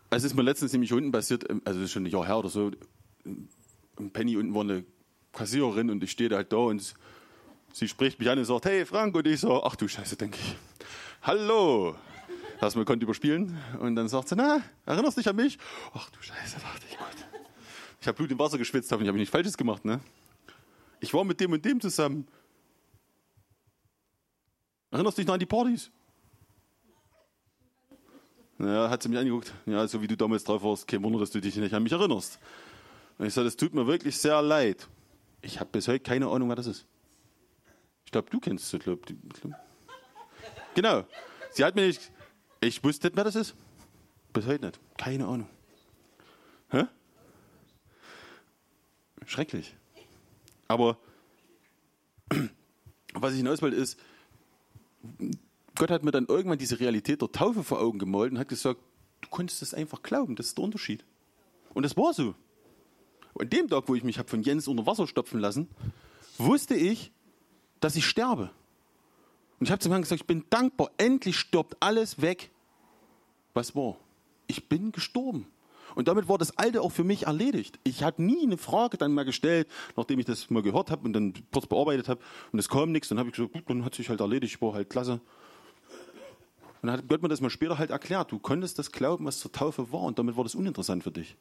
[0.09, 2.37] Es ist mir letztens nämlich unten passiert, ähm, also das ist schon ein Jahr her
[2.37, 2.71] oder so,
[4.13, 4.85] Penny unten war eine
[5.33, 6.93] Kassiererin und ich stehe halt da und
[7.77, 10.39] Sie spricht mich an und sagt, hey Frank, und ich so, ach du Scheiße, denke
[10.41, 10.55] ich.
[11.21, 11.95] Hallo.
[12.59, 15.59] Erstmal konnte überspielen und dann sagt sie, na, erinnerst du dich an mich?
[15.93, 17.07] Ach du Scheiße, dachte ich, Gott.
[18.01, 19.99] Ich habe Blut im Wasser geschwitzt, habe ich nichts Falsches gemacht, ne?
[21.01, 22.27] Ich war mit dem und dem zusammen.
[24.89, 25.91] Erinnerst du dich noch an die Partys?
[28.57, 29.53] Ja, hat sie mich angeguckt.
[29.67, 31.91] Ja, so wie du damals drauf warst, kein Wunder, dass du dich nicht an mich
[31.91, 32.39] erinnerst.
[33.19, 34.87] Und ich sage, das tut mir wirklich sehr leid.
[35.41, 36.87] Ich habe bis heute keine Ahnung, wer das ist.
[38.07, 39.05] Ich glaube, du kennst sie, glaub,
[40.75, 41.03] Genau.
[41.51, 42.09] Sie hat mir nicht.
[42.61, 43.53] Ich wusste nicht, wer das ist.
[44.31, 44.79] Bis heute nicht.
[44.97, 45.49] Keine Ahnung.
[46.69, 46.85] Hä?
[49.25, 49.75] Schrecklich.
[50.69, 50.97] Aber
[53.13, 53.99] was ich hinaus wollte ist,
[55.75, 58.79] Gott hat mir dann irgendwann diese Realität der Taufe vor Augen gemalt und hat gesagt,
[59.19, 61.03] du konntest es einfach glauben, das ist der Unterschied.
[61.73, 62.35] Und das war so.
[63.33, 65.67] Und dem Tag, wo ich mich habe von Jens unter Wasser stopfen lassen,
[66.37, 67.11] wusste ich,
[67.79, 68.49] dass ich sterbe.
[69.59, 72.51] Und ich habe zum Herrn gesagt, ich bin dankbar, endlich stirbt alles weg,
[73.53, 73.97] was war.
[74.47, 75.47] Ich bin gestorben.
[75.95, 77.79] Und damit war das Alte auch für mich erledigt.
[77.83, 81.13] Ich hatte nie eine Frage dann mal gestellt, nachdem ich das mal gehört habe und
[81.13, 82.21] dann kurz bearbeitet habe
[82.51, 83.09] und es kam nichts.
[83.09, 85.13] Dann habe ich gesagt, gut, dann hat sich halt erledigt, ich war halt klasse.
[85.13, 85.21] Und
[86.83, 88.31] dann hat Gott mir das mal später halt erklärt.
[88.31, 91.35] Du konntest das glauben, was zur Taufe war und damit war das uninteressant für dich.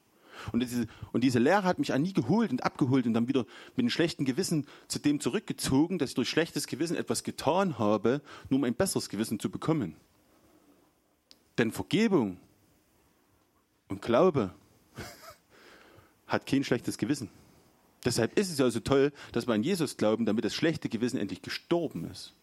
[0.53, 3.81] Und diese, und diese Lehre hat mich nie geholt und abgeholt und dann wieder mit
[3.81, 8.59] einem schlechten Gewissen zu dem zurückgezogen, dass ich durch schlechtes Gewissen etwas getan habe, nur
[8.59, 9.97] um ein besseres Gewissen zu bekommen.
[11.59, 12.39] Denn Vergebung
[13.89, 14.55] und Glaube
[16.27, 17.29] hat kein schlechtes Gewissen.
[18.05, 21.19] Deshalb ist es ja so toll, dass wir an Jesus glauben, damit das schlechte Gewissen
[21.19, 22.35] endlich gestorben ist.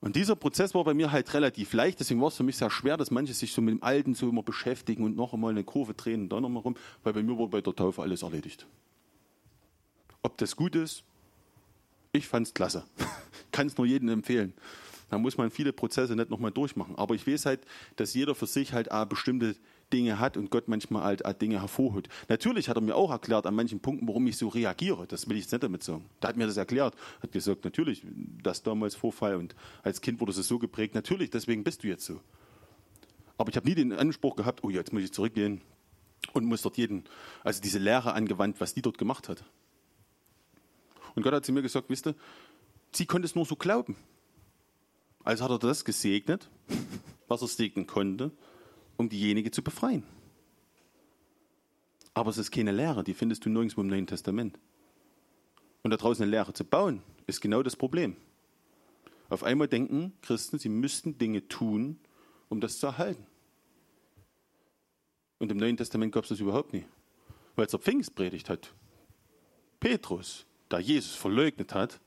[0.00, 2.70] Und dieser Prozess war bei mir halt relativ leicht, deswegen war es für mich sehr
[2.70, 5.64] schwer, dass manche sich so mit dem Alten so immer beschäftigen und noch einmal eine
[5.64, 8.66] Kurve drehen und dann nochmal rum, weil bei mir wurde bei der Taufe alles erledigt.
[10.22, 11.02] Ob das gut ist,
[12.12, 12.84] ich fand es klasse.
[13.52, 14.52] Kann es nur jedem empfehlen.
[15.10, 16.96] Da muss man viele Prozesse nicht nochmal durchmachen.
[16.96, 17.60] Aber ich weiß halt,
[17.96, 19.56] dass jeder für sich halt auch bestimmte
[19.92, 22.08] Dinge hat und Gott manchmal halt auch Dinge hervorholt.
[22.28, 25.06] Natürlich hat er mir auch erklärt an manchen Punkten, warum ich so reagiere.
[25.06, 26.04] Das will ich jetzt nicht damit sagen.
[26.20, 26.94] Da hat mir das erklärt.
[27.22, 28.02] Hat gesagt, natürlich,
[28.42, 30.94] das damals Vorfall und als Kind wurde es so geprägt.
[30.94, 32.20] Natürlich, deswegen bist du jetzt so.
[33.36, 35.60] Aber ich habe nie den Anspruch gehabt, oh, jetzt muss ich zurückgehen
[36.32, 37.04] und muss dort jeden,
[37.44, 39.44] also diese Lehre angewandt, was die dort gemacht hat.
[41.14, 42.14] Und Gott hat zu mir gesagt, wisst ihr,
[42.92, 43.96] sie konnte es nur so glauben.
[45.24, 46.50] Also hat er das gesegnet,
[47.28, 48.32] was er segnen konnte,
[48.98, 50.02] um diejenige zu befreien.
[52.12, 54.58] Aber es ist keine Lehre, die findest du nirgendwo im Neuen Testament.
[55.82, 58.16] Und da draußen eine Lehre zu bauen, ist genau das Problem.
[59.30, 61.98] Auf einmal denken Christen, sie müssten Dinge tun,
[62.48, 63.24] um das zu erhalten.
[65.38, 66.86] Und im Neuen Testament gab es das überhaupt nicht.
[67.54, 68.74] Weil es der Pfingstpredigt hat.
[69.78, 72.00] Petrus, da Jesus verleugnet hat,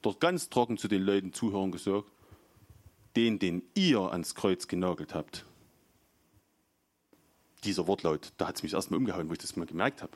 [0.00, 2.06] dort ganz trocken zu den Leuten Zuhörern gesagt,
[3.16, 5.44] den, den ihr ans Kreuz genagelt habt.
[7.66, 10.12] Dieser Wortlaut, da hat es mich erstmal umgehauen, wo ich das mal gemerkt habe.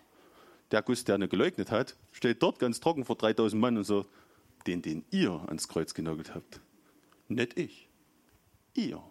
[0.71, 4.07] Der Guss, der nicht geleugnet hat, steht dort ganz trocken vor 3000 Mann und sagt,
[4.67, 6.61] den, den ihr ans Kreuz genagelt habt.
[7.29, 7.89] Nicht ich.
[8.75, 9.03] Ihr.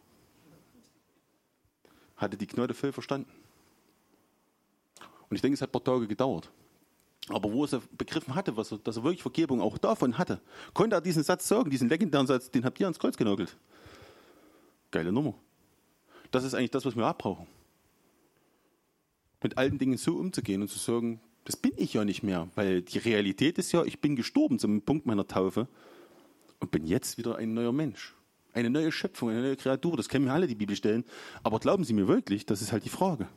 [2.15, 3.31] Hatte die Gnade voll verstanden.
[5.29, 6.49] Und ich denke, es hat ein paar Tage gedauert.
[7.27, 10.41] Aber wo er begriffen hatte, was er, dass er wirklich Vergebung auch davon hatte,
[10.73, 13.55] konnte er diesen Satz sagen, diesen legendären Satz, den habt ihr ans Kreuz genagelt.
[14.91, 15.35] Geile Nummer.
[16.31, 17.45] Das ist eigentlich das, was wir abbrauchen.
[19.41, 22.81] Mit alten Dingen so umzugehen und zu sagen, das bin ich ja nicht mehr, weil
[22.81, 25.67] die Realität ist ja, ich bin gestorben zum Punkt meiner Taufe
[26.59, 28.15] und bin jetzt wieder ein neuer Mensch.
[28.53, 29.95] Eine neue Schöpfung, eine neue Kreatur.
[29.95, 31.05] Das kennen wir alle, die Bibelstellen.
[31.43, 33.27] Aber glauben Sie mir wirklich, das ist halt die Frage.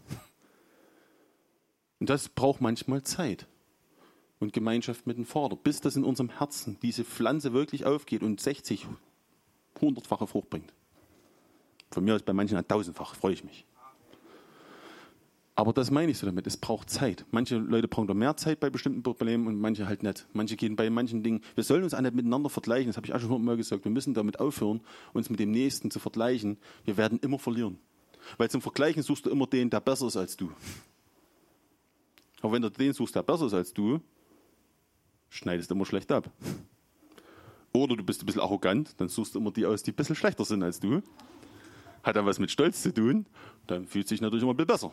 [2.01, 3.47] Und das braucht manchmal Zeit
[4.41, 8.41] und Gemeinschaft mit dem Vater, bis das in unserem Herzen, diese Pflanze wirklich aufgeht und
[8.41, 8.89] 60,
[9.81, 10.73] 100-fache Frucht bringt.
[11.93, 13.65] Von mir aus bei manchen ein tausendfach, freue ich mich.
[15.55, 16.47] Aber das meine ich so damit.
[16.47, 17.27] Es braucht Zeit.
[17.31, 20.27] Manche Leute brauchen da mehr Zeit bei bestimmten Problemen und manche halt nicht.
[20.33, 21.43] Manche gehen bei manchen Dingen.
[21.55, 22.87] Wir sollen uns auch nicht miteinander vergleichen.
[22.87, 23.85] Das habe ich auch schon mal gesagt.
[23.85, 24.81] Wir müssen damit aufhören,
[25.13, 26.57] uns mit dem Nächsten zu vergleichen.
[26.85, 27.79] Wir werden immer verlieren.
[28.39, 30.51] Weil zum Vergleichen suchst du immer den, der besser ist als du.
[32.41, 34.01] Aber wenn du den suchst, der besser ist als du,
[35.29, 36.31] schneidest du immer schlecht ab.
[37.75, 40.17] Oder du bist ein bisschen arrogant, dann suchst du immer die aus, die ein bisschen
[40.17, 41.03] schlechter sind als du
[42.03, 43.27] hat dann was mit Stolz zu tun,
[43.67, 44.93] dann fühlt sich natürlich immer ein bisschen besser.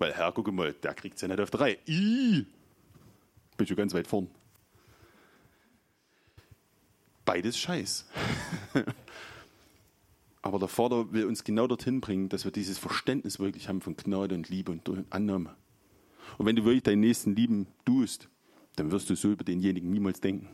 [0.00, 1.78] Weil, Herr, guck mal, der kriegt es ja nicht auf drei.
[1.86, 2.46] Ih,
[3.58, 4.30] bin schon ganz weit vorn.
[7.26, 8.06] Beides Scheiß.
[10.42, 13.94] Aber der Vater will uns genau dorthin bringen, dass wir dieses Verständnis wirklich haben von
[13.94, 15.54] Gnade und Liebe und Annahme.
[16.38, 18.30] Und wenn du wirklich deinen Nächsten lieben tust,
[18.76, 20.48] dann wirst du so über denjenigen niemals denken.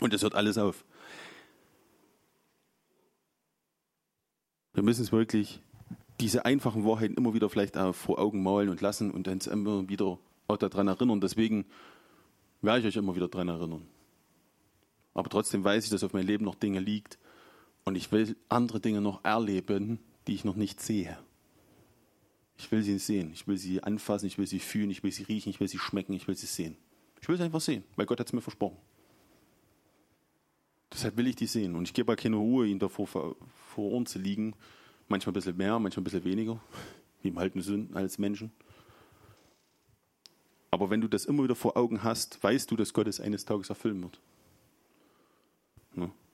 [0.00, 0.82] Und das hört alles auf.
[4.72, 5.60] Wir müssen es wirklich,
[6.20, 9.88] diese einfachen Wahrheiten immer wieder vielleicht auch vor Augen malen und lassen und uns immer
[9.88, 10.18] wieder
[10.48, 11.20] auch daran erinnern.
[11.20, 11.64] Deswegen
[12.62, 13.86] werde ich euch immer wieder daran erinnern.
[15.14, 17.18] Aber trotzdem weiß ich, dass auf mein Leben noch Dinge liegt
[17.84, 21.18] und ich will andere Dinge noch erleben, die ich noch nicht sehe.
[22.58, 25.22] Ich will sie sehen, ich will sie anfassen, ich will sie fühlen, ich will sie
[25.22, 26.76] riechen, ich will sie schmecken, ich will sie sehen.
[27.22, 28.76] Ich will sie einfach sehen, weil Gott hat es mir versprochen.
[30.92, 31.74] Deshalb will ich die sehen.
[31.76, 33.36] Und ich gebe auch keine Ruhe, ihnen davor vor,
[33.76, 34.54] Ohren zu liegen.
[35.10, 36.60] Manchmal ein bisschen mehr, manchmal ein bisschen weniger,
[37.20, 38.52] wie wir halt nur sind als Menschen.
[40.70, 43.44] Aber wenn du das immer wieder vor Augen hast, weißt du, dass Gott es eines
[43.44, 44.20] Tages erfüllen wird.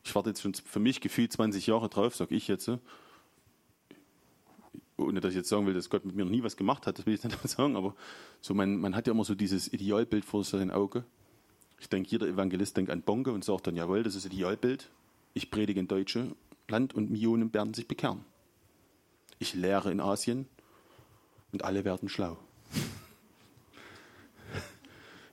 [0.04, 2.70] Ich warte jetzt schon für mich gefühlt 20 Jahre drauf, sage ich jetzt.
[4.98, 6.98] Ohne dass ich jetzt sagen will, dass Gott mit mir noch nie was gemacht hat,
[6.98, 7.96] das will ich nicht sagen, aber
[8.42, 11.04] so man, man hat ja immer so dieses Idealbild vor seinem Auge.
[11.80, 14.90] Ich denke, jeder Evangelist denkt an Bonke und sagt dann, jawohl, das ist Idealbild.
[15.32, 16.36] Ich predige in Deutsche
[16.68, 18.24] Land und Millionen werden sich bekehren.
[19.38, 20.46] Ich lehre in Asien
[21.52, 22.38] und alle werden schlau.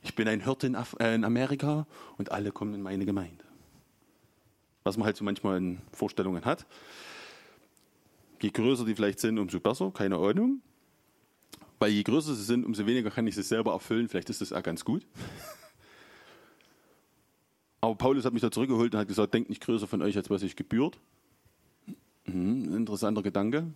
[0.04, 1.88] Ich bin ein Hirte in, äh, in Amerika
[2.18, 3.44] und alle kommen in meine Gemeinde.
[4.84, 6.66] Was man halt so manchmal in Vorstellungen hat.
[8.42, 10.62] Je größer die vielleicht sind, umso besser, keine Ahnung.
[11.80, 14.10] Weil je größer sie sind, umso weniger kann ich sie selber erfüllen.
[14.10, 15.08] Vielleicht ist das auch ganz gut.
[17.80, 20.30] Aber Paulus hat mich da zurückgeholt und hat gesagt, denkt nicht größer von euch, als
[20.30, 21.00] was euch gebührt.
[22.26, 23.68] Mhm, interessanter Gedanke.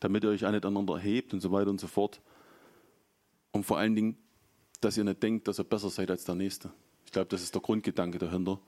[0.00, 2.20] Damit ihr euch auch nicht aneinander erhebt und so weiter und so fort.
[3.52, 4.16] Und vor allen Dingen,
[4.80, 6.70] dass ihr nicht denkt, dass ihr besser seid als der Nächste.
[7.04, 8.60] Ich glaube, das ist der Grundgedanke dahinter.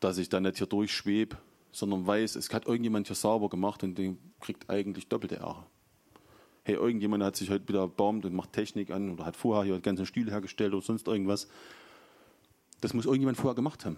[0.00, 1.36] Dass ich da nicht hier durchschwebe,
[1.70, 5.64] sondern weiß, es hat irgendjemand hier sauber gemacht und den kriegt eigentlich doppelte Ehre.
[6.64, 9.80] Hey, irgendjemand hat sich heute wieder erbarmt und macht Technik an oder hat vorher hier
[9.80, 11.48] ganzen Stühle hergestellt oder sonst irgendwas.
[12.80, 13.96] Das muss irgendjemand vorher gemacht haben.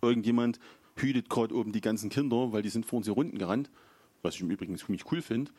[0.00, 0.58] Irgendjemand
[0.96, 3.70] hütet gerade oben die ganzen Kinder, weil die sind vor uns hier Runden gerannt,
[4.22, 5.50] was ich im Übrigen ziemlich cool finde.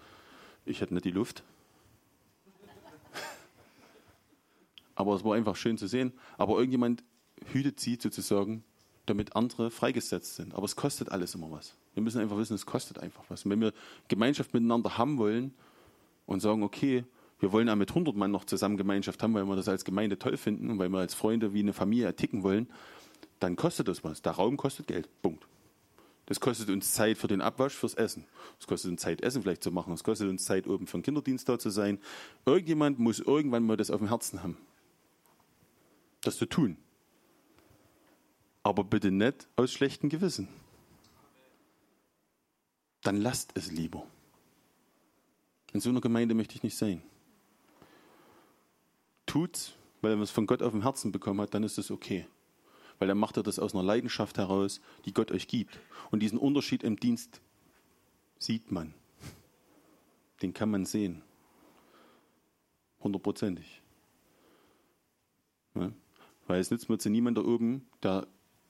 [0.65, 1.43] Ich hätte nicht die Luft.
[4.95, 6.13] Aber es war einfach schön zu sehen.
[6.37, 7.03] Aber irgendjemand
[7.51, 8.63] hütet sie sozusagen,
[9.05, 10.53] damit andere freigesetzt sind.
[10.53, 11.75] Aber es kostet alles immer was.
[11.93, 13.43] Wir müssen einfach wissen, es kostet einfach was.
[13.43, 13.73] Und wenn wir
[14.07, 15.53] Gemeinschaft miteinander haben wollen
[16.25, 17.03] und sagen, okay,
[17.39, 20.17] wir wollen auch mit 100 Mann noch zusammen Gemeinschaft haben, weil wir das als Gemeinde
[20.17, 22.69] toll finden und weil wir als Freunde wie eine Familie ticken wollen,
[23.39, 24.21] dann kostet das was.
[24.21, 25.09] Der Raum kostet Geld.
[25.21, 25.45] Punkt.
[26.25, 28.25] Das kostet uns Zeit für den Abwasch, fürs Essen.
[28.57, 29.91] Das kostet uns Zeit, Essen vielleicht zu machen.
[29.91, 31.99] Das kostet uns Zeit, oben für den Kinderdienst da zu sein.
[32.45, 34.57] Irgendjemand muss irgendwann mal das auf dem Herzen haben.
[36.21, 36.77] Das zu tun.
[38.63, 40.47] Aber bitte nicht aus schlechtem Gewissen.
[43.01, 44.07] Dann lasst es lieber.
[45.73, 47.03] In so einer Gemeinde möchte ich nicht sein.
[49.25, 52.27] Tut's, weil er es von Gott auf dem Herzen bekommen hat, dann ist es okay.
[53.03, 55.77] Weil dann macht er das aus einer Leidenschaft heraus, die Gott euch gibt.
[56.09, 57.41] Und diesen Unterschied im Dienst
[58.39, 58.93] sieht man.
[60.41, 61.21] Den kann man sehen.
[63.01, 63.81] Hundertprozentig.
[65.75, 65.91] Ja?
[66.47, 68.25] Weil es nützt mir zu niemand da oben, der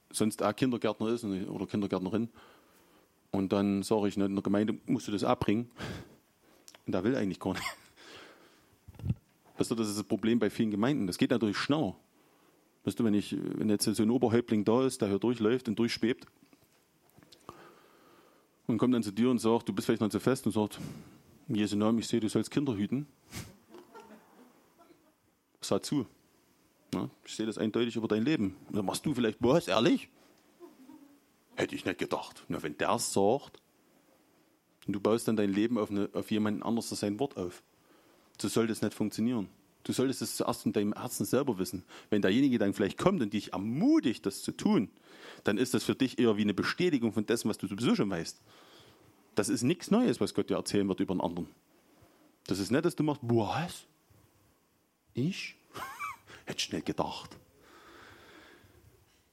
[0.09, 2.27] sonst auch Kindergärtner ist oder Kindergärtnerin.
[3.29, 5.69] Und dann sage ich, in der Gemeinde musst du das abbringen.
[6.87, 7.77] Und der will eigentlich gar nicht.
[9.59, 11.05] Das ist das Problem bei vielen Gemeinden.
[11.05, 11.95] Das geht natürlich schneller.
[12.83, 15.79] Weißt du, wenn, ich, wenn jetzt so ein Oberhäuptling da ist, der hier durchläuft und
[15.79, 16.27] durchschwebt
[18.67, 20.79] und kommt dann zu dir und sagt, du bist vielleicht noch zu fest und sagt,
[21.47, 23.07] in Jesu Namen, ich sehe, du sollst Kinder hüten.
[25.61, 26.05] Sag zu.
[26.93, 28.55] Ja, ich sehe das eindeutig über dein Leben.
[28.67, 30.09] Und dann machst du vielleicht, was, ehrlich?
[31.55, 32.43] Hätte ich nicht gedacht.
[32.47, 33.61] Na, wenn der es sagt,
[34.85, 37.63] und du baust dann dein Leben auf, eine, auf jemanden anders sein Wort auf.
[38.39, 39.47] So soll das nicht funktionieren.
[39.83, 41.83] Du solltest es zuerst in deinem Herzen selber wissen.
[42.09, 44.89] Wenn derjenige dann vielleicht kommt und dich ermutigt, das zu tun,
[45.43, 48.09] dann ist das für dich eher wie eine Bestätigung von dessen, was du sowieso schon
[48.09, 48.41] weißt.
[49.35, 51.49] Das ist nichts Neues, was Gott dir erzählen wird über einen anderen.
[52.47, 53.85] Das ist nicht, dass du machst, was?
[55.13, 55.55] Ich?
[56.45, 57.37] Hätte nicht gedacht.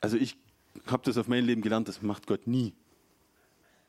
[0.01, 0.36] Also ich
[0.86, 2.72] habe das auf mein Leben gelernt, das macht Gott nie.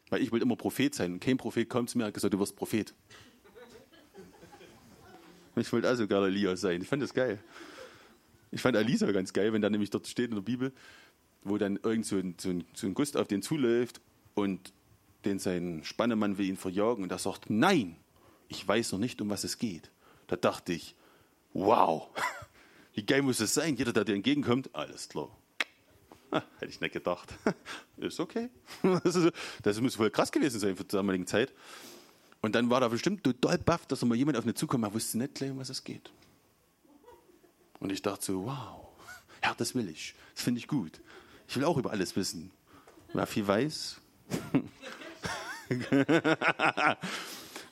[0.09, 1.13] Weil ich will immer Prophet sein.
[1.13, 2.93] Und kein Prophet kommt zu mir und gesagt, du wirst Prophet.
[5.55, 6.81] Ich wollte also Elia sein.
[6.81, 7.39] Ich fand das geil.
[8.51, 10.73] Ich fand Elisa ganz geil, wenn da nämlich dort steht in der Bibel,
[11.43, 14.01] wo dann irgend so ein, so ein, so ein Gust auf den zuläuft
[14.35, 14.73] und
[15.25, 17.95] den sein Spannemann will ihn verjagen und er sagt, nein,
[18.49, 19.89] ich weiß noch nicht, um was es geht.
[20.27, 20.95] Da dachte ich,
[21.53, 22.09] wow,
[22.93, 23.75] wie geil muss es sein?
[23.75, 25.29] Jeder, der dir entgegenkommt, alles klar.
[26.31, 27.33] Hätte ich nicht gedacht.
[27.97, 28.49] Ist okay.
[29.03, 29.17] Das,
[29.63, 31.53] das muss wohl krass gewesen sein für die damalige Zeit.
[32.41, 34.93] Und dann war da bestimmt total baff, dass da mal jemand auf eine zukommt, er
[34.93, 36.11] wusste nicht gleich, um was es geht.
[37.79, 38.87] Und ich dachte so, wow,
[39.43, 40.15] ja, das will ich.
[40.33, 41.01] Das finde ich gut.
[41.47, 42.51] Ich will auch über alles wissen.
[43.13, 43.97] Wer viel weiß.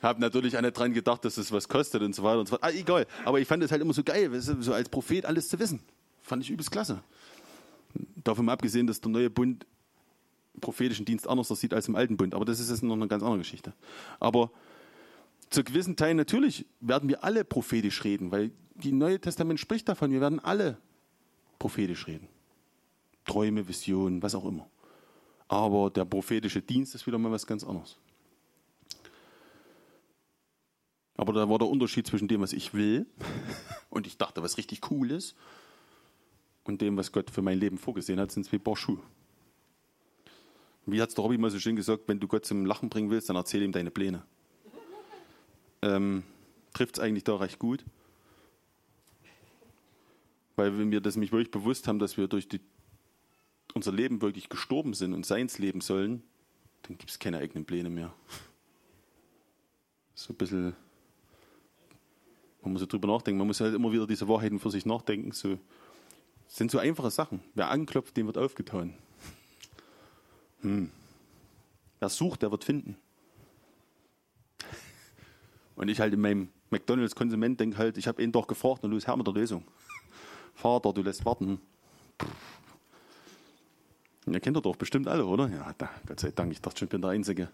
[0.02, 2.52] Hab natürlich auch nicht dran gedacht, dass es was kostet und so weiter und so
[2.52, 2.64] fort.
[2.64, 3.06] Ah, egal.
[3.26, 5.82] Aber ich fand es halt immer so geil, so als Prophet alles zu wissen.
[6.22, 7.02] Fand ich übelst klasse.
[8.24, 9.66] Davon abgesehen, dass der neue Bund
[10.62, 12.34] prophetischen Dienst anders aussieht als im alten Bund.
[12.34, 13.74] Aber das ist jetzt noch eine ganz andere Geschichte.
[14.20, 14.52] Aber
[15.50, 20.12] zu gewissen Teilen natürlich werden wir alle prophetisch reden, weil die Neue Testament spricht davon,
[20.12, 20.78] wir werden alle
[21.58, 22.28] prophetisch reden.
[23.26, 24.68] Träume, Visionen, was auch immer.
[25.48, 27.98] Aber der prophetische Dienst ist wieder mal was ganz anderes.
[31.18, 33.06] Aber da war der Unterschied zwischen dem, was ich will
[33.90, 35.36] und ich dachte, was richtig cool ist,
[36.70, 39.02] und dem, was Gott für mein Leben vorgesehen hat, sind zwei Paar Schuhe.
[40.92, 43.10] Wie hat es der Robby mal so schön gesagt, wenn du Gott zum Lachen bringen
[43.10, 44.24] willst, dann erzähl ihm deine Pläne.
[45.82, 46.24] Ähm,
[46.74, 47.84] Trifft es eigentlich da recht gut.
[50.56, 52.60] Weil wenn wir das mich wirklich bewusst haben, dass wir durch die,
[53.74, 56.22] unser Leben wirklich gestorben sind und seins leben sollen,
[56.84, 58.14] dann gibt es keine eigenen Pläne mehr.
[60.16, 60.76] So ein bisschen,
[62.62, 65.32] man muss so drüber nachdenken, man muss halt immer wieder diese Wahrheiten für sich nachdenken.
[65.32, 65.58] So,
[66.46, 67.40] das sind so einfache Sachen.
[67.56, 68.94] Wer anklopft, dem wird aufgetan.
[70.62, 70.92] Hm.
[72.00, 72.98] Wer sucht, der wird finden.
[75.76, 79.08] Und ich halt in meinem McDonalds-Konsument denkt halt, ich habe ihn doch gefragt und los
[79.08, 79.64] her mit der Lösung.
[80.54, 81.60] Vater, du lässt warten.
[84.26, 85.50] Ihr kennt ihr doch bestimmt alle, oder?
[85.50, 87.50] Ja, da, Gott sei Dank, ich dachte schon, ich bin der Einzige.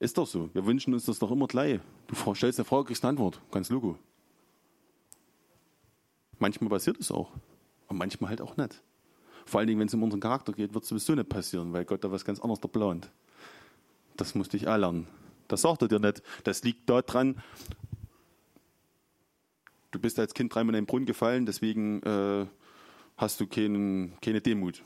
[0.00, 0.50] Ist doch so.
[0.52, 1.80] Wir wünschen uns das doch immer gleich.
[2.08, 3.40] Du stellst eine Frage, kriegst eine Antwort.
[3.52, 3.96] Ganz logo.
[6.38, 7.30] Manchmal passiert es auch.
[7.86, 8.82] Und manchmal halt auch nicht.
[9.44, 11.84] Vor allen Dingen, wenn es um unseren Charakter geht, wird es sowieso nicht passieren, weil
[11.84, 13.10] Gott da was ganz anderes da plant.
[14.16, 15.06] Das musste ich auch lernen.
[15.48, 16.22] Das sagt er dir nicht.
[16.44, 17.42] Das liegt daran,
[19.90, 22.46] du bist als Kind dreimal in den Brunnen gefallen, deswegen äh,
[23.16, 24.82] hast du keinen, keine Demut.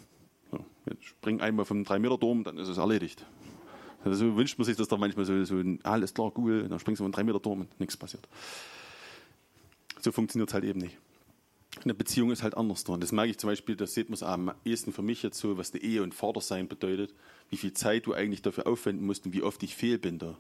[0.51, 3.25] So, jetzt spring einmal vom 3-Meter-Dom, dann ist es erledigt.
[4.05, 7.01] Also so wünscht man sich das doch manchmal so, so alles klar, cool, dann springst
[7.01, 8.29] du vom 3-Meter-Dom und nichts passiert.
[10.01, 10.99] So funktioniert es halt eben nicht.
[11.85, 13.01] Eine Beziehung ist halt anders dran.
[13.01, 15.59] Das merke ich zum Beispiel, das sieht man es am ehesten für mich jetzt so,
[15.59, 17.14] was die Ehe und Vatersein bedeutet,
[17.51, 20.37] wie viel Zeit du eigentlich dafür aufwenden musst und wie oft ich fehl bin da.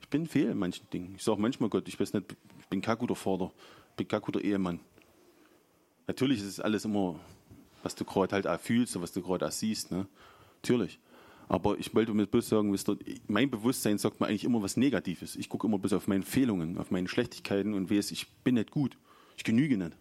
[0.00, 1.14] Ich bin fehl in manchen Dingen.
[1.16, 3.50] Ich sage manchmal Gott, ich weiß nicht, ich bin kein guter Vater,
[3.90, 4.78] ich bin kein guter Ehemann.
[6.06, 7.18] Natürlich ist es alles immer,
[7.82, 9.90] was du gerade halt auch fühlst und was du gerade auch siehst.
[9.90, 10.06] Ne?
[10.62, 10.98] Natürlich.
[11.48, 12.76] Aber ich wollte mir bloß sagen,
[13.26, 15.36] mein Bewusstsein sagt mir eigentlich immer was Negatives.
[15.36, 18.70] Ich gucke immer bis auf meine Fehlungen, auf meine Schlechtigkeiten und weiß, ich bin nicht
[18.70, 18.96] gut.
[19.42, 19.96] Ich genüge nicht.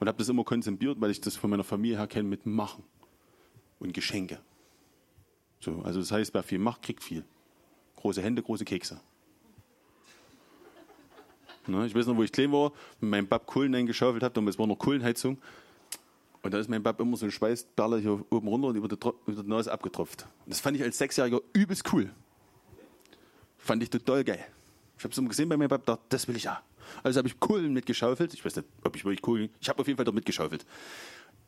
[0.00, 2.82] Und habe das immer konzentriert, weil ich das von meiner Familie her kenne mit Machen
[3.78, 4.40] und Geschenke.
[5.60, 7.24] So, also das heißt, wer viel macht, kriegt viel.
[7.94, 9.00] Große Hände, große Kekse.
[11.68, 14.58] Ne, ich weiß noch, wo ich klein war, mit meinem Bab Kohlen eingeschaufelt habe, damals
[14.58, 15.38] war noch Kohlenheizung.
[16.42, 18.96] Und da ist mein Bab immer so ein Schweißperle hier oben runter und über die,
[19.26, 20.26] über die Nase abgetropft.
[20.44, 22.10] Und das fand ich als Sechsjähriger übelst cool.
[23.56, 24.44] Fand ich total geil.
[24.96, 26.58] Ich habe es immer gesehen bei meinem Bab, dachte, das will ich auch.
[27.02, 28.34] Also habe ich Kohlen mitgeschaufelt.
[28.34, 29.50] Ich weiß nicht, ob ich wirklich Kohlen.
[29.60, 30.64] Ich habe auf jeden Fall dort mitgeschaufelt.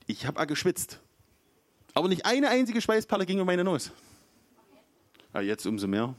[0.07, 1.01] Ich habe auch geschwitzt.
[1.95, 3.91] Aber nicht eine einzige Schweißperle ging um meine Nase.
[5.33, 6.15] Ah, jetzt umso mehr.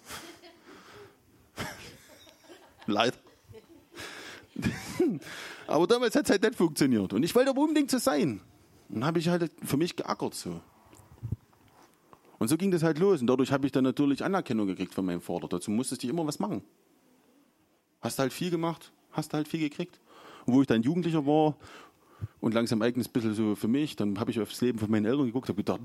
[2.87, 3.17] Leider.
[5.67, 7.13] aber damals hat es halt nicht funktioniert.
[7.13, 8.41] Und ich wollte aber unbedingt so sein.
[8.89, 10.61] Und dann habe ich halt für mich geackert so.
[12.39, 13.21] Und so ging das halt los.
[13.21, 15.47] Und dadurch habe ich dann natürlich Anerkennung gekriegt von meinem Vater.
[15.47, 16.63] Dazu musstest du immer was machen.
[18.01, 19.99] Hast halt viel gemacht, hast halt viel gekriegt.
[20.45, 21.55] Und wo ich dann Jugendlicher war
[22.39, 25.25] und langsam eigenes bisschen so für mich, dann habe ich aufs Leben von meinen Eltern
[25.25, 25.81] geguckt, habe gedacht,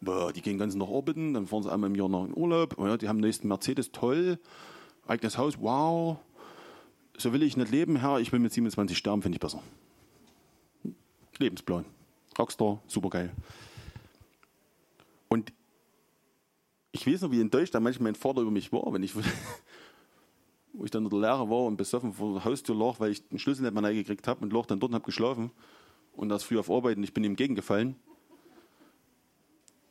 [0.00, 2.76] boah, die gehen ganz nach Orbiten, dann fahren sie einmal im Jahr nach in Urlaub,
[2.78, 4.38] oh ja, die haben den nächsten Mercedes, toll,
[5.06, 6.18] eigenes Haus, wow.
[7.16, 9.62] So will ich nicht leben, Herr, ich will mit 27 sterben, finde ich besser.
[11.38, 11.84] Lebensplan.
[12.38, 13.30] Rockstar, super geil.
[15.28, 15.52] Und
[16.92, 19.14] ich weiß noch, wie enttäuscht da manchmal mein Vater über mich war, wenn ich
[20.72, 23.26] wo ich dann in der Lehre war und besoffen vor der Haustür lag, weil ich
[23.28, 25.50] den Schlüssel nicht mehr reingekriegt habe und lag dann dort und habe geschlafen
[26.14, 27.96] und das früh auf Arbeit und ich bin ihm gegengefallen.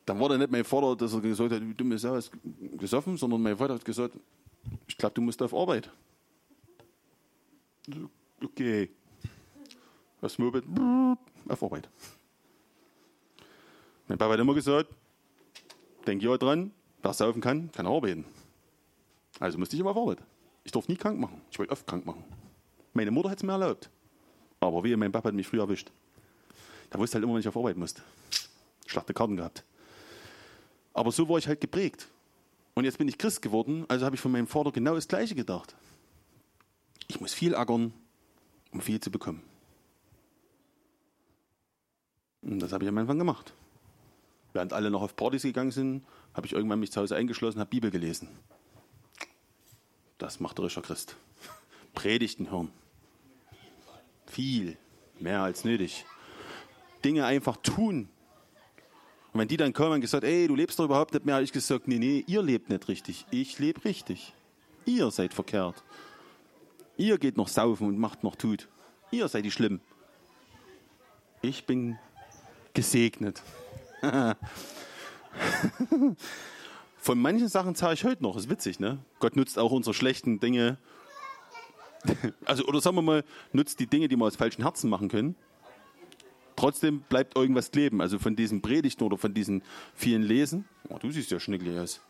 [0.04, 2.32] Dann war dann nicht mein Vater, dass er gesagt hat, du Sau, hast
[2.76, 4.16] gesoffen, sondern mein Vater hat gesagt,
[4.86, 5.90] ich glaube, du musst auf Arbeit.
[8.42, 8.90] Okay.
[10.20, 10.64] Was Moped?
[11.48, 11.88] Auf Arbeit.
[14.08, 14.90] Mein Papa hat immer gesagt,
[16.06, 16.72] denk ja dran,
[17.02, 18.24] wer saufen kann, kann arbeiten.
[19.38, 20.18] Also musste ich immer auf Arbeit.
[20.64, 21.40] Ich durfte nie krank machen.
[21.50, 22.24] Ich wollte oft krank machen.
[22.92, 23.90] Meine Mutter hat es mir erlaubt.
[24.60, 25.90] Aber wie, mein Papa hat mich früher erwischt.
[26.90, 28.02] Da wusste halt immer, wenn ich auf Arbeit musste.
[28.86, 29.64] Schlachte Karten gehabt.
[30.94, 32.08] Aber so war ich halt geprägt.
[32.74, 35.34] Und jetzt bin ich Christ geworden, also habe ich von meinem Vater genau das Gleiche
[35.34, 35.74] gedacht.
[37.08, 37.92] Ich muss viel ackern,
[38.70, 39.42] um viel zu bekommen.
[42.42, 43.52] Und das habe ich am Anfang gemacht.
[44.52, 46.04] Während alle noch auf Partys gegangen sind,
[46.34, 48.28] habe ich irgendwann mich zu Hause eingeschlossen, habe Bibel gelesen.
[50.22, 51.16] Das macht der richtiger Christ.
[51.94, 52.70] Predigten hören.
[54.26, 54.76] Viel.
[55.18, 56.06] Mehr als nötig.
[57.04, 58.08] Dinge einfach tun.
[59.32, 61.42] Und wenn die dann kommen und gesagt, ey, du lebst doch überhaupt nicht mehr, habe
[61.42, 63.26] ich gesagt, nee, nee, ihr lebt nicht richtig.
[63.32, 64.32] Ich lebe richtig.
[64.84, 65.82] Ihr seid verkehrt.
[66.96, 68.68] Ihr geht noch saufen und macht noch tut.
[69.10, 69.80] Ihr seid die schlimm.
[71.40, 71.98] Ich bin
[72.74, 73.42] gesegnet.
[77.02, 78.36] Von manchen Sachen zahle ich heute noch.
[78.36, 79.00] Ist witzig, ne?
[79.18, 80.78] Gott nutzt auch unsere schlechten Dinge.
[82.44, 85.36] Also, oder sagen wir mal, nutzt die Dinge, die wir aus falschen Herzen machen können.
[86.56, 88.00] Trotzdem bleibt irgendwas kleben.
[88.00, 89.62] Also von diesen Predigten oder von diesen
[89.94, 90.64] vielen Lesen.
[90.88, 92.00] Oh, du siehst ja schnickelig aus.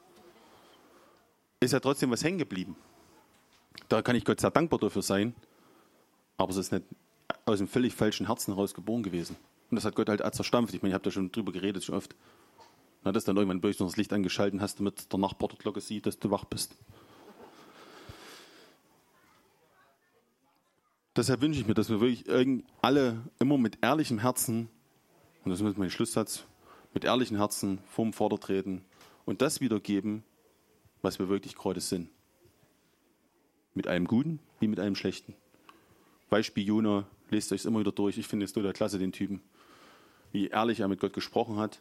[1.60, 2.76] Ist ja trotzdem was hängen geblieben.
[3.88, 5.34] Da kann ich Gott sehr dankbar dafür sein.
[6.36, 6.84] Aber es ist nicht
[7.44, 9.36] aus einem völlig falschen Herzen heraus geboren gewesen.
[9.70, 10.74] Und das hat Gott halt zerstampft.
[10.74, 12.14] Ich meine, ich habe da schon drüber geredet, schon oft.
[13.04, 16.06] Na, dass dann irgendwann durch das Licht angeschalten hast, damit der Nachbar der Glocke sieht,
[16.06, 16.76] dass du wach bist.
[21.14, 22.24] Deshalb wünsche ich mir, dass wir wirklich
[22.80, 24.68] alle immer mit ehrlichem Herzen,
[25.44, 26.44] und das ist mein Schlusssatz,
[26.94, 28.84] mit ehrlichem Herzen vorm Vater treten
[29.24, 30.22] und das wiedergeben,
[31.02, 32.08] was wir wirklich gerade sind.
[33.74, 35.34] Mit einem guten wie mit einem schlechten.
[36.30, 38.16] Beispiel Jona, lest euch immer wieder durch.
[38.16, 39.42] Ich finde es total klasse, den Typen.
[40.30, 41.80] Wie ehrlich er mit Gott gesprochen hat.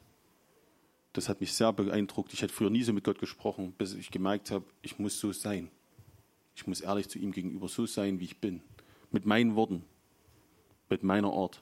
[1.14, 2.34] Das hat mich sehr beeindruckt.
[2.34, 5.32] Ich hätte früher nie so mit Gott gesprochen, bis ich gemerkt habe, ich muss so
[5.34, 5.70] sein.
[6.56, 8.62] Ich muss ehrlich zu ihm gegenüber so sein, wie ich bin.
[9.12, 9.84] Mit meinen Worten,
[10.90, 11.62] mit meiner Art.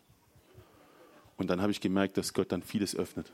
[1.37, 3.31] Und dann habe ich gemerkt, dass Gott dann vieles öffnet.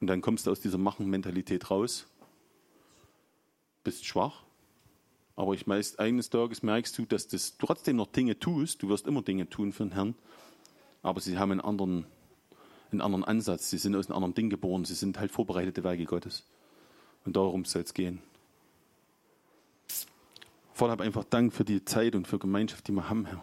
[0.00, 2.06] Und dann kommst du aus dieser Machen-Mentalität raus,
[3.84, 4.42] bist schwach,
[5.36, 8.82] aber ich meist eines Tages merkst du, dass du trotzdem noch Dinge tust.
[8.82, 10.14] Du wirst immer Dinge tun für den Herrn,
[11.02, 12.06] aber sie haben einen anderen,
[12.92, 13.70] einen anderen Ansatz.
[13.70, 14.84] Sie sind aus einem anderen Ding geboren.
[14.84, 16.44] Sie sind halt vorbereitete Werke Gottes.
[17.24, 18.20] Und darum soll es gehen.
[20.72, 23.42] Vater, hab einfach Dank für die Zeit und für Gemeinschaft, die wir haben, Herr.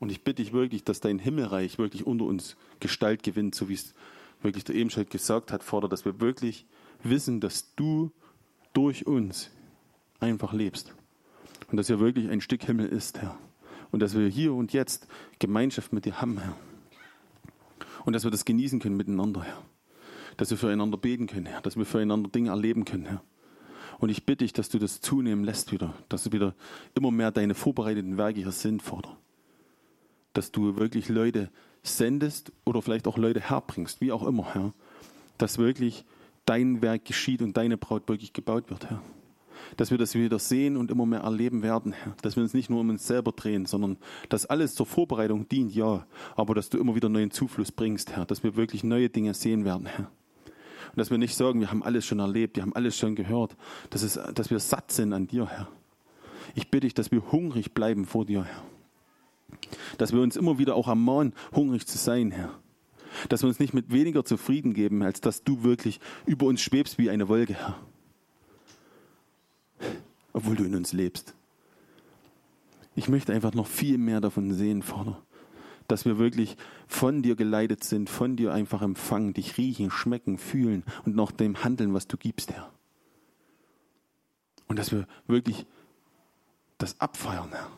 [0.00, 3.74] Und ich bitte dich wirklich, dass dein Himmelreich wirklich unter uns Gestalt gewinnt, so wie
[3.74, 3.94] es
[4.42, 6.66] wirklich der Ebenscheid gesagt hat, Vater, dass wir wirklich
[7.02, 8.12] wissen, dass du
[8.72, 9.50] durch uns
[10.20, 10.94] einfach lebst.
[11.70, 13.36] Und dass er wirklich ein Stück Himmel ist, Herr.
[13.90, 15.08] Und dass wir hier und jetzt
[15.38, 16.54] Gemeinschaft mit dir haben, Herr.
[18.08, 19.62] Und dass wir das genießen können miteinander, Herr.
[20.38, 21.60] Dass wir füreinander beten können, Herr.
[21.60, 23.22] Dass wir füreinander Dinge erleben können, Herr.
[23.98, 25.92] Und ich bitte dich, dass du das zunehmen lässt wieder.
[26.08, 26.54] Dass du wieder
[26.94, 29.14] immer mehr deine vorbereiteten Werke hier sind, Vater.
[30.32, 31.50] Dass du wirklich Leute
[31.82, 34.72] sendest oder vielleicht auch Leute herbringst, wie auch immer, Herr.
[35.36, 36.06] Dass wirklich
[36.46, 39.02] dein Werk geschieht und deine Braut wirklich gebaut wird, Herr
[39.76, 42.14] dass wir das wieder sehen und immer mehr erleben werden, Herr.
[42.22, 43.96] Dass wir uns nicht nur um uns selber drehen, sondern
[44.28, 46.06] dass alles zur Vorbereitung dient, ja,
[46.36, 48.24] aber dass du immer wieder neuen Zufluss bringst, Herr.
[48.24, 50.10] Dass wir wirklich neue Dinge sehen werden, Herr.
[50.88, 53.56] Und dass wir nicht sagen, wir haben alles schon erlebt, wir haben alles schon gehört,
[53.90, 55.68] dass, es, dass wir satt sind an dir, Herr.
[56.54, 58.62] Ich bitte dich, dass wir hungrig bleiben vor dir, Herr.
[59.98, 62.58] Dass wir uns immer wieder auch ermahnen, hungrig zu sein, Herr.
[63.28, 66.98] Dass wir uns nicht mit weniger zufrieden geben, als dass du wirklich über uns schwebst
[66.98, 67.78] wie eine Wolke, Herr
[70.32, 71.34] obwohl du in uns lebst.
[72.94, 75.22] Ich möchte einfach noch viel mehr davon sehen, Vater.
[75.86, 76.56] Dass wir wirklich
[76.86, 81.64] von dir geleitet sind, von dir einfach empfangen, dich riechen, schmecken, fühlen und nach dem
[81.64, 82.70] handeln, was du gibst, Herr.
[84.66, 85.64] Und dass wir wirklich
[86.76, 87.70] das abfeiern, Herr.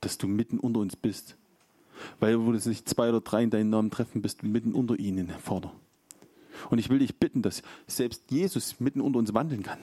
[0.00, 1.36] Dass du mitten unter uns bist.
[2.20, 5.30] Weil wo sich zwei oder drei in deinen Namen treffen, bist du mitten unter ihnen,
[5.30, 5.72] Vater.
[6.70, 9.78] Und ich will dich bitten, dass selbst Jesus mitten unter uns wandeln kann.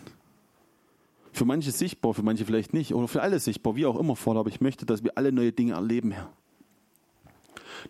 [1.34, 4.38] Für manche sichtbar, für manche vielleicht nicht oder für alle sichtbar, wie auch immer vor.
[4.38, 6.32] Aber ich möchte, dass wir alle neue Dinge erleben, Herr.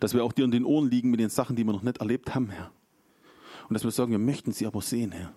[0.00, 1.98] Dass wir auch dir in den Ohren liegen mit den Sachen, die wir noch nicht
[1.98, 2.72] erlebt haben, Herr.
[3.68, 5.32] Und dass wir sagen, wir möchten sie aber sehen, Herr.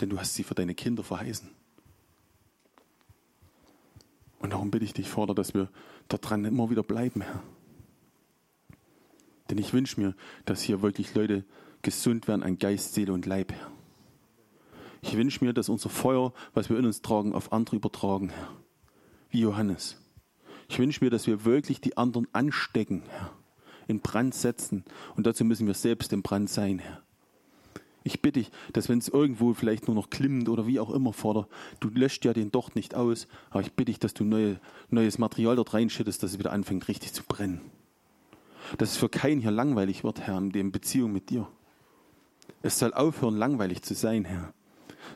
[0.00, 1.50] Denn du hast sie für deine Kinder verheißen.
[4.38, 5.68] Und darum bitte ich dich, Vater, dass wir
[6.08, 7.42] daran immer wieder bleiben, Herr.
[9.50, 10.14] Denn ich wünsche mir,
[10.46, 11.44] dass hier wirklich Leute
[11.82, 13.70] gesund werden an Geist, Seele und Leib, Herr.
[15.02, 18.48] Ich wünsche mir, dass unser Feuer, was wir in uns tragen, auf andere übertragen, Herr.
[19.30, 19.96] Wie Johannes.
[20.68, 23.32] Ich wünsche mir, dass wir wirklich die anderen anstecken, Herr.
[23.86, 24.84] In Brand setzen.
[25.16, 27.02] Und dazu müssen wir selbst im Brand sein, Herr.
[28.04, 31.12] Ich bitte dich, dass wenn es irgendwo vielleicht nur noch klimmt oder wie auch immer
[31.12, 31.48] fordert,
[31.80, 35.18] du löscht ja den Docht nicht aus, aber ich bitte dich, dass du neue, neues
[35.18, 37.60] Material dort reinschüttest, dass es wieder anfängt richtig zu brennen.
[38.78, 41.48] Dass es für keinen hier langweilig wird, Herr, in der Beziehung mit dir.
[42.62, 44.54] Es soll aufhören, langweilig zu sein, Herr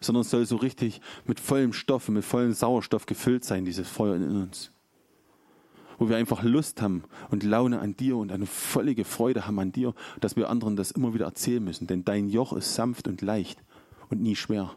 [0.01, 4.17] sondern es soll so richtig mit vollem Stoff, mit vollem Sauerstoff gefüllt sein, dieses Feuer
[4.17, 4.71] in uns.
[5.99, 9.73] Wo wir einfach Lust haben und Laune an dir und eine völlige Freude haben an
[9.73, 11.87] dir, dass wir anderen das immer wieder erzählen müssen.
[11.87, 13.63] Denn dein Joch ist sanft und leicht
[14.11, 14.75] und nie schwer.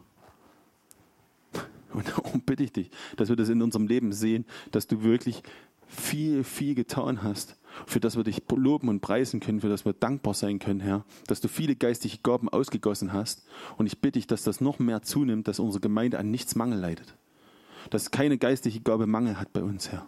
[1.92, 5.42] Und darum bitte ich dich, dass wir das in unserem Leben sehen, dass du wirklich
[5.86, 9.92] viel, viel getan hast für das wir dich loben und preisen können, für das wir
[9.92, 13.46] dankbar sein können, Herr, dass du viele geistige Gaben ausgegossen hast.
[13.76, 16.78] Und ich bitte dich, dass das noch mehr zunimmt, dass unsere Gemeinde an nichts Mangel
[16.78, 17.14] leidet.
[17.90, 20.06] Dass keine geistige Gabe Mangel hat bei uns, Herr.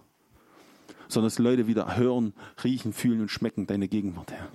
[1.08, 2.32] Sondern dass Leute wieder hören,
[2.64, 4.48] riechen, fühlen und schmecken deine Gegenwart, Herr.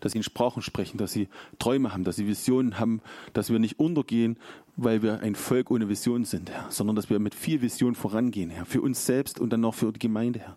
[0.00, 1.28] Dass sie in Sprachen sprechen, dass sie
[1.58, 3.02] Träume haben, dass sie Visionen haben,
[3.32, 4.38] dass wir nicht untergehen,
[4.76, 8.50] weil wir ein Volk ohne Vision sind, Herr, sondern dass wir mit viel Vision vorangehen,
[8.50, 10.56] Herr, für uns selbst und dann auch für die Gemeinde, Herr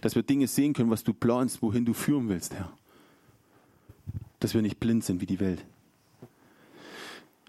[0.00, 2.72] dass wir Dinge sehen können, was du planst, wohin du führen willst, Herr.
[4.40, 5.64] Dass wir nicht blind sind wie die Welt.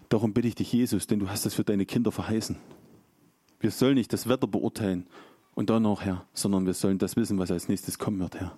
[0.08, 2.56] Darum bitte ich dich, Jesus, denn du hast das für deine Kinder verheißen.
[3.60, 5.06] Wir sollen nicht das Wetter beurteilen
[5.54, 8.56] und dann noch, Herr, sondern wir sollen das wissen, was als nächstes kommen wird, Herr.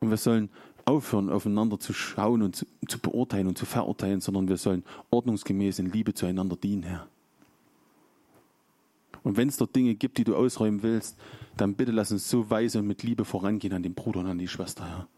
[0.00, 0.50] Und wir sollen
[0.84, 5.78] aufhören, aufeinander zu schauen und zu, zu beurteilen und zu verurteilen, sondern wir sollen ordnungsgemäß
[5.78, 7.08] in Liebe zueinander dienen, Herr.
[9.24, 11.16] Und wenn es dort Dinge gibt, die du ausräumen willst,
[11.56, 14.38] dann bitte lass uns so weise und mit Liebe vorangehen an den Bruder und an
[14.38, 15.08] die Schwester, Herr.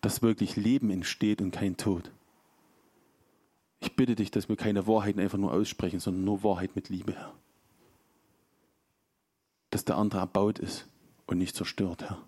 [0.00, 2.10] Dass wirklich Leben entsteht und kein Tod.
[3.80, 7.14] Ich bitte dich, dass wir keine Wahrheiten einfach nur aussprechen, sondern nur Wahrheit mit Liebe,
[7.14, 7.34] Herr.
[9.70, 10.86] Dass der andere erbaut ist
[11.26, 12.18] und nicht zerstört, Herr.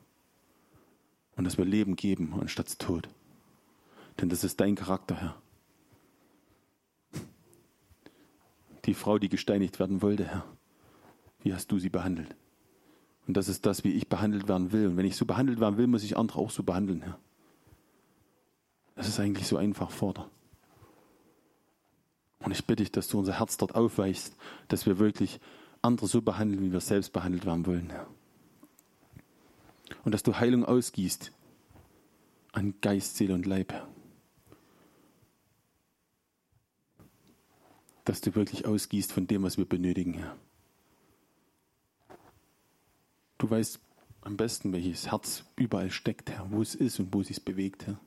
[1.36, 3.08] Und dass wir Leben geben anstatt Tod.
[4.20, 5.42] Denn das ist dein Charakter, Herr.
[8.84, 10.44] Die Frau, die gesteinigt werden wollte, Herr.
[11.42, 12.34] Wie hast du sie behandelt?
[13.26, 14.88] Und das ist das, wie ich behandelt werden will.
[14.88, 17.18] Und wenn ich so behandelt werden will, muss ich andere auch so behandeln, Herr.
[18.94, 20.28] Das ist eigentlich so einfach Vater.
[22.40, 24.36] Und ich bitte dich, dass du unser Herz dort aufweichst,
[24.68, 25.40] dass wir wirklich
[25.80, 28.06] andere so behandeln, wie wir selbst behandelt werden wollen, Herr.
[30.04, 31.32] Und dass du Heilung ausgießt
[32.52, 33.88] an Geist, Seele und Leib, Herr.
[38.04, 40.36] Dass du wirklich ausgießt von dem, was wir benötigen, Herr.
[43.42, 43.80] Du weißt
[44.20, 47.88] am besten, welches Herz überall steckt, Herr, wo es ist und wo es sich bewegt,
[47.88, 47.98] Herr.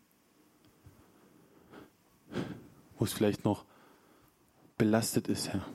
[2.97, 3.65] Wo es vielleicht noch
[4.77, 5.65] belastet ist, Herr.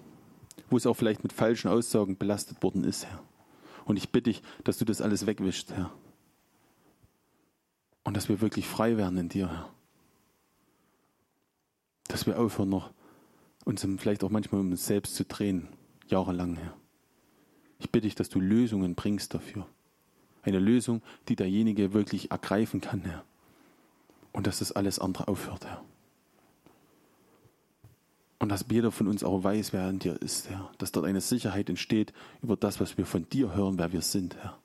[0.70, 3.22] Wo es auch vielleicht mit falschen Aussagen belastet worden ist, Herr.
[3.84, 5.92] Und ich bitte dich, dass du das alles wegwischst, Herr.
[8.02, 9.70] Und dass wir wirklich frei werden in dir, Herr.
[12.08, 12.94] Dass wir aufhören, noch
[13.66, 15.68] uns vielleicht auch manchmal um uns selbst zu drehen,
[16.08, 16.79] jahrelang, Herr.
[17.80, 19.66] Ich bitte dich, dass du Lösungen bringst dafür.
[20.42, 23.24] Eine Lösung, die derjenige wirklich ergreifen kann, Herr.
[24.32, 25.82] Und dass das alles andere aufhört, Herr.
[28.38, 30.70] Und dass jeder von uns auch weiß, wer in dir ist, Herr.
[30.78, 32.12] Dass dort eine Sicherheit entsteht
[32.42, 34.58] über das, was wir von dir hören, wer wir sind, Herr.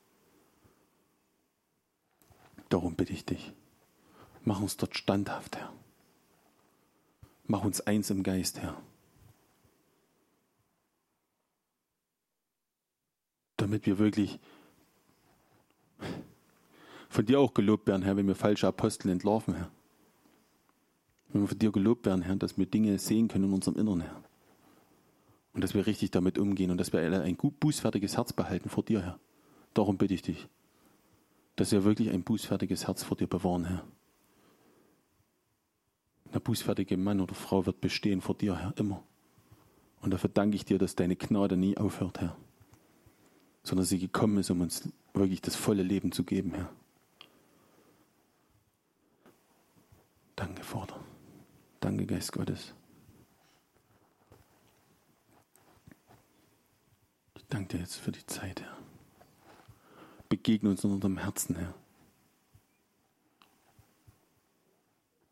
[2.70, 3.53] Darum bitte ich dich.
[4.43, 5.74] Mach uns dort standhaft, Herr.
[7.47, 8.82] Mach uns eins im Geist, Herr.
[13.66, 14.38] Damit wir wirklich
[17.09, 19.72] von dir auch gelobt werden, Herr, wenn wir falsche Apostel entlarven, Herr.
[21.30, 24.01] Wenn wir von dir gelobt werden, Herr, dass wir Dinge sehen können in unserem Inneren,
[24.01, 24.22] Herr.
[25.53, 28.84] Und dass wir richtig damit umgehen und dass wir ein gut bußfertiges Herz behalten vor
[28.84, 29.20] dir, Herr.
[29.74, 30.47] Darum bitte ich dich,
[31.55, 33.84] dass wir wirklich ein bußfertiges Herz vor dir bewahren, Herr.
[36.36, 39.01] Der bußfertige Mann oder Frau wird bestehen vor dir, Herr, immer.
[40.01, 42.38] Und dafür danke ich dir, dass deine Gnade nie aufhört, Herr
[43.66, 46.70] sondern sie gekommen ist, um uns wirklich das volle Leben zu geben, Herr.
[50.36, 51.03] Danke, Vater.
[51.80, 52.74] Danke, Geist Gottes.
[57.36, 58.78] Ich danke dir jetzt für die Zeit, Herr.
[60.30, 61.74] Begegne uns in unserem Herzen, Herr.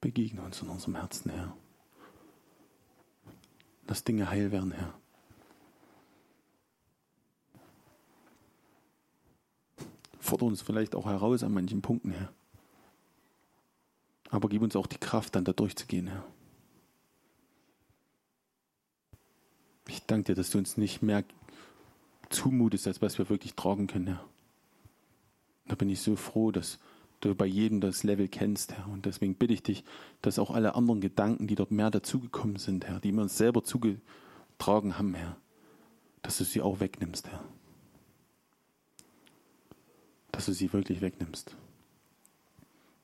[0.02, 1.56] Begegne uns in unserem Herzen, Herr.
[3.88, 5.03] Lass Dinge heil werden, Herr.
[10.24, 12.34] Fordere uns vielleicht auch heraus an manchen Punkten, Herr.
[14.30, 16.26] Aber gib uns auch die Kraft, dann da durchzugehen, Herr.
[19.88, 21.24] Ich danke dir, dass du uns nicht mehr
[22.30, 24.26] zumutest, als was wir wirklich tragen können, Herr.
[25.68, 26.80] Da bin ich so froh, dass
[27.20, 28.88] du bei jedem das Level kennst, Herr.
[28.88, 29.84] Und deswegen bitte ich dich,
[30.22, 33.64] dass auch alle anderen Gedanken, die dort mehr dazugekommen sind, Herr, die wir uns selber
[33.64, 35.38] zugetragen haben, Herr,
[36.22, 37.44] dass du sie auch wegnimmst, Herr
[40.34, 41.56] dass du sie wirklich wegnimmst.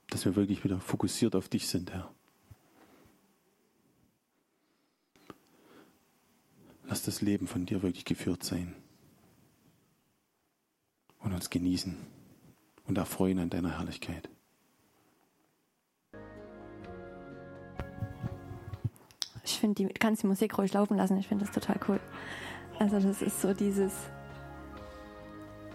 [0.09, 2.11] Dass wir wirklich wieder fokussiert auf dich sind, Herr.
[6.87, 8.75] Lass das Leben von dir wirklich geführt sein
[11.19, 11.95] und uns genießen
[12.87, 14.27] und erfreuen an deiner Herrlichkeit.
[19.43, 21.17] Ich finde, du kannst die Musik ruhig laufen lassen.
[21.17, 21.99] Ich finde das total cool.
[22.79, 23.93] Also das ist so dieses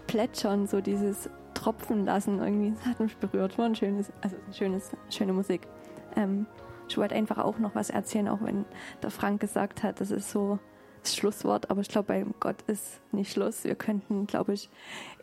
[0.07, 1.29] Plätschern, so dieses
[1.65, 2.39] tropfen lassen.
[2.39, 3.57] Irgendwie, das hat mich berührt.
[3.57, 5.67] War ein schönes, also ein schönes, schöne Musik.
[6.15, 6.45] Ähm,
[6.87, 8.65] ich wollte einfach auch noch was erzählen, auch wenn
[9.01, 10.59] der Frank gesagt hat, das ist so
[11.01, 13.63] das Schlusswort, aber ich glaube, bei Gott ist nicht Schluss.
[13.63, 14.69] Wir könnten, glaube ich,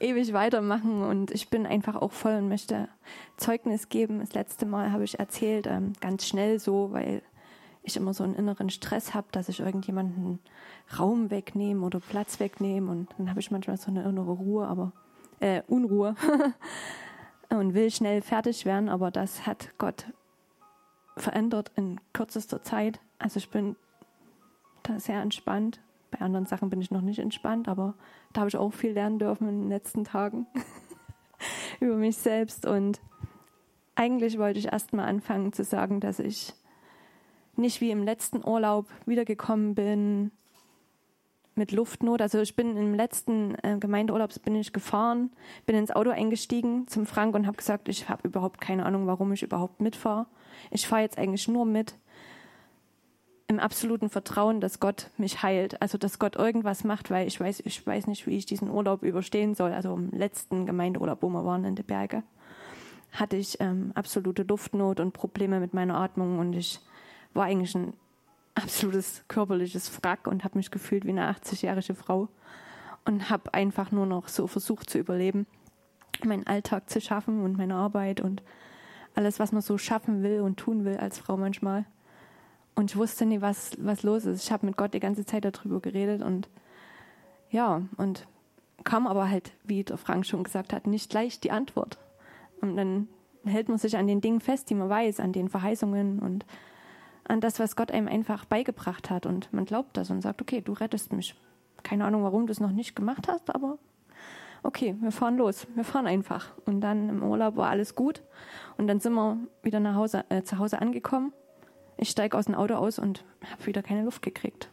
[0.00, 2.88] ewig weitermachen und ich bin einfach auch voll und möchte
[3.36, 4.20] Zeugnis geben.
[4.20, 7.22] Das letzte Mal habe ich erzählt, ähm, ganz schnell so, weil
[7.84, 10.38] ich immer so einen inneren Stress habe, dass ich irgendjemanden
[10.98, 14.92] Raum wegnehme oder Platz wegnehme und dann habe ich manchmal so eine innere Ruhe, aber
[15.42, 16.14] äh, Unruhe
[17.50, 20.06] und will schnell fertig werden, aber das hat Gott
[21.16, 23.00] verändert in kürzester Zeit.
[23.18, 23.76] Also ich bin
[24.84, 25.80] da sehr entspannt.
[26.10, 27.94] Bei anderen Sachen bin ich noch nicht entspannt, aber
[28.32, 30.46] da habe ich auch viel lernen dürfen in den letzten Tagen
[31.80, 32.64] über mich selbst.
[32.64, 33.00] Und
[33.94, 36.54] eigentlich wollte ich erst mal anfangen zu sagen, dass ich
[37.56, 40.30] nicht wie im letzten Urlaub wiedergekommen bin,
[41.54, 42.22] mit Luftnot.
[42.22, 45.30] Also ich bin im letzten äh, Gemeindeurlaub bin ich gefahren,
[45.66, 49.32] bin ins Auto eingestiegen zum Frank und habe gesagt, ich habe überhaupt keine Ahnung, warum
[49.32, 50.26] ich überhaupt mitfahre.
[50.70, 51.94] Ich fahre jetzt eigentlich nur mit
[53.48, 57.60] im absoluten Vertrauen, dass Gott mich heilt, also dass Gott irgendwas macht, weil ich weiß,
[57.66, 59.72] ich weiß nicht, wie ich diesen Urlaub überstehen soll.
[59.72, 62.22] Also im letzten Gemeindeurlaub, wo wir waren in den Bergen,
[63.12, 66.80] hatte ich ähm, absolute Luftnot und Probleme mit meiner Atmung und ich
[67.34, 67.92] war eigentlich ein
[68.54, 72.28] absolutes körperliches Wrack und habe mich gefühlt wie eine 80-jährige Frau
[73.04, 75.46] und habe einfach nur noch so versucht zu überleben,
[76.24, 78.42] meinen Alltag zu schaffen und meine Arbeit und
[79.14, 81.84] alles, was man so schaffen will und tun will als Frau manchmal.
[82.74, 84.44] Und ich wusste nie, was, was los ist.
[84.44, 86.48] Ich habe mit Gott die ganze Zeit darüber geredet und
[87.50, 88.26] ja, und
[88.84, 91.98] kam aber halt, wie der Frank schon gesagt hat, nicht gleich die Antwort.
[92.60, 93.08] Und dann
[93.44, 96.46] hält man sich an den Dingen fest, die man weiß, an den Verheißungen und
[97.26, 99.26] an das, was Gott einem einfach beigebracht hat.
[99.26, 101.34] Und man glaubt das und sagt, okay, du rettest mich.
[101.82, 103.78] Keine Ahnung, warum du es noch nicht gemacht hast, aber
[104.62, 106.52] okay, wir fahren los, wir fahren einfach.
[106.64, 108.22] Und dann im Urlaub war alles gut.
[108.76, 111.32] Und dann sind wir wieder nach Hause, äh, zu Hause angekommen.
[111.96, 114.70] Ich steige aus dem Auto aus und habe wieder keine Luft gekriegt.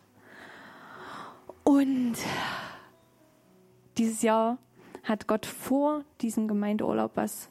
[1.64, 2.16] Und
[3.98, 4.58] dieses Jahr
[5.04, 7.50] hat Gott vor diesem Gemeindeurlaub was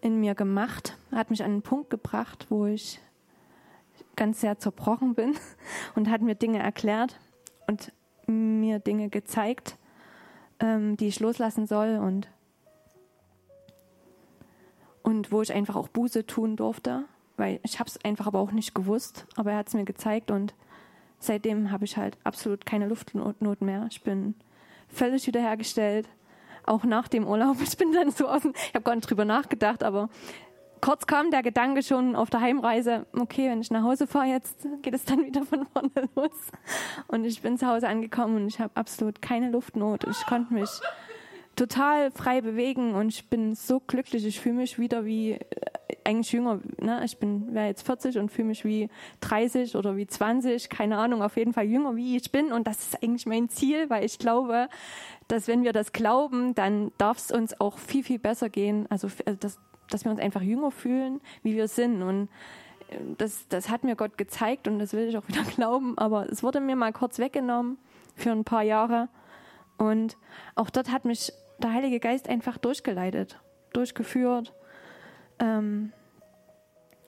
[0.00, 3.00] in mir gemacht, hat mich an einen Punkt gebracht, wo ich
[4.16, 5.34] ganz sehr zerbrochen bin
[5.94, 7.18] und hat mir Dinge erklärt
[7.66, 7.92] und
[8.26, 9.76] mir Dinge gezeigt,
[10.60, 12.28] ähm, die ich loslassen soll und,
[15.02, 17.04] und wo ich einfach auch Buße tun durfte,
[17.36, 20.30] weil ich habe es einfach aber auch nicht gewusst, aber er hat es mir gezeigt
[20.30, 20.54] und
[21.18, 23.86] seitdem habe ich halt absolut keine Luftnot mehr.
[23.90, 24.34] Ich bin
[24.88, 26.08] völlig wiederhergestellt,
[26.66, 27.56] auch nach dem Urlaub.
[27.62, 30.08] Ich bin dann so aus ich habe gar nicht drüber nachgedacht, aber
[30.84, 34.66] kurz kam der Gedanke schon auf der Heimreise, okay, wenn ich nach Hause fahre jetzt,
[34.82, 36.30] geht es dann wieder von vorne los.
[37.08, 40.04] Und ich bin zu Hause angekommen und ich habe absolut keine Luftnot.
[40.04, 40.68] Ich konnte mich
[41.56, 44.26] total frei bewegen und ich bin so glücklich.
[44.26, 45.40] Ich fühle mich wieder wie äh,
[46.04, 46.60] eigentlich jünger.
[46.78, 47.00] Ne?
[47.06, 51.22] Ich bin wäre jetzt 40 und fühle mich wie 30 oder wie 20, keine Ahnung,
[51.22, 52.52] auf jeden Fall jünger wie ich bin.
[52.52, 54.68] Und das ist eigentlich mein Ziel, weil ich glaube,
[55.28, 58.86] dass wenn wir das glauben, dann darf es uns auch viel, viel besser gehen.
[58.90, 59.58] Also, also das,
[59.90, 62.02] dass wir uns einfach jünger fühlen, wie wir sind.
[62.02, 62.28] Und
[62.88, 65.96] äh, das, das hat mir Gott gezeigt und das will ich auch wieder glauben.
[65.98, 67.78] Aber es wurde mir mal kurz weggenommen
[68.14, 69.08] für ein paar Jahre.
[69.76, 70.16] Und
[70.54, 73.40] auch dort hat mich der Heilige Geist einfach durchgeleitet,
[73.72, 74.52] durchgeführt.
[75.38, 75.92] Ähm,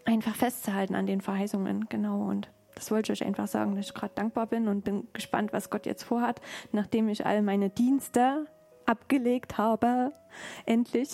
[0.04, 2.22] einfach festzuhalten an den Verheißungen, genau.
[2.28, 5.52] Und das wollte ich euch einfach sagen, dass ich gerade dankbar bin und bin gespannt,
[5.52, 6.40] was Gott jetzt vorhat,
[6.72, 8.46] nachdem ich all meine Dienste
[8.84, 10.12] abgelegt habe,
[10.66, 11.10] endlich,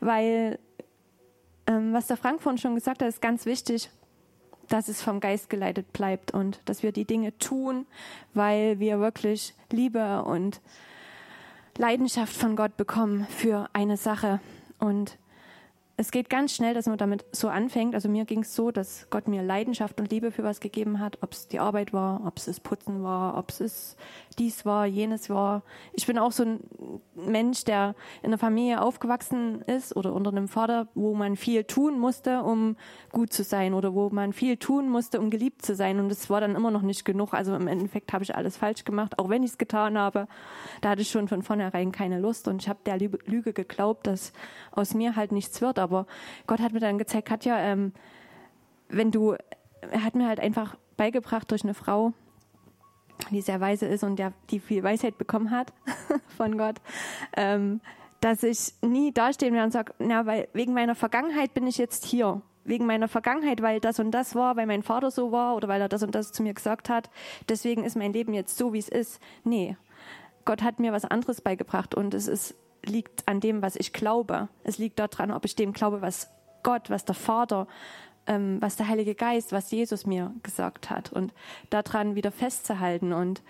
[0.00, 0.58] weil
[1.72, 3.90] ähm, was der Frank vorhin schon gesagt hat, ist ganz wichtig,
[4.68, 7.86] dass es vom Geist geleitet bleibt und dass wir die Dinge tun,
[8.34, 10.60] weil wir wirklich Liebe und
[11.76, 14.40] Leidenschaft von Gott bekommen für eine Sache.
[14.78, 15.18] Und
[16.02, 17.94] es geht ganz schnell, dass man damit so anfängt.
[17.94, 21.18] Also mir ging es so, dass Gott mir Leidenschaft und Liebe für was gegeben hat,
[21.22, 23.96] ob es die Arbeit war, ob es das Putzen war, ob es
[24.36, 25.62] dies war, jenes war.
[25.92, 26.60] Ich bin auch so ein
[27.14, 32.00] Mensch, der in einer Familie aufgewachsen ist oder unter einem Vater, wo man viel tun
[32.00, 32.76] musste, um
[33.12, 36.00] gut zu sein oder wo man viel tun musste, um geliebt zu sein.
[36.00, 37.32] Und es war dann immer noch nicht genug.
[37.32, 40.26] Also im Endeffekt habe ich alles falsch gemacht, auch wenn ich es getan habe.
[40.80, 44.32] Da hatte ich schon von vornherein keine Lust und ich habe der Lüge geglaubt, dass
[44.72, 45.91] aus mir halt nichts wird aber
[46.46, 47.92] Gott hat mir dann gezeigt, Katja, ähm,
[48.88, 49.36] wenn du,
[49.80, 52.12] er hat mir halt einfach beigebracht durch eine Frau,
[53.30, 55.72] die sehr weise ist und der, die viel Weisheit bekommen hat
[56.36, 56.76] von Gott,
[57.36, 57.80] ähm,
[58.20, 62.04] dass ich nie dastehen werde und sage, na, weil wegen meiner Vergangenheit bin ich jetzt
[62.04, 62.42] hier.
[62.64, 65.80] Wegen meiner Vergangenheit, weil das und das war, weil mein Vater so war oder weil
[65.80, 67.10] er das und das zu mir gesagt hat.
[67.48, 69.20] Deswegen ist mein Leben jetzt so, wie es ist.
[69.42, 69.76] Nee.
[70.44, 72.54] Gott hat mir was anderes beigebracht und es ist
[72.84, 74.48] liegt an dem, was ich glaube.
[74.64, 76.30] Es liegt daran, ob ich dem glaube, was
[76.62, 77.66] Gott, was der Vater,
[78.26, 81.12] ähm, was der Heilige Geist, was Jesus mir gesagt hat.
[81.12, 81.32] Und
[81.70, 83.42] daran wieder festzuhalten und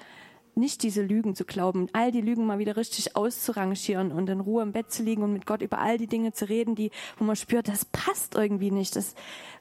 [0.54, 4.62] nicht diese Lügen zu glauben, all die Lügen mal wieder richtig auszurangieren und in Ruhe
[4.62, 7.24] im Bett zu liegen und mit Gott über all die Dinge zu reden, die, wo
[7.24, 8.96] man spürt, das passt irgendwie nicht.
[8.96, 9.14] Das,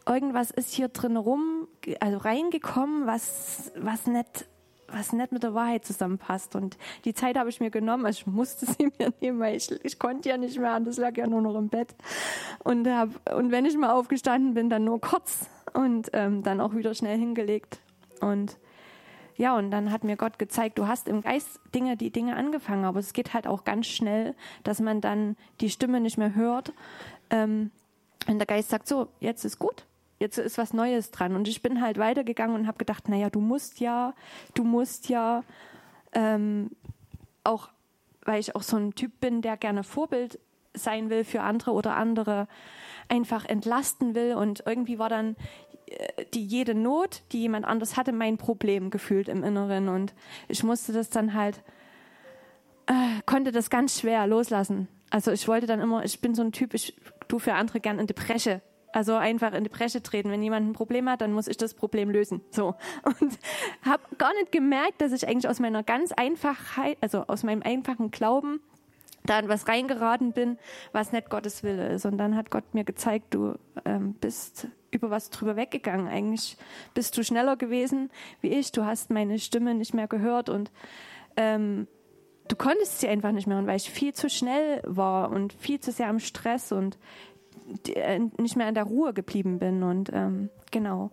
[0.05, 1.67] irgendwas ist hier drin rum,
[1.99, 4.47] also reingekommen, was, was nicht
[4.93, 6.55] was nicht mit der Wahrheit zusammenpasst.
[6.55, 9.71] Und die Zeit habe ich mir genommen, also ich musste sie mir nehmen, weil ich,
[9.83, 11.95] ich konnte ja nicht mehr, und das lag ja nur noch im Bett.
[12.63, 16.75] Und, hab, und wenn ich mal aufgestanden bin, dann nur kurz und ähm, dann auch
[16.75, 17.79] wieder schnell hingelegt.
[18.19, 18.57] Und
[19.37, 22.85] ja, und dann hat mir Gott gezeigt, du hast im Geist Dinge, die Dinge angefangen,
[22.85, 26.73] aber es geht halt auch ganz schnell, dass man dann die Stimme nicht mehr hört.
[27.29, 27.71] Ähm,
[28.27, 29.85] und der Geist sagt so, jetzt ist gut,
[30.21, 31.35] jetzt ist was Neues dran.
[31.35, 34.13] Und ich bin halt weitergegangen und habe gedacht, naja, du musst ja,
[34.53, 35.43] du musst ja
[36.13, 36.69] ähm,
[37.43, 37.69] auch,
[38.23, 40.39] weil ich auch so ein Typ bin, der gerne Vorbild
[40.73, 42.47] sein will für andere oder andere
[43.09, 44.35] einfach entlasten will.
[44.35, 45.35] Und irgendwie war dann
[45.87, 49.89] äh, die jede Not, die jemand anders hatte, mein Problem gefühlt im Inneren.
[49.89, 50.13] Und
[50.47, 51.63] ich musste das dann halt,
[52.85, 54.87] äh, konnte das ganz schwer loslassen.
[55.09, 56.95] Also ich wollte dann immer, ich bin so ein Typ, ich
[57.27, 58.61] tu für andere gern in die Bresche.
[58.93, 60.31] Also einfach in die Bresche treten.
[60.31, 62.41] Wenn jemand ein Problem hat, dann muss ich das Problem lösen.
[62.51, 62.75] So.
[63.03, 63.39] Und
[63.85, 68.11] habe gar nicht gemerkt, dass ich eigentlich aus meiner ganz Einfachheit, also aus meinem einfachen
[68.11, 68.59] Glauben,
[69.23, 70.57] da in was reingeraten bin,
[70.91, 72.05] was nicht Gottes Wille ist.
[72.05, 73.55] Und dann hat Gott mir gezeigt, du
[73.85, 76.07] ähm, bist über was drüber weggegangen.
[76.07, 76.57] Eigentlich
[76.93, 78.09] bist du schneller gewesen
[78.41, 78.71] wie ich.
[78.71, 80.71] Du hast meine Stimme nicht mehr gehört und
[81.37, 81.87] ähm,
[82.47, 83.57] du konntest sie einfach nicht mehr.
[83.57, 86.97] Und weil ich viel zu schnell war und viel zu sehr am Stress und
[88.37, 89.83] nicht mehr in der Ruhe geblieben bin.
[89.83, 91.11] Und ähm, genau.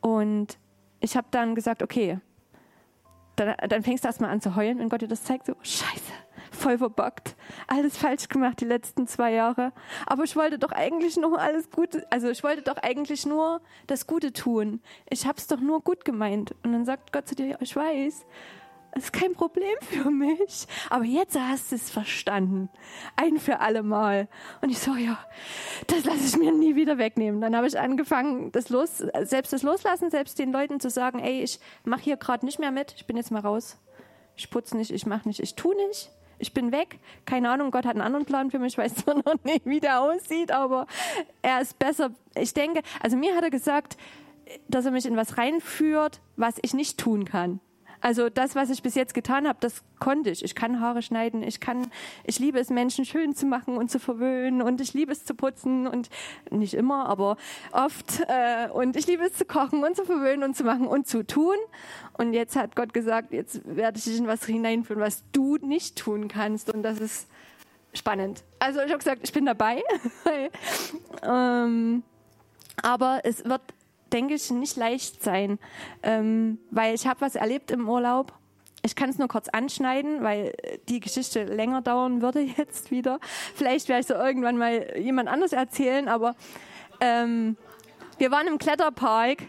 [0.00, 0.58] Und
[1.00, 2.18] ich habe dann gesagt, okay,
[3.36, 6.12] dann, dann fängst du erstmal an zu heulen, wenn Gott dir das zeigt, so, scheiße
[6.56, 7.36] voll verbockt.
[7.66, 9.72] Alles falsch gemacht die letzten zwei Jahre.
[10.06, 14.06] Aber ich wollte doch eigentlich nur alles Gute, also ich wollte doch eigentlich nur das
[14.06, 14.80] Gute tun.
[15.08, 16.54] Ich hab's doch nur gut gemeint.
[16.64, 18.26] Und dann sagt Gott zu dir, ich weiß,
[19.04, 20.66] ist kein Problem für mich.
[20.90, 22.68] Aber jetzt hast du es verstanden.
[23.16, 24.28] Ein für alle Mal.
[24.60, 25.18] Und ich so, ja,
[25.86, 27.40] das lasse ich mir nie wieder wegnehmen.
[27.40, 31.42] Dann habe ich angefangen, das los, selbst das Loslassen, selbst den Leuten zu sagen, ey,
[31.42, 33.78] ich mache hier gerade nicht mehr mit, ich bin jetzt mal raus.
[34.36, 36.98] Ich putze nicht, ich mache nicht, ich tu nicht ich bin weg.
[37.24, 38.74] Keine Ahnung, Gott hat einen anderen Plan für mich.
[38.74, 40.86] Ich weiß zwar noch nicht, wie der aussieht, aber
[41.42, 42.10] er ist besser.
[42.34, 43.96] Ich denke, also mir hat er gesagt,
[44.68, 47.60] dass er mich in was reinführt, was ich nicht tun kann.
[48.06, 50.44] Also das, was ich bis jetzt getan habe, das konnte ich.
[50.44, 51.90] Ich kann Haare schneiden, ich kann,
[52.22, 55.34] ich liebe es, Menschen schön zu machen und zu verwöhnen und ich liebe es zu
[55.34, 56.08] putzen und
[56.52, 57.36] nicht immer, aber
[57.72, 58.20] oft.
[58.28, 61.26] Äh, und ich liebe es zu kochen und zu verwöhnen und zu machen und zu
[61.26, 61.56] tun.
[62.12, 65.98] Und jetzt hat Gott gesagt, jetzt werde ich dich in was hineinführen, was du nicht
[65.98, 66.72] tun kannst.
[66.72, 67.26] Und das ist
[67.92, 68.44] spannend.
[68.60, 69.82] Also ich habe gesagt, ich bin dabei.
[71.24, 72.04] ähm,
[72.84, 73.62] aber es wird
[74.12, 75.58] denke ich, nicht leicht sein,
[76.02, 78.32] ähm, weil ich habe was erlebt im Urlaub.
[78.82, 80.52] Ich kann es nur kurz anschneiden, weil
[80.88, 83.18] die Geschichte länger dauern würde jetzt wieder.
[83.54, 86.36] Vielleicht werde ich so irgendwann mal jemand anders erzählen, aber
[87.00, 87.56] ähm,
[88.18, 89.42] wir waren im Kletterpark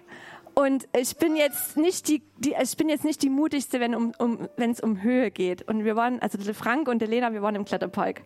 [0.58, 4.12] und ich bin jetzt nicht die, die ich bin jetzt nicht die mutigste, wenn um,
[4.18, 5.62] um es um Höhe geht.
[5.68, 8.24] Und wir waren, also Frank und Lena, wir waren im Kletterpark.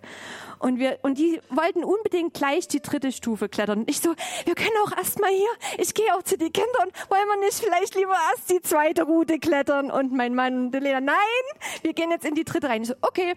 [0.58, 3.80] Und wir und die wollten unbedingt gleich die dritte Stufe klettern.
[3.80, 5.49] Und ich so, wir können auch erstmal hier.
[5.78, 6.88] Ich gehe auch zu den Kindern.
[7.10, 9.91] Wollen wir nicht vielleicht lieber erst die zweite Route klettern?
[9.91, 11.16] Und mein Mann und Lena, nein,
[11.82, 12.84] wir gehen jetzt in die dritte rein.
[12.84, 13.34] Ich so, okay,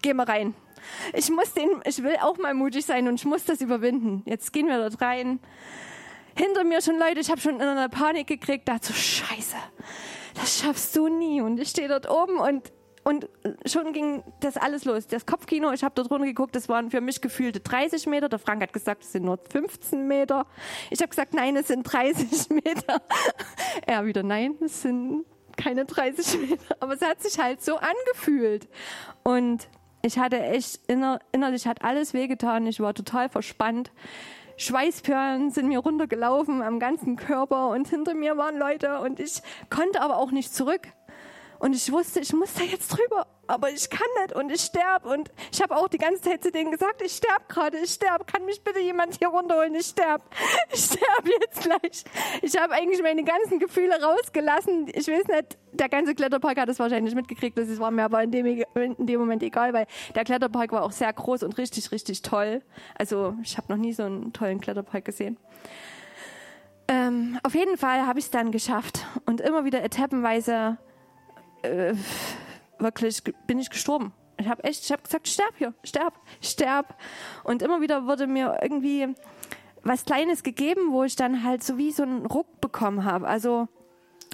[0.00, 0.54] gehen wir rein.
[1.12, 4.22] Ich muss den, ich will auch mal mutig sein und ich muss das überwinden.
[4.24, 5.38] Jetzt gehen wir dort rein
[6.36, 9.56] hinter mir schon Leute, ich habe schon in einer Panik gekriegt, dachte so, scheiße,
[10.34, 11.40] das schaffst du nie.
[11.40, 12.72] Und ich stehe dort oben und,
[13.04, 13.28] und
[13.66, 15.06] schon ging das alles los.
[15.06, 18.28] Das Kopfkino, ich habe dort runter geguckt, das waren für mich gefühlte 30 Meter.
[18.28, 20.46] Der Frank hat gesagt, es sind nur 15 Meter.
[20.90, 23.02] Ich habe gesagt, nein, es sind 30 Meter.
[23.86, 25.24] Er wieder, nein, es sind
[25.56, 26.76] keine 30 Meter.
[26.80, 28.68] Aber es hat sich halt so angefühlt.
[29.22, 29.68] Und
[30.02, 32.66] ich hatte echt, inner, innerlich hat alles wehgetan.
[32.66, 33.92] Ich war total verspannt.
[34.62, 40.00] Schweißperlen sind mir runtergelaufen am ganzen Körper und hinter mir waren Leute und ich konnte
[40.00, 40.82] aber auch nicht zurück.
[41.62, 45.08] Und ich wusste, ich muss da jetzt drüber, aber ich kann nicht und ich sterbe.
[45.08, 48.24] Und ich habe auch die ganze Zeit zu denen gesagt, ich sterbe gerade, ich sterbe.
[48.24, 49.72] Kann mich bitte jemand hier runterholen?
[49.76, 50.24] Ich sterbe.
[50.72, 52.04] Ich sterbe jetzt gleich.
[52.42, 54.88] Ich habe eigentlich meine ganzen Gefühle rausgelassen.
[54.88, 57.56] Ich weiß nicht, der ganze Kletterpark hat es wahrscheinlich mitgekriegt.
[57.56, 59.86] Das war mir aber in dem, in dem Moment egal, weil
[60.16, 62.62] der Kletterpark war auch sehr groß und richtig, richtig toll.
[62.98, 65.36] Also ich habe noch nie so einen tollen Kletterpark gesehen.
[66.88, 70.76] Ähm, auf jeden Fall habe ich es dann geschafft und immer wieder etappenweise
[71.62, 71.94] äh,
[72.78, 74.12] wirklich bin ich gestorben.
[74.38, 76.96] Ich habe echt, ich habe gesagt, sterb hier, sterb, sterb.
[77.44, 79.14] Und immer wieder wurde mir irgendwie
[79.82, 83.26] was Kleines gegeben, wo ich dann halt so wie so einen Ruck bekommen habe.
[83.26, 83.68] Also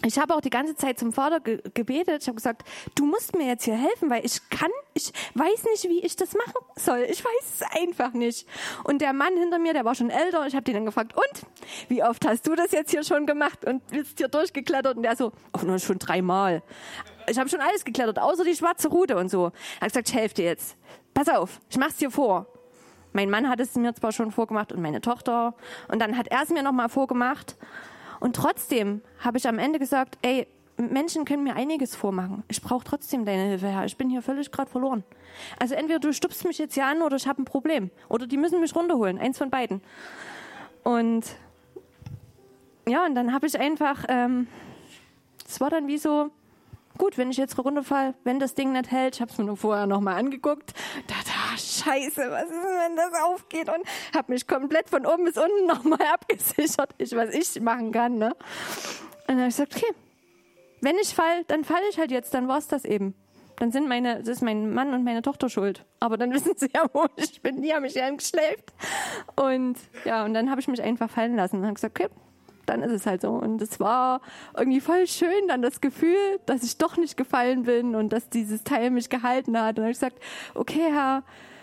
[0.05, 2.23] ich habe auch die ganze Zeit zum Vater ge gebetet.
[2.23, 2.63] Ich habe gesagt,
[2.95, 6.35] du musst mir jetzt hier helfen, weil ich kann, ich weiß nicht, wie ich das
[6.35, 7.07] machen soll.
[7.11, 8.47] Ich weiß es einfach nicht.
[8.85, 10.47] Und der Mann hinter mir, der war schon älter.
[10.47, 11.43] Ich habe den dann gefragt, und
[11.89, 14.97] wie oft hast du das jetzt hier schon gemacht und bist hier durchgeklettert?
[14.97, 16.63] Und der so, oh, nur schon dreimal.
[17.31, 19.53] Ich habe schon alles geklettert, außer die schwarze Route und so.
[19.81, 20.77] Er hat gesagt, ich helfe dir jetzt.
[21.15, 22.47] Pass auf, ich mach's dir vor.
[23.13, 25.55] Mein Mann hat es mir zwar schon vorgemacht und meine Tochter.
[25.89, 27.57] Und dann hat er es mir nochmal vorgemacht.
[28.21, 30.47] Und trotzdem habe ich am Ende gesagt, ey,
[30.77, 32.45] Menschen können mir einiges vormachen.
[32.49, 33.85] Ich brauche trotzdem deine Hilfe, Herr.
[33.85, 35.03] Ich bin hier völlig gerade verloren.
[35.59, 37.91] Also entweder du stupst mich jetzt hier an oder ich habe ein Problem.
[38.09, 39.19] Oder die müssen mich runterholen.
[39.19, 39.81] Eins von beiden.
[40.85, 41.25] Und
[42.87, 44.47] ja, und dann habe ich einfach, ähm,
[45.47, 46.31] es war dann wie so,
[46.99, 49.57] gut, wenn ich jetzt runterfall, wenn das Ding nicht hält, ich habe es mir nur
[49.57, 50.75] vorher nochmal angeguckt,
[51.07, 53.69] dachte, ah, scheiße, was ist wenn das aufgeht?
[53.69, 53.85] Und
[54.15, 58.19] habe mich komplett von oben bis unten nochmal abgesichert, ich, was ich machen kann.
[58.19, 58.35] Ne?
[59.27, 59.95] Und dann habe ich gesagt, okay,
[60.81, 63.15] wenn ich fall, dann falle ich halt jetzt, dann war es das eben.
[63.59, 65.85] Dann sind meine, das ist mein Mann und meine Tochter schuld.
[66.01, 67.63] Aber dann wissen sie ja, wo ich bin.
[67.63, 68.73] Die haben mich ja geschläft.
[69.35, 72.11] Und ja, und dann habe ich mich einfach fallen lassen und habe gesagt, okay,
[72.69, 73.31] dann ist es halt so.
[73.31, 74.21] Und es war
[74.57, 78.65] irgendwie voll schön, dann das Gefühl, dass ich doch nicht gefallen bin und dass dieses
[78.65, 79.71] Teil mich gehalten hat.
[79.71, 80.19] Und dann habe ich gesagt,
[80.55, 81.23] okay, Herr,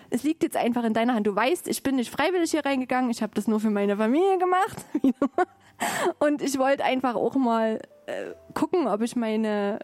[0.10, 1.28] es liegt jetzt einfach in deiner Hand.
[1.28, 4.38] Du weißt, ich bin nicht freiwillig hier reingegangen, ich habe das nur für meine Familie
[4.38, 4.86] gemacht.
[6.20, 9.80] und ich wollte einfach auch mal äh, gucken, ob ich meine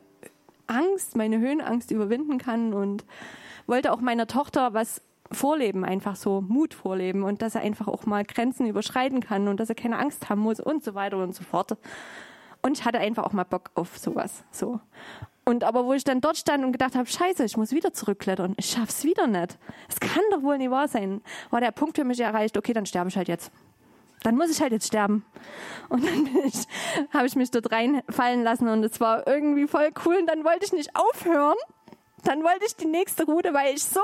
[0.68, 3.04] Angst, meine Höhenangst überwinden kann und
[3.68, 8.06] wollte auch meiner Tochter was vorleben, einfach so Mut vorleben und dass er einfach auch
[8.06, 11.36] mal Grenzen überschreiten kann und dass er keine Angst haben muss und so weiter und
[11.36, 11.78] so fort.
[12.62, 14.80] Und ich hatte einfach auch mal Bock auf sowas, so.
[15.44, 18.54] Und aber wo ich dann dort stand und gedacht habe, scheiße, ich muss wieder zurückklettern,
[18.58, 19.58] ich schaff's wieder nicht.
[19.90, 21.22] Es kann doch wohl nicht wahr sein.
[21.50, 23.52] War der Punkt für mich erreicht, okay, dann sterbe ich halt jetzt.
[24.24, 25.26] Dann muss ich halt jetzt sterben.
[25.90, 26.68] Und dann ich,
[27.14, 30.66] habe ich mich dort reinfallen lassen und es war irgendwie voll cool und dann wollte
[30.66, 31.58] ich nicht aufhören.
[32.24, 34.00] Dann wollte ich die nächste Route, weil ich so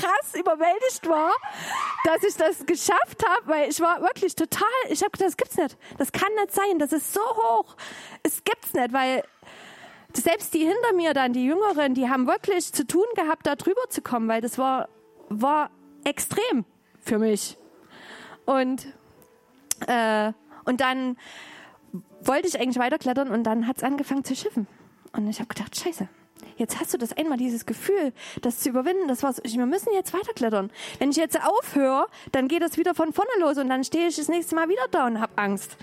[0.00, 1.32] krass überwältigt war,
[2.04, 5.56] dass ich das geschafft habe, weil ich war wirklich total, ich habe gedacht, das gibt's
[5.56, 5.76] nicht.
[5.98, 7.76] Das kann nicht sein, das ist so hoch.
[8.22, 9.22] Es gibt's nicht, weil
[10.16, 13.88] selbst die hinter mir dann, die Jüngeren, die haben wirklich zu tun gehabt, da drüber
[13.88, 14.88] zu kommen, weil das war,
[15.28, 15.70] war
[16.04, 16.64] extrem
[17.00, 17.56] für mich.
[18.46, 18.86] Und,
[19.86, 20.32] äh,
[20.64, 21.16] und dann
[22.20, 24.66] wollte ich eigentlich weiterklettern und dann hat es angefangen zu schiffen.
[25.12, 26.08] Und ich habe gedacht, scheiße,
[26.56, 28.12] jetzt hast du das einmal dieses Gefühl,
[28.42, 29.40] das zu überwinden, das war's.
[29.44, 30.70] Wir müssen jetzt weiterklettern.
[30.98, 34.16] Wenn ich jetzt aufhöre, dann geht das wieder von vorne los und dann stehe ich
[34.16, 35.76] das nächste Mal wieder da und habe Angst.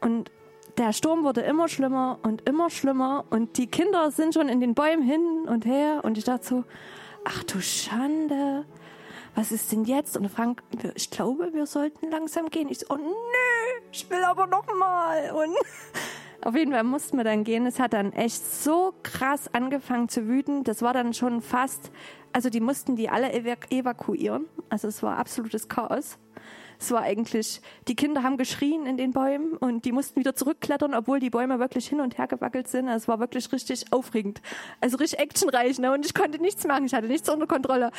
[0.00, 0.30] Und
[0.78, 4.74] der Sturm wurde immer schlimmer und immer schlimmer und die Kinder sind schon in den
[4.74, 6.64] Bäumen hin und her und ich dachte so,
[7.24, 8.64] ach du Schande,
[9.34, 10.16] was ist denn jetzt?
[10.16, 10.62] Und Frank,
[10.94, 12.68] ich glaube, wir sollten langsam gehen.
[12.68, 15.30] Ich so, oh nö, ich will aber noch mal.
[15.32, 15.56] Und
[16.46, 17.66] auf jeden Fall mussten wir dann gehen.
[17.66, 20.64] Es hat dann echt so krass angefangen zu wüten.
[20.64, 21.90] Das war dann schon fast,
[22.32, 24.46] also die mussten die alle evakuieren.
[24.68, 26.18] Also es war absolutes Chaos.
[26.80, 30.94] Es war eigentlich, die Kinder haben geschrien in den Bäumen und die mussten wieder zurückklettern,
[30.94, 32.88] obwohl die Bäume wirklich hin und her gewackelt sind.
[32.88, 34.40] Also es war wirklich richtig aufregend.
[34.80, 35.92] Also richtig actionreich, ne?
[35.92, 36.86] Und ich konnte nichts machen.
[36.86, 37.90] Ich hatte nichts unter Kontrolle.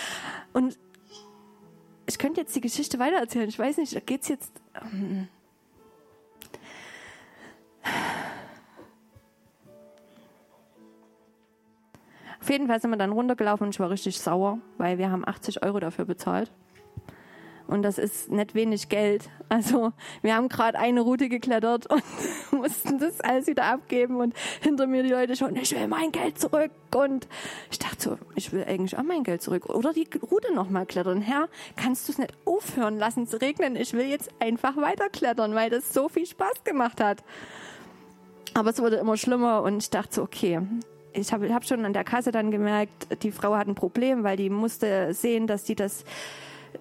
[0.51, 0.79] Und
[2.11, 3.47] ich könnte jetzt die Geschichte weitererzählen.
[3.47, 4.51] Ich weiß nicht, geht's jetzt.
[4.75, 5.29] Ähm,
[12.41, 15.27] Auf jeden Fall sind wir dann runtergelaufen und ich war richtig sauer, weil wir haben
[15.27, 16.51] 80 Euro dafür bezahlt.
[17.71, 19.29] Und das ist nicht wenig Geld.
[19.47, 22.03] Also wir haben gerade eine Route geklettert und
[22.51, 24.17] mussten das alles wieder abgeben.
[24.17, 26.71] Und hinter mir die Leute schon, ich will mein Geld zurück.
[26.93, 27.29] Und
[27.71, 29.69] ich dachte so, ich will eigentlich auch mein Geld zurück.
[29.69, 31.21] Oder die Route nochmal klettern.
[31.21, 33.77] Herr, kannst du es nicht aufhören lassen zu regnen?
[33.77, 37.23] Ich will jetzt einfach weiterklettern, weil das so viel Spaß gemacht hat.
[38.53, 40.59] Aber es wurde immer schlimmer und ich dachte so, okay,
[41.13, 44.35] ich habe hab schon an der Kasse dann gemerkt, die Frau hat ein Problem, weil
[44.35, 46.03] die musste sehen, dass sie das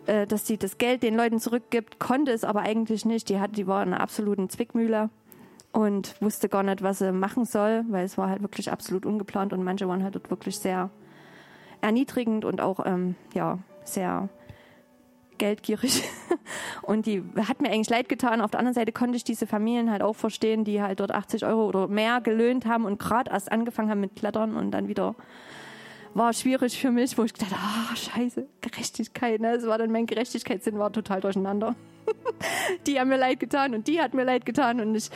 [0.07, 3.29] äh, dass sie das Geld den Leuten zurückgibt, konnte es aber eigentlich nicht.
[3.29, 5.11] Die, hat, die war in einer absoluten Zwickmühle
[5.73, 9.53] und wusste gar nicht, was sie machen soll, weil es war halt wirklich absolut ungeplant
[9.53, 10.91] und manche waren halt dort wirklich sehr
[11.81, 14.29] erniedrigend und auch ähm, ja sehr
[15.39, 16.05] geldgierig.
[16.83, 18.41] Und die hat mir eigentlich leid getan.
[18.41, 21.47] Auf der anderen Seite konnte ich diese Familien halt auch verstehen, die halt dort 80
[21.47, 25.15] Euro oder mehr gelöhnt haben und gerade erst angefangen haben mit Klettern und dann wieder
[26.15, 29.55] war schwierig für mich, wo ich gedacht ah, scheiße, Gerechtigkeit, ne?
[29.55, 31.75] Es war dann mein Gerechtigkeitssinn war total durcheinander.
[32.87, 35.11] die haben mir leid getan und die hat mir leid getan und ich,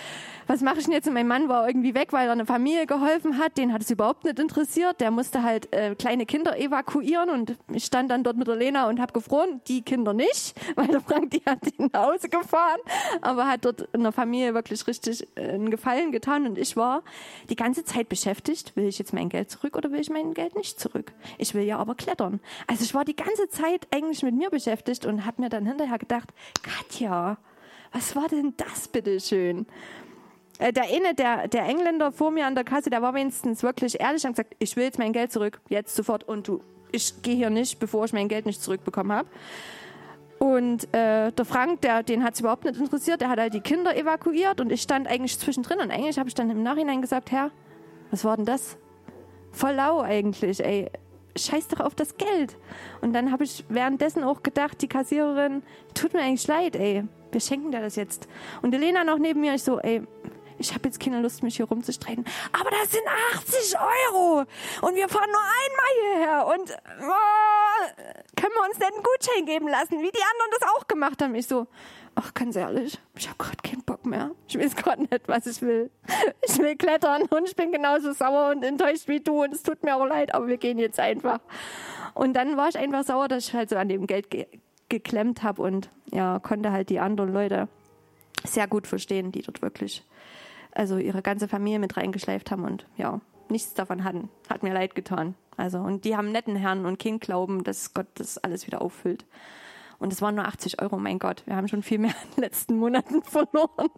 [0.47, 1.09] was mache ich denn jetzt?
[1.09, 3.57] Und mein Mann war irgendwie weg, weil er eine Familie geholfen hat.
[3.57, 5.01] Den hat es überhaupt nicht interessiert.
[5.01, 8.89] Der musste halt äh, kleine Kinder evakuieren und ich stand dann dort mit der Lena
[8.89, 9.61] und habe gefroren.
[9.69, 12.81] Die Kinder nicht, weil der Frank die hat ihn nach Hause gefahren,
[13.23, 17.03] aber hat dort in der Familie wirklich richtig äh, einen Gefallen getan und ich war
[17.49, 18.77] die ganze Zeit beschäftigt.
[18.77, 21.13] Will ich jetzt mein Geld zurück oder will ich mein Geld nicht zurück?
[21.39, 22.41] Ich will ja aber klettern.
[22.67, 25.99] Also ich war die ganze Zeit eigentlich mit mir beschäftigt und habe mir dann hinterher
[25.99, 26.29] gedacht,
[26.75, 27.37] Katja,
[27.93, 29.67] was war denn das bitte schön?
[30.59, 34.01] Äh, der eine, der, der Engländer vor mir an der Kasse, der war wenigstens wirklich
[34.01, 37.37] ehrlich und gesagt, ich will jetzt mein Geld zurück, jetzt sofort und du, ich gehe
[37.37, 39.29] hier nicht, bevor ich mein Geld nicht zurückbekommen habe.
[40.39, 43.61] Und äh, der Frank, der, den hat es überhaupt nicht interessiert, der hat halt die
[43.61, 47.31] Kinder evakuiert und ich stand eigentlich zwischendrin und eigentlich habe ich dann im Nachhinein gesagt,
[47.31, 47.51] Herr,
[48.11, 48.77] was war denn das?
[49.53, 50.91] Voll lau eigentlich, ey
[51.37, 52.57] scheiß doch auf das Geld.
[53.01, 55.63] Und dann habe ich währenddessen auch gedacht, die Kassiererin,
[55.95, 58.29] tut mir eigentlich leid, ey, wir schenken dir das jetzt.
[58.63, 60.03] Und Elena noch neben mir, ich so, ey,
[60.59, 62.25] ich habe jetzt keine Lust, mich hier rumzustreiten.
[62.53, 63.03] Aber das sind
[63.35, 64.45] 80 Euro
[64.83, 66.71] und wir fahren nur einmal hierher und
[67.03, 71.21] oh, können wir uns denn einen Gutschein geben lassen, wie die anderen das auch gemacht
[71.23, 71.35] haben.
[71.35, 71.67] Ich so,
[72.15, 74.31] ach ganz ehrlich, ich habe gerade keinen Bock mehr.
[74.49, 75.91] Ich weiß gerade nicht, was ich will.
[76.47, 79.83] Ich will klettern und ich bin genauso sauer und enttäuscht wie du und es tut
[79.83, 81.41] mir auch leid, aber wir gehen jetzt einfach.
[82.15, 84.47] Und dann war ich einfach sauer, dass ich halt so an dem Geld ge
[84.91, 87.69] geklemmt habe und ja, konnte halt die anderen Leute
[88.45, 90.05] sehr gut verstehen, die dort wirklich
[90.73, 94.29] also ihre ganze Familie mit reingeschleift haben und ja, nichts davon hatten.
[94.49, 95.35] Hat mir leid getan.
[95.57, 99.25] Also, und die haben netten Herrn und Kind glauben, dass Gott das alles wieder auffüllt.
[99.99, 101.43] Und es waren nur 80 Euro, mein Gott.
[101.47, 103.91] Wir haben schon viel mehr in den letzten Monaten verloren.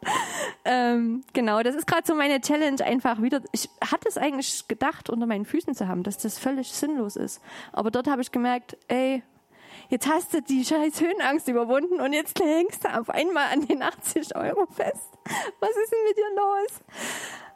[0.64, 3.42] ähm, genau, das ist gerade so meine Challenge, einfach wieder.
[3.52, 7.42] Ich hatte es eigentlich gedacht, unter meinen Füßen zu haben, dass das völlig sinnlos ist.
[7.72, 9.22] Aber dort habe ich gemerkt, ey,
[9.88, 13.82] jetzt hast du die scheiß Höhenangst überwunden und jetzt hängst du auf einmal an den
[13.82, 15.10] 80 Euro fest.
[15.60, 16.82] Was ist denn mit dir los?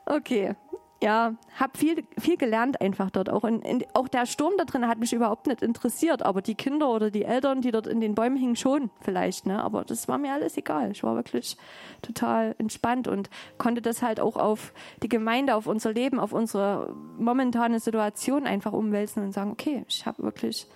[0.05, 0.57] Okay,
[1.03, 3.43] ja, habe viel, viel gelernt einfach dort auch.
[3.43, 6.89] Und in, auch der Sturm da drin hat mich überhaupt nicht interessiert, aber die Kinder
[6.89, 9.47] oder die Eltern, die dort in den Bäumen hingen, schon vielleicht.
[9.47, 9.63] Ne?
[9.63, 10.93] Aber das war mir alles egal.
[10.93, 11.57] Ich war wirklich
[12.03, 14.73] total entspannt und konnte das halt auch auf
[15.03, 20.07] die Gemeinde, auf unser Leben, auf unsere momentane Situation einfach umwälzen und sagen, okay, ich
[20.07, 20.69] habe wirklich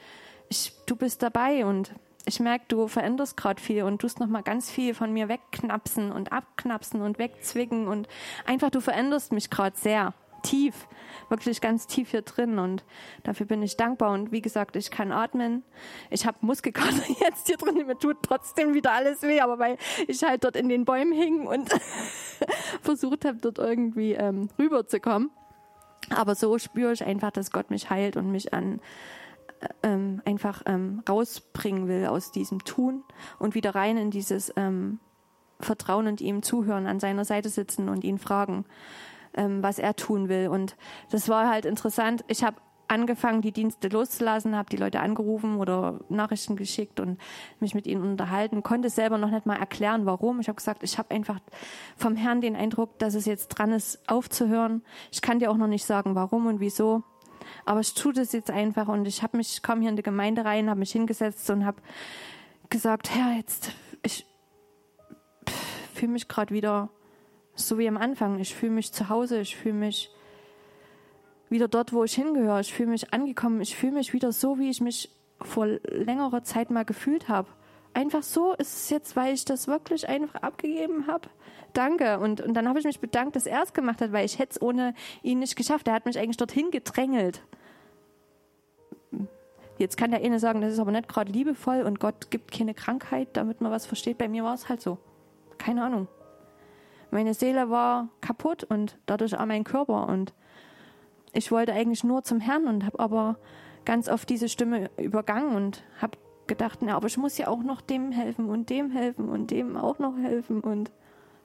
[0.48, 1.92] ich, du bist dabei und
[2.26, 6.10] ich merke, du veränderst gerade viel und tust noch mal ganz viel von mir wegknapsen
[6.10, 8.08] und abknapsen und wegzwicken und
[8.44, 10.12] einfach du veränderst mich gerade sehr
[10.42, 10.88] tief,
[11.28, 12.84] wirklich ganz tief hier drin und
[13.22, 15.62] dafür bin ich dankbar und wie gesagt, ich kann atmen.
[16.10, 19.78] Ich habe Muskelkater jetzt hier drin, mir tut trotzdem wieder alles weh, aber weil
[20.08, 21.70] ich halt dort in den Bäumen hing und
[22.82, 25.30] versucht habe, dort irgendwie ähm, rüberzukommen.
[26.10, 28.80] Aber so spüre ich einfach, dass Gott mich heilt und mich an
[29.82, 33.02] ähm, einfach ähm, rausbringen will aus diesem Tun
[33.38, 34.98] und wieder rein in dieses ähm,
[35.60, 38.64] Vertrauen und ihm zuhören, an seiner Seite sitzen und ihn fragen,
[39.34, 40.48] ähm, was er tun will.
[40.48, 40.76] Und
[41.10, 42.24] das war halt interessant.
[42.28, 42.56] Ich habe
[42.88, 47.18] angefangen, die Dienste loszulassen, habe die Leute angerufen oder Nachrichten geschickt und
[47.60, 50.40] mich mit ihnen unterhalten, konnte selber noch nicht mal erklären, warum.
[50.40, 51.40] Ich habe gesagt, ich habe einfach
[51.96, 54.82] vom Herrn den Eindruck, dass es jetzt dran ist, aufzuhören.
[55.10, 57.02] Ich kann dir auch noch nicht sagen, warum und wieso.
[57.66, 60.44] Aber ich tue das jetzt einfach und ich habe mich, komme hier in die Gemeinde
[60.44, 61.82] rein, habe mich hingesetzt und habe
[62.70, 63.72] gesagt, Herr, jetzt,
[64.02, 64.24] ich
[65.92, 66.90] fühle mich gerade wieder
[67.56, 68.38] so wie am Anfang.
[68.38, 70.10] Ich fühle mich zu Hause, ich fühle mich
[71.48, 72.60] wieder dort, wo ich hingehöre.
[72.60, 75.10] Ich fühle mich angekommen, ich fühle mich wieder so, wie ich mich
[75.40, 77.48] vor längerer Zeit mal gefühlt habe.
[77.96, 81.28] Einfach so ist es jetzt, weil ich das wirklich einfach abgegeben habe
[81.76, 82.18] danke.
[82.18, 84.52] Und, und dann habe ich mich bedankt, dass er es gemacht hat, weil ich hätte
[84.52, 85.88] es ohne ihn nicht geschafft.
[85.88, 87.42] Er hat mich eigentlich dorthin gedrängelt.
[89.78, 92.72] Jetzt kann der eine sagen, das ist aber nicht gerade liebevoll und Gott gibt keine
[92.72, 94.16] Krankheit, damit man was versteht.
[94.16, 94.96] Bei mir war es halt so.
[95.58, 96.08] Keine Ahnung.
[97.10, 100.08] Meine Seele war kaputt und dadurch auch mein Körper.
[100.08, 100.32] Und
[101.32, 103.38] ich wollte eigentlich nur zum Herrn und habe aber
[103.84, 106.16] ganz oft diese Stimme übergangen und habe
[106.46, 109.76] gedacht, na, aber ich muss ja auch noch dem helfen und dem helfen und dem
[109.76, 110.90] auch noch helfen und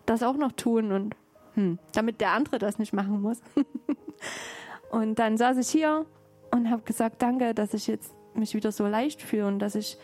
[0.06, 1.16] das auch noch tun und
[1.54, 3.42] hm, damit der andere das nicht machen muss.
[4.92, 6.06] und dann saß ich hier
[6.52, 9.98] und habe gesagt, danke, dass ich jetzt mich wieder so leicht fühle und dass ich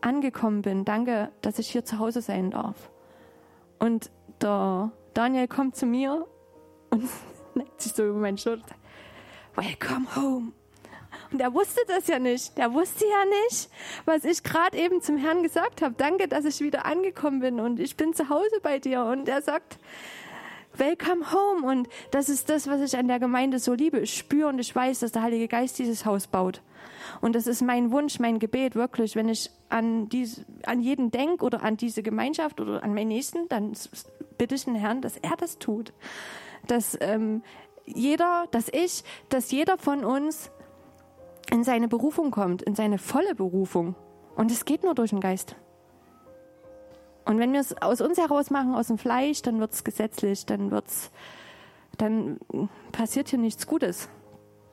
[0.00, 0.84] angekommen bin.
[0.84, 2.90] Danke, dass ich hier zu Hause sein darf.
[3.78, 4.10] Und
[4.40, 6.26] der Daniel kommt zu mir
[6.90, 7.08] und
[7.54, 8.74] neckt sich so über meinen Schulter.
[9.54, 10.52] Welcome home.
[11.30, 12.56] Und er wusste das ja nicht.
[12.56, 13.68] Der wusste ja nicht,
[14.06, 15.94] was ich gerade eben zum Herrn gesagt habe.
[15.96, 19.04] Danke, dass ich wieder angekommen bin und ich bin zu Hause bei dir.
[19.04, 19.78] Und er sagt,
[20.78, 21.66] Welcome home.
[21.66, 23.98] Und das ist das, was ich an der Gemeinde so liebe.
[23.98, 26.62] Ich spüre und ich weiß, dass der Heilige Geist dieses Haus baut.
[27.20, 29.16] Und das ist mein Wunsch, mein Gebet, wirklich.
[29.16, 33.48] Wenn ich an, diese, an jeden denke oder an diese Gemeinschaft oder an meinen Nächsten,
[33.48, 33.72] dann
[34.36, 35.92] bitte ich den Herrn, dass er das tut.
[36.66, 37.42] Dass ähm,
[37.86, 40.50] jeder, dass ich, dass jeder von uns
[41.50, 43.94] in seine Berufung kommt, in seine volle Berufung.
[44.36, 45.56] Und es geht nur durch den Geist.
[47.24, 50.46] Und wenn wir es aus uns heraus machen, aus dem Fleisch, dann wird es gesetzlich,
[50.46, 51.10] dann wird's,
[51.98, 52.38] dann
[52.92, 54.08] passiert hier nichts Gutes.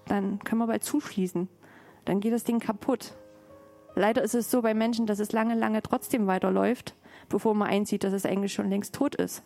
[0.08, 1.50] Dann können wir bald zuschließen.
[2.06, 3.14] Dann geht das Ding kaputt.
[3.96, 6.96] Leider ist es so bei Menschen, dass es lange, lange trotzdem weiterläuft,
[7.30, 9.44] bevor man einsieht, dass es eigentlich schon längst tot ist.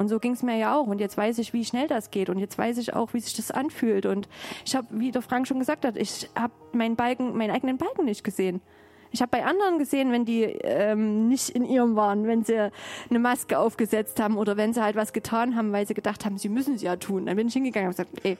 [0.00, 0.86] Und so ging es mir ja auch.
[0.86, 2.30] Und jetzt weiß ich, wie schnell das geht.
[2.30, 4.06] Und jetzt weiß ich auch, wie sich das anfühlt.
[4.06, 4.30] Und
[4.64, 8.06] ich habe, wie der Frank schon gesagt hat, ich habe meinen Balken, meinen eigenen Balken
[8.06, 8.62] nicht gesehen.
[9.10, 12.70] Ich habe bei anderen gesehen, wenn die ähm, nicht in ihrem waren, wenn sie
[13.10, 16.38] eine Maske aufgesetzt haben oder wenn sie halt was getan haben, weil sie gedacht haben,
[16.38, 17.26] sie müssen es ja tun.
[17.26, 18.38] Dann bin ich hingegangen und gesagt, ey,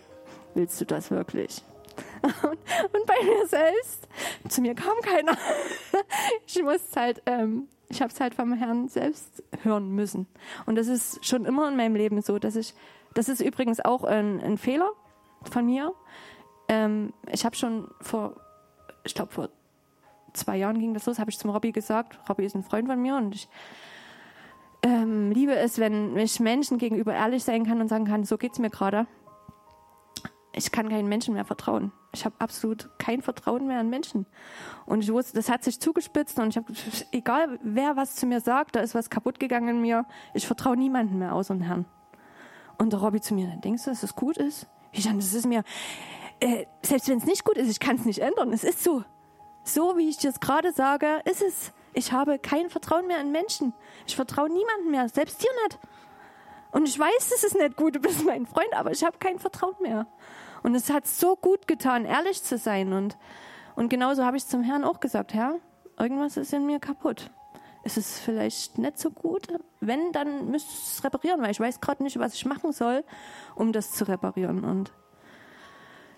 [0.55, 1.62] willst du das wirklich?
[2.43, 4.09] Und, bei mir selbst,
[4.49, 5.37] zu mir kam keiner.
[6.47, 10.27] Ich musste halt ähm, Ich habe es halt vom Herrn selbst hören müssen.
[10.67, 12.75] Und das ist schon immer in meinem Leben so, dass ich,
[13.15, 14.91] das ist übrigens auch ein, ein Fehler
[15.51, 15.95] von mir.
[16.69, 18.37] Ähm, ich habe schon vor,
[19.05, 19.49] ich glaube vor
[20.33, 22.19] zwei Jahren ging das los, habe ich zum Robby gesagt.
[22.29, 23.49] Robby ist ein Freund von mir und ich
[24.83, 28.53] ähm, liebe es, wenn ich Menschen gegenüber ehrlich sein kann und sagen kann, so geht
[28.53, 29.07] es mir gerade.
[30.53, 31.93] Ich kann keinen Menschen mehr vertrauen.
[32.12, 34.27] Ich habe absolut kein Vertrauen mehr an Menschen.
[34.85, 36.73] Und ich wusste, das hat sich zugespitzt und ich habe,
[37.12, 40.07] egal wer was zu mir sagt, da ist was kaputt gegangen in mir.
[40.35, 41.85] Ich vertraue niemanden mehr außer dem Herrn.
[42.78, 44.66] Und der Robby zu mir, denkst du, dass es gut ist?
[44.93, 45.62] Ich dachte, das ist mir,
[46.41, 48.53] äh, selbst wenn es nicht gut ist, ich kann es nicht ändern.
[48.53, 49.05] Es ist so.
[49.62, 51.73] So wie ich dir es gerade sage, ist es.
[51.93, 53.74] Ich habe kein Vertrauen mehr in Menschen.
[54.07, 55.78] Ich vertraue niemandem mehr, selbst dir nicht.
[56.73, 59.39] Und ich weiß, es ist nicht gut, du bist mein Freund, aber ich habe kein
[59.39, 60.07] Vertrauen mehr.
[60.62, 62.93] Und es hat so gut getan, ehrlich zu sein.
[62.93, 63.16] Und,
[63.77, 65.57] und genauso habe ich zum Herrn auch gesagt, Herr,
[65.99, 67.31] irgendwas ist in mir kaputt.
[67.82, 69.49] Ist es vielleicht nicht so gut?
[69.81, 73.05] Wenn, dann müsste ich es reparieren, weil ich weiß gerade nicht, was ich machen soll,
[73.55, 74.65] um das zu reparieren.
[74.65, 74.93] Und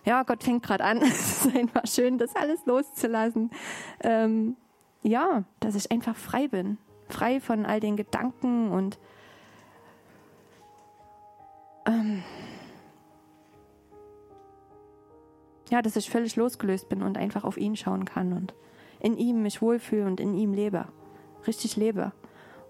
[0.05, 0.98] ja, Gott fängt gerade an.
[1.02, 3.51] es ist einfach schön, das alles loszulassen.
[4.01, 4.56] Ähm,
[5.02, 6.78] ja, dass ich einfach frei bin.
[7.09, 8.98] Frei von all den Gedanken und
[11.86, 12.23] ähm,
[15.73, 18.53] ja, dass ich völlig losgelöst bin und einfach auf ihn schauen kann und
[19.01, 20.86] in ihm mich wohlfühle und in ihm lebe.
[21.47, 22.12] Richtig lebe.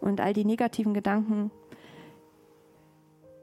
[0.01, 1.51] Und all die negativen Gedanken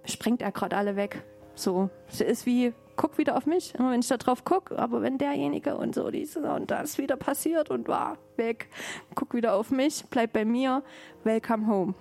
[0.05, 1.25] sprengt er gerade alle weg.
[1.55, 5.01] So, es ist wie guck wieder auf mich, immer wenn ich da drauf gucke, aber
[5.01, 8.69] wenn derjenige und so dieses und das wieder passiert und war weg,
[9.13, 10.83] guck wieder auf mich, bleib bei mir,
[11.25, 11.95] welcome home.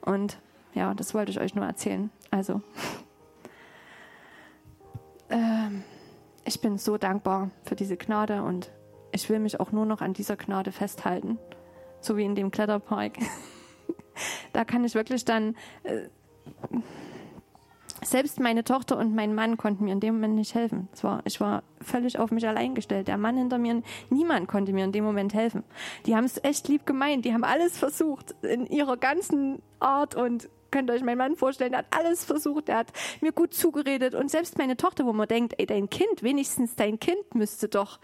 [0.00, 0.38] Und
[0.72, 2.10] ja, das wollte ich euch nur erzählen.
[2.30, 2.62] Also,
[5.30, 5.82] ähm,
[6.54, 8.70] ich bin so dankbar für diese Gnade und
[9.10, 11.38] ich will mich auch nur noch an dieser Gnade festhalten,
[12.00, 13.14] so wie in dem Kletterpark.
[14.52, 16.08] da kann ich wirklich dann äh,
[18.04, 20.88] selbst meine Tochter und mein Mann konnten mir in dem Moment nicht helfen.
[21.00, 23.08] War, ich war völlig auf mich allein gestellt.
[23.08, 25.64] Der Mann hinter mir, niemand konnte mir in dem Moment helfen.
[26.04, 27.24] Die haben es echt lieb gemeint.
[27.24, 31.80] Die haben alles versucht in ihrer ganzen Art und könnt euch meinen Mann vorstellen, der
[31.80, 35.54] hat alles versucht, der hat mir gut zugeredet und selbst meine Tochter, wo man denkt,
[35.58, 38.00] ey, dein Kind, wenigstens dein Kind müsste doch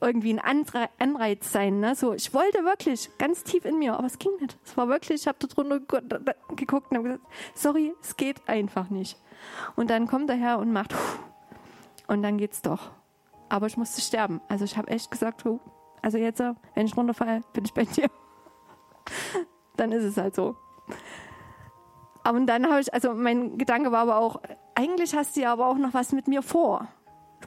[0.00, 1.80] irgendwie ein Anreiz sein.
[1.80, 1.94] Ne?
[1.94, 4.56] So, ich wollte wirklich ganz tief in mir, aber es ging nicht.
[4.64, 7.24] Es war wirklich, ich habe da drunter geguckt und habe gesagt,
[7.54, 9.16] sorry, es geht einfach nicht.
[9.76, 10.94] Und dann kommt er her und macht
[12.06, 12.90] und dann geht's doch.
[13.48, 14.40] Aber ich musste sterben.
[14.48, 15.44] Also ich habe echt gesagt,
[16.02, 16.42] also jetzt,
[16.74, 18.10] wenn ich runterfalle, bin ich bei dir.
[19.76, 20.56] dann ist es halt so.
[22.24, 24.40] Aber dann habe ich, also mein Gedanke war aber auch,
[24.74, 26.88] eigentlich hast du ja aber auch noch was mit mir vor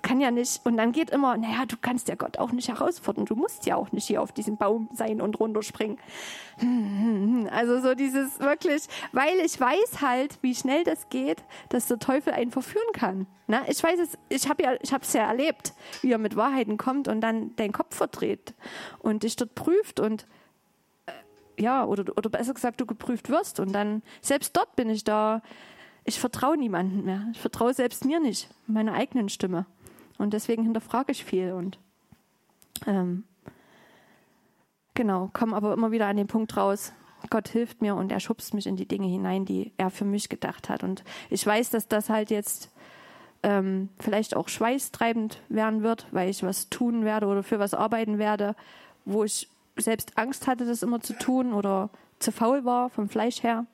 [0.02, 0.66] kann ja nicht.
[0.66, 3.26] Und dann geht immer, naja, du kannst ja Gott auch nicht herausfordern.
[3.26, 5.98] Du musst ja auch nicht hier auf diesem Baum sein und runterspringen.
[7.52, 12.34] Also so dieses wirklich, weil ich weiß halt, wie schnell das geht, dass der Teufel
[12.34, 13.28] einen verführen kann.
[13.48, 16.36] Na, ich weiß es, ich habe ja, ich habe es ja erlebt, wie er mit
[16.36, 18.54] Wahrheiten kommt und dann deinen Kopf verdreht
[18.99, 20.28] und dich dort prüft und
[21.58, 23.60] ja, oder, oder besser gesagt, du geprüft wirst.
[23.60, 25.42] Und dann, selbst dort bin ich da,
[26.04, 27.28] ich vertraue niemandem mehr.
[27.34, 29.66] Ich vertraue selbst mir nicht, meiner eigenen Stimme.
[30.18, 31.78] Und deswegen hinterfrage ich viel und
[32.86, 33.24] ähm,
[34.94, 36.92] genau, komme aber immer wieder an den Punkt raus,
[37.30, 40.30] Gott hilft mir und er schubst mich in die Dinge hinein, die er für mich
[40.30, 40.84] gedacht hat.
[40.84, 42.72] Und ich weiß, dass das halt jetzt
[43.44, 48.18] ähm, vielleicht auch schweißtreibend werden wird, weil ich was tun werde oder für was arbeiten
[48.18, 48.56] werde,
[49.06, 51.90] wo ich selbst Angst hatte, das immer zu tun oder
[52.20, 53.66] zu faul war vom Fleisch her.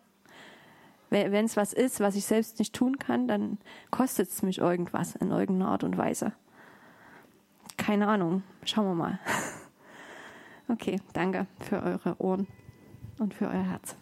[1.09, 3.59] Wenn es was ist, was ich selbst nicht tun kann, dann
[3.91, 6.33] kostet es mich irgendwas in irgendeiner Art und Weise.
[7.77, 8.43] Keine Ahnung.
[8.65, 9.19] Schauen wir mal.
[10.69, 12.47] Okay, danke für eure Ohren
[13.19, 13.97] und für euer Herz.